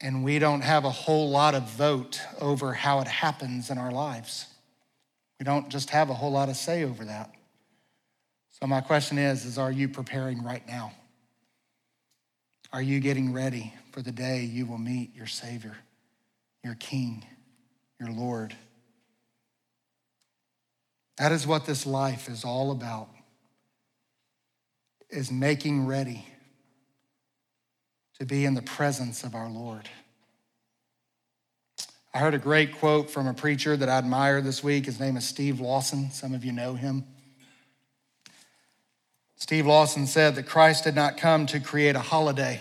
and 0.01 0.21
we 0.21 0.37
don't 0.37 0.59
have 0.59 0.83
a 0.83 0.89
whole 0.89 1.29
lot 1.29 1.55
of 1.55 1.63
vote 1.69 2.19
over 2.41 2.73
how 2.73 2.99
it 2.99 3.07
happens 3.07 3.69
in 3.69 3.77
our 3.77 3.89
lives. 3.89 4.45
We 5.39 5.45
don't 5.45 5.69
just 5.69 5.91
have 5.91 6.09
a 6.09 6.13
whole 6.13 6.33
lot 6.33 6.49
of 6.49 6.57
say 6.57 6.83
over 6.83 7.05
that. 7.05 7.33
So 8.59 8.67
my 8.67 8.81
question 8.81 9.17
is, 9.17 9.45
is 9.45 9.57
are 9.57 9.71
you 9.71 9.87
preparing 9.87 10.43
right 10.43 10.67
now? 10.67 10.91
Are 12.73 12.81
you 12.81 12.99
getting 12.99 13.31
ready 13.31 13.73
for 13.93 14.01
the 14.01 14.11
day 14.11 14.43
you 14.43 14.65
will 14.65 14.77
meet 14.77 15.15
your 15.15 15.27
Savior, 15.27 15.77
your 16.65 16.75
King, 16.75 17.23
your 17.97 18.11
Lord? 18.11 18.53
That 21.15 21.31
is 21.31 21.47
what 21.47 21.65
this 21.65 21.85
life 21.85 22.27
is 22.27 22.43
all 22.43 22.71
about 22.71 23.07
is 25.09 25.31
making 25.31 25.85
ready 25.85 26.25
to 28.19 28.25
be 28.25 28.45
in 28.45 28.53
the 28.53 28.61
presence 28.61 29.23
of 29.23 29.35
our 29.35 29.49
Lord. 29.49 29.89
I 32.13 32.19
heard 32.19 32.33
a 32.33 32.39
great 32.39 32.77
quote 32.79 33.11
from 33.11 33.27
a 33.27 33.33
preacher 33.33 33.77
that 33.77 33.89
I 33.89 33.97
admire 33.97 34.41
this 34.41 34.63
week. 34.63 34.85
His 34.87 34.99
name 34.99 35.17
is 35.17 35.27
Steve 35.27 35.59
Lawson. 35.59 36.09
Some 36.11 36.33
of 36.33 36.43
you 36.43 36.51
know 36.51 36.73
him. 36.73 37.05
Steve 39.35 39.67
Lawson 39.67 40.07
said 40.07 40.35
that 40.35 40.47
Christ 40.47 40.83
did 40.83 40.95
not 40.95 41.17
come 41.17 41.45
to 41.45 41.59
create 41.59 41.95
a 41.95 41.99
holiday. 41.99 42.59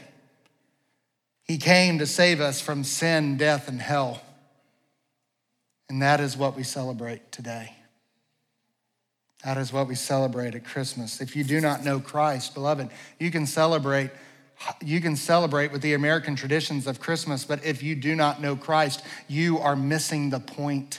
He 1.42 1.56
came 1.56 1.98
to 2.00 2.06
save 2.06 2.40
us 2.40 2.60
from 2.60 2.84
sin, 2.84 3.38
death, 3.38 3.66
and 3.68 3.80
hell. 3.80 4.20
And 5.88 6.02
that 6.02 6.20
is 6.20 6.36
what 6.36 6.56
we 6.56 6.62
celebrate 6.62 7.32
today. 7.32 7.72
That 9.46 9.58
is 9.58 9.72
what 9.72 9.86
we 9.86 9.94
celebrate 9.94 10.56
at 10.56 10.64
Christmas. 10.64 11.20
If 11.20 11.36
you 11.36 11.44
do 11.44 11.60
not 11.60 11.84
know 11.84 12.00
Christ, 12.00 12.52
beloved, 12.52 12.90
you 13.20 13.30
can 13.30 13.46
celebrate 13.46 14.10
you 14.82 15.00
can 15.00 15.14
celebrate 15.14 15.70
with 15.70 15.82
the 15.82 15.94
American 15.94 16.34
traditions 16.34 16.88
of 16.88 16.98
Christmas, 16.98 17.44
but 17.44 17.64
if 17.64 17.80
you 17.80 17.94
do 17.94 18.16
not 18.16 18.40
know 18.40 18.56
Christ, 18.56 19.04
you 19.28 19.58
are 19.58 19.76
missing 19.76 20.30
the 20.30 20.40
point. 20.40 20.98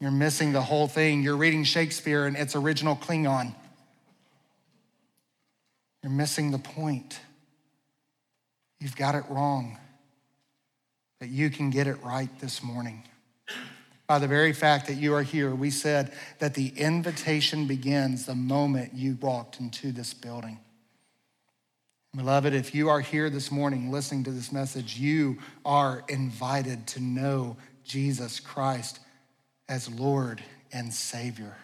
You're 0.00 0.10
missing 0.10 0.52
the 0.52 0.62
whole 0.62 0.88
thing. 0.88 1.22
You're 1.22 1.36
reading 1.36 1.62
Shakespeare 1.62 2.26
in 2.26 2.34
its 2.34 2.56
original 2.56 2.96
Klingon. 2.96 3.54
You're 6.02 6.10
missing 6.10 6.50
the 6.50 6.58
point. 6.58 7.20
You've 8.80 8.96
got 8.96 9.14
it 9.14 9.24
wrong, 9.28 9.78
but 11.20 11.28
you 11.28 11.48
can 11.48 11.70
get 11.70 11.86
it 11.86 12.02
right 12.02 12.30
this 12.40 12.60
morning. 12.60 13.04
By 14.08 14.18
the 14.18 14.26
very 14.26 14.54
fact 14.54 14.86
that 14.86 14.94
you 14.94 15.14
are 15.14 15.22
here, 15.22 15.54
we 15.54 15.70
said 15.70 16.12
that 16.38 16.54
the 16.54 16.68
invitation 16.68 17.66
begins 17.66 18.24
the 18.24 18.34
moment 18.34 18.94
you 18.94 19.18
walked 19.20 19.60
into 19.60 19.92
this 19.92 20.14
building. 20.14 20.58
Beloved, 22.16 22.54
if 22.54 22.74
you 22.74 22.88
are 22.88 23.00
here 23.00 23.28
this 23.28 23.52
morning 23.52 23.92
listening 23.92 24.24
to 24.24 24.30
this 24.30 24.50
message, 24.50 24.98
you 24.98 25.36
are 25.62 26.04
invited 26.08 26.86
to 26.88 27.00
know 27.00 27.58
Jesus 27.84 28.40
Christ 28.40 28.98
as 29.68 29.90
Lord 29.90 30.42
and 30.72 30.92
Savior. 30.92 31.54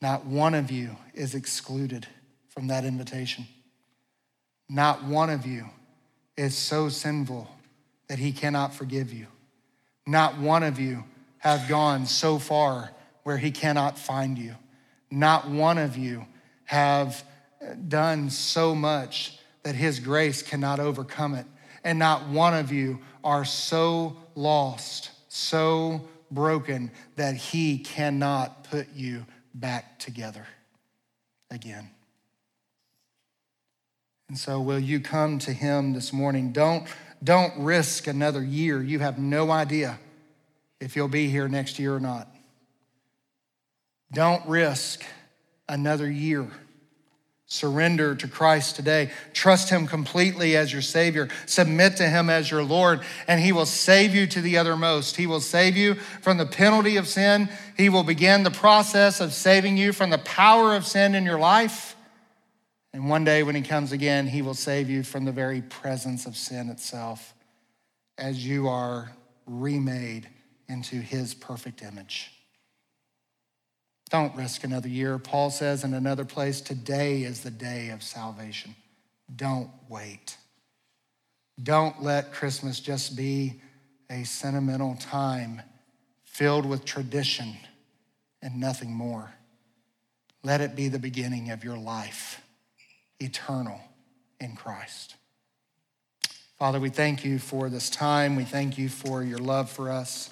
Not 0.00 0.24
one 0.24 0.54
of 0.54 0.70
you 0.70 0.96
is 1.12 1.34
excluded 1.34 2.06
from 2.48 2.68
that 2.68 2.86
invitation. 2.86 3.46
Not 4.70 5.04
one 5.04 5.28
of 5.28 5.44
you 5.44 5.68
is 6.38 6.56
so 6.56 6.88
sinful 6.88 7.50
that 8.08 8.18
he 8.18 8.32
cannot 8.32 8.72
forgive 8.72 9.12
you. 9.12 9.26
Not 10.06 10.38
one 10.38 10.62
of 10.62 10.78
you 10.78 11.04
have 11.38 11.68
gone 11.68 12.06
so 12.06 12.38
far 12.38 12.90
where 13.24 13.36
he 13.36 13.50
cannot 13.50 13.98
find 13.98 14.38
you. 14.38 14.54
Not 15.10 15.48
one 15.48 15.78
of 15.78 15.96
you 15.96 16.26
have 16.64 17.24
done 17.88 18.30
so 18.30 18.74
much 18.74 19.38
that 19.62 19.74
his 19.74 19.98
grace 19.98 20.42
cannot 20.42 20.78
overcome 20.78 21.34
it. 21.34 21.46
And 21.82 21.98
not 21.98 22.28
one 22.28 22.54
of 22.54 22.72
you 22.72 23.00
are 23.24 23.44
so 23.44 24.16
lost, 24.34 25.10
so 25.28 26.08
broken 26.30 26.90
that 27.16 27.34
he 27.36 27.78
cannot 27.78 28.64
put 28.64 28.88
you 28.94 29.26
back 29.54 29.98
together 29.98 30.46
again. 31.50 31.90
And 34.28 34.36
so, 34.36 34.60
will 34.60 34.80
you 34.80 34.98
come 34.98 35.38
to 35.40 35.52
him 35.52 35.92
this 35.92 36.12
morning? 36.12 36.52
Don't 36.52 36.88
don't 37.22 37.52
risk 37.58 38.06
another 38.06 38.42
year. 38.42 38.82
You 38.82 38.98
have 39.00 39.18
no 39.18 39.50
idea 39.50 39.98
if 40.80 40.96
you'll 40.96 41.08
be 41.08 41.28
here 41.28 41.48
next 41.48 41.78
year 41.78 41.94
or 41.94 42.00
not. 42.00 42.28
Don't 44.12 44.46
risk 44.46 45.04
another 45.68 46.10
year. 46.10 46.48
Surrender 47.48 48.16
to 48.16 48.26
Christ 48.26 48.74
today. 48.74 49.10
Trust 49.32 49.70
Him 49.70 49.86
completely 49.86 50.56
as 50.56 50.72
your 50.72 50.82
Savior. 50.82 51.28
Submit 51.46 51.96
to 51.98 52.08
Him 52.08 52.28
as 52.28 52.50
your 52.50 52.64
Lord, 52.64 53.02
and 53.28 53.40
He 53.40 53.52
will 53.52 53.66
save 53.66 54.16
you 54.16 54.26
to 54.26 54.40
the 54.40 54.58
uttermost. 54.58 55.16
He 55.16 55.28
will 55.28 55.40
save 55.40 55.76
you 55.76 55.94
from 55.94 56.38
the 56.38 56.46
penalty 56.46 56.96
of 56.96 57.06
sin. 57.06 57.48
He 57.76 57.88
will 57.88 58.02
begin 58.02 58.42
the 58.42 58.50
process 58.50 59.20
of 59.20 59.32
saving 59.32 59.76
you 59.76 59.92
from 59.92 60.10
the 60.10 60.18
power 60.18 60.74
of 60.74 60.84
sin 60.84 61.14
in 61.14 61.24
your 61.24 61.38
life. 61.38 61.85
And 62.96 63.10
one 63.10 63.24
day 63.24 63.42
when 63.42 63.54
he 63.54 63.60
comes 63.60 63.92
again, 63.92 64.26
he 64.26 64.40
will 64.40 64.54
save 64.54 64.88
you 64.88 65.02
from 65.02 65.26
the 65.26 65.30
very 65.30 65.60
presence 65.60 66.24
of 66.24 66.34
sin 66.34 66.70
itself 66.70 67.34
as 68.16 68.46
you 68.46 68.68
are 68.68 69.12
remade 69.44 70.26
into 70.66 70.96
his 70.96 71.34
perfect 71.34 71.82
image. 71.82 72.32
Don't 74.08 74.34
risk 74.34 74.64
another 74.64 74.88
year. 74.88 75.18
Paul 75.18 75.50
says 75.50 75.84
in 75.84 75.92
another 75.92 76.24
place, 76.24 76.62
today 76.62 77.24
is 77.24 77.42
the 77.42 77.50
day 77.50 77.90
of 77.90 78.02
salvation. 78.02 78.74
Don't 79.36 79.68
wait. 79.90 80.38
Don't 81.62 82.02
let 82.02 82.32
Christmas 82.32 82.80
just 82.80 83.14
be 83.14 83.60
a 84.08 84.24
sentimental 84.24 84.96
time 84.98 85.60
filled 86.24 86.64
with 86.64 86.86
tradition 86.86 87.58
and 88.40 88.58
nothing 88.58 88.90
more. 88.90 89.34
Let 90.42 90.62
it 90.62 90.74
be 90.74 90.88
the 90.88 90.98
beginning 90.98 91.50
of 91.50 91.62
your 91.62 91.76
life 91.76 92.40
eternal 93.20 93.80
in 94.40 94.56
Christ. 94.56 95.16
Father, 96.58 96.80
we 96.80 96.88
thank 96.88 97.24
you 97.24 97.38
for 97.38 97.68
this 97.68 97.90
time. 97.90 98.34
We 98.34 98.44
thank 98.44 98.78
you 98.78 98.88
for 98.88 99.22
your 99.22 99.38
love 99.38 99.70
for 99.70 99.90
us 99.90 100.30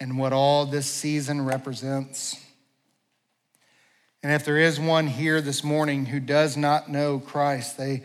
and 0.00 0.18
what 0.18 0.32
all 0.32 0.64
this 0.64 0.86
season 0.86 1.44
represents. 1.44 2.42
And 4.22 4.32
if 4.32 4.44
there 4.44 4.58
is 4.58 4.80
one 4.80 5.06
here 5.06 5.40
this 5.40 5.62
morning 5.62 6.06
who 6.06 6.20
does 6.20 6.56
not 6.56 6.90
know 6.90 7.18
Christ, 7.18 7.76
they, 7.76 8.04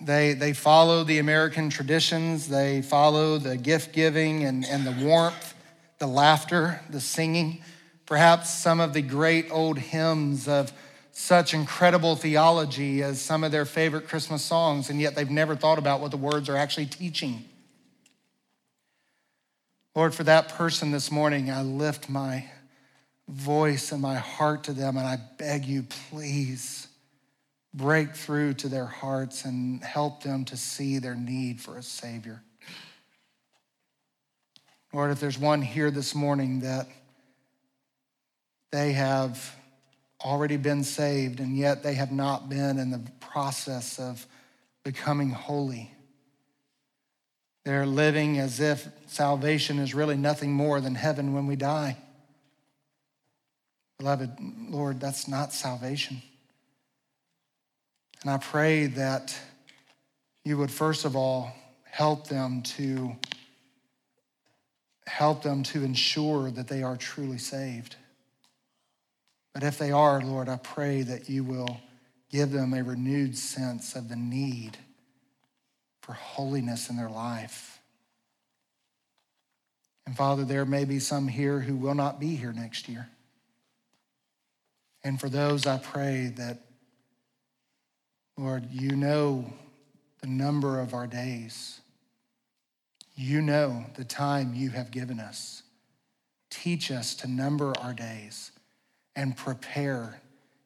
they, 0.00 0.34
they 0.34 0.52
follow 0.52 1.04
the 1.04 1.18
American 1.18 1.70
traditions, 1.70 2.48
they 2.48 2.82
follow 2.82 3.38
the 3.38 3.56
gift 3.56 3.94
giving 3.94 4.44
and, 4.44 4.66
and 4.66 4.86
the 4.86 5.04
warmth, 5.04 5.54
the 5.98 6.06
laughter, 6.06 6.80
the 6.90 7.00
singing, 7.00 7.62
perhaps 8.04 8.52
some 8.52 8.80
of 8.80 8.92
the 8.92 9.02
great 9.02 9.50
old 9.50 9.78
hymns 9.78 10.48
of 10.48 10.72
such 11.22 11.54
incredible 11.54 12.16
theology 12.16 13.00
as 13.00 13.20
some 13.20 13.44
of 13.44 13.52
their 13.52 13.64
favorite 13.64 14.08
Christmas 14.08 14.44
songs, 14.44 14.90
and 14.90 15.00
yet 15.00 15.14
they've 15.14 15.30
never 15.30 15.54
thought 15.54 15.78
about 15.78 16.00
what 16.00 16.10
the 16.10 16.16
words 16.16 16.48
are 16.48 16.56
actually 16.56 16.86
teaching. 16.86 17.44
Lord, 19.94 20.16
for 20.16 20.24
that 20.24 20.48
person 20.48 20.90
this 20.90 21.12
morning, 21.12 21.48
I 21.48 21.62
lift 21.62 22.10
my 22.10 22.46
voice 23.28 23.92
and 23.92 24.02
my 24.02 24.16
heart 24.16 24.64
to 24.64 24.72
them, 24.72 24.96
and 24.96 25.06
I 25.06 25.16
beg 25.38 25.64
you, 25.64 25.84
please 26.10 26.88
break 27.72 28.16
through 28.16 28.54
to 28.54 28.68
their 28.68 28.86
hearts 28.86 29.44
and 29.44 29.82
help 29.84 30.24
them 30.24 30.44
to 30.46 30.56
see 30.56 30.98
their 30.98 31.14
need 31.14 31.60
for 31.60 31.78
a 31.78 31.84
Savior. 31.84 32.42
Lord, 34.92 35.12
if 35.12 35.20
there's 35.20 35.38
one 35.38 35.62
here 35.62 35.92
this 35.92 36.16
morning 36.16 36.60
that 36.60 36.88
they 38.72 38.92
have 38.92 39.54
already 40.24 40.56
been 40.56 40.84
saved, 40.84 41.40
and 41.40 41.56
yet 41.56 41.82
they 41.82 41.94
have 41.94 42.12
not 42.12 42.48
been 42.48 42.78
in 42.78 42.90
the 42.90 43.02
process 43.20 43.98
of 43.98 44.26
becoming 44.84 45.30
holy. 45.30 45.90
They're 47.64 47.86
living 47.86 48.38
as 48.38 48.60
if 48.60 48.88
salvation 49.06 49.78
is 49.78 49.94
really 49.94 50.16
nothing 50.16 50.52
more 50.52 50.80
than 50.80 50.94
heaven 50.94 51.32
when 51.32 51.46
we 51.46 51.56
die. 51.56 51.96
Beloved, 53.98 54.30
Lord, 54.68 55.00
that's 55.00 55.28
not 55.28 55.52
salvation. 55.52 56.22
And 58.22 58.30
I 58.30 58.38
pray 58.38 58.86
that 58.86 59.38
you 60.44 60.56
would 60.58 60.70
first 60.70 61.04
of 61.04 61.14
all 61.14 61.52
help 61.84 62.26
them 62.26 62.62
to 62.62 63.16
help 65.06 65.42
them 65.42 65.62
to 65.62 65.84
ensure 65.84 66.50
that 66.50 66.68
they 66.68 66.82
are 66.82 66.96
truly 66.96 67.38
saved. 67.38 67.96
But 69.52 69.62
if 69.62 69.78
they 69.78 69.92
are, 69.92 70.20
Lord, 70.20 70.48
I 70.48 70.56
pray 70.56 71.02
that 71.02 71.28
you 71.28 71.44
will 71.44 71.80
give 72.30 72.50
them 72.50 72.72
a 72.72 72.82
renewed 72.82 73.36
sense 73.36 73.94
of 73.94 74.08
the 74.08 74.16
need 74.16 74.78
for 76.00 76.14
holiness 76.14 76.88
in 76.88 76.96
their 76.96 77.10
life. 77.10 77.80
And 80.06 80.16
Father, 80.16 80.44
there 80.44 80.64
may 80.64 80.84
be 80.84 80.98
some 80.98 81.28
here 81.28 81.60
who 81.60 81.76
will 81.76 81.94
not 81.94 82.18
be 82.18 82.34
here 82.34 82.52
next 82.52 82.88
year. 82.88 83.08
And 85.04 85.20
for 85.20 85.28
those, 85.28 85.66
I 85.66 85.78
pray 85.78 86.32
that, 86.36 86.60
Lord, 88.38 88.70
you 88.70 88.96
know 88.96 89.52
the 90.20 90.28
number 90.28 90.80
of 90.80 90.94
our 90.94 91.06
days. 91.06 91.80
You 93.14 93.42
know 93.42 93.84
the 93.96 94.04
time 94.04 94.54
you 94.54 94.70
have 94.70 94.90
given 94.90 95.20
us. 95.20 95.62
Teach 96.50 96.90
us 96.90 97.14
to 97.16 97.28
number 97.28 97.72
our 97.80 97.92
days 97.92 98.51
and 99.14 99.36
prepare 99.36 100.20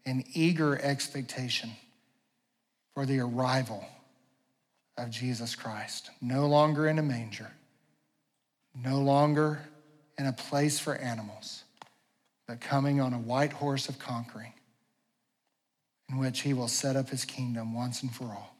an 0.04 0.24
eager 0.34 0.78
expectation 0.80 1.70
for 2.94 3.04
the 3.04 3.20
arrival 3.20 3.84
of 4.96 5.10
Jesus 5.10 5.54
Christ. 5.54 6.10
No 6.20 6.46
longer 6.46 6.88
in 6.88 6.98
a 6.98 7.02
manger, 7.02 7.50
no 8.74 9.00
longer 9.00 9.60
in 10.18 10.26
a 10.26 10.32
place 10.32 10.78
for 10.78 10.94
animals, 10.94 11.64
but 12.46 12.60
coming 12.60 13.00
on 13.00 13.12
a 13.12 13.18
white 13.18 13.52
horse 13.52 13.88
of 13.88 13.98
conquering, 13.98 14.52
in 16.08 16.18
which 16.18 16.40
he 16.40 16.54
will 16.54 16.68
set 16.68 16.96
up 16.96 17.10
his 17.10 17.24
kingdom 17.24 17.74
once 17.74 18.02
and 18.02 18.14
for 18.14 18.24
all. 18.24 18.56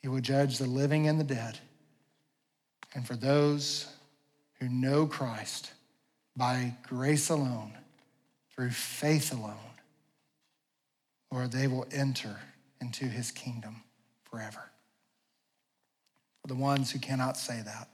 He 0.00 0.08
will 0.08 0.20
judge 0.20 0.58
the 0.58 0.66
living 0.66 1.06
and 1.06 1.20
the 1.20 1.24
dead. 1.24 1.58
And 2.94 3.06
for 3.06 3.14
those 3.14 3.86
who 4.58 4.68
know 4.68 5.06
Christ 5.06 5.72
by 6.36 6.74
grace 6.88 7.28
alone, 7.28 7.72
through 8.56 8.70
faith 8.70 9.32
alone, 9.32 9.54
Lord, 11.30 11.52
they 11.52 11.66
will 11.66 11.86
enter 11.92 12.36
into 12.80 13.04
his 13.04 13.30
kingdom 13.30 13.82
forever. 14.24 14.70
For 16.40 16.48
the 16.48 16.54
ones 16.54 16.90
who 16.90 16.98
cannot 16.98 17.36
say 17.36 17.60
that, 17.64 17.88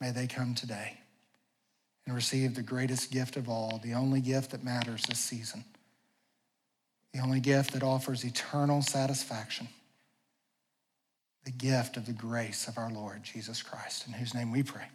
may 0.00 0.10
they 0.10 0.26
come 0.26 0.54
today 0.54 0.98
and 2.06 2.14
receive 2.14 2.54
the 2.54 2.62
greatest 2.62 3.10
gift 3.10 3.36
of 3.36 3.48
all, 3.48 3.80
the 3.82 3.94
only 3.94 4.20
gift 4.20 4.50
that 4.52 4.64
matters 4.64 5.02
this 5.02 5.18
season, 5.18 5.64
the 7.12 7.20
only 7.20 7.40
gift 7.40 7.72
that 7.72 7.82
offers 7.82 8.24
eternal 8.24 8.82
satisfaction, 8.82 9.68
the 11.44 11.50
gift 11.50 11.96
of 11.96 12.06
the 12.06 12.12
grace 12.12 12.68
of 12.68 12.78
our 12.78 12.90
Lord 12.90 13.22
Jesus 13.22 13.62
Christ, 13.62 14.06
in 14.06 14.14
whose 14.14 14.34
name 14.34 14.50
we 14.50 14.62
pray. 14.62 14.86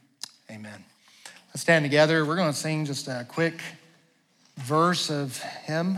Amen. 0.49 0.83
Let's 1.49 1.61
stand 1.61 1.85
together. 1.85 2.25
We're 2.25 2.35
going 2.35 2.51
to 2.51 2.57
sing 2.57 2.85
just 2.85 3.07
a 3.07 3.25
quick 3.27 3.61
verse 4.57 5.09
of 5.09 5.37
hymn. 5.65 5.97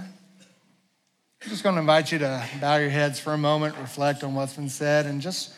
I'm 1.42 1.50
just 1.50 1.64
going 1.64 1.76
to 1.76 1.82
invite 1.82 2.12
you 2.12 2.20
to 2.20 2.46
bow 2.60 2.78
your 2.78 2.90
heads 2.90 3.20
for 3.20 3.34
a 3.34 3.38
moment, 3.38 3.78
reflect 3.78 4.24
on 4.24 4.36
what's 4.36 4.54
been 4.54 4.70
said, 4.70 5.06
and 5.06 5.22
just 5.22 5.54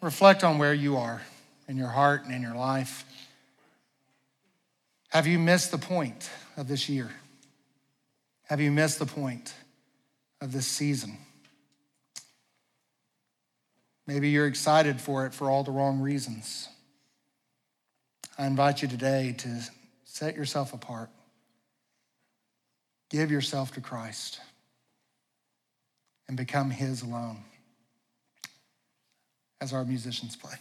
reflect 0.00 0.44
on 0.44 0.58
where 0.58 0.74
you 0.74 0.98
are 0.98 1.22
in 1.68 1.76
your 1.76 1.88
heart 1.88 2.24
and 2.24 2.34
in 2.34 2.42
your 2.42 2.54
life. 2.54 3.04
Have 5.08 5.26
you 5.26 5.38
missed 5.38 5.70
the 5.70 5.78
point 5.78 6.30
of 6.56 6.68
this 6.68 6.88
year? 6.88 7.10
Have 8.44 8.60
you 8.60 8.70
missed 8.70 8.98
the 8.98 9.06
point 9.06 9.54
of 10.40 10.52
this 10.52 10.66
season? 10.66 11.16
Maybe 14.06 14.28
you're 14.30 14.46
excited 14.46 15.00
for 15.00 15.26
it 15.26 15.32
for 15.32 15.48
all 15.48 15.62
the 15.62 15.70
wrong 15.70 16.00
reasons. 16.00 16.68
I 18.38 18.46
invite 18.46 18.82
you 18.82 18.88
today 18.88 19.34
to 19.38 19.62
set 20.04 20.36
yourself 20.36 20.74
apart. 20.74 21.08
Give 23.12 23.30
yourself 23.30 23.74
to 23.74 23.82
Christ 23.82 24.40
and 26.28 26.36
become 26.36 26.70
His 26.70 27.02
alone 27.02 27.44
as 29.60 29.74
our 29.74 29.84
musicians 29.84 30.34
play. 30.34 30.54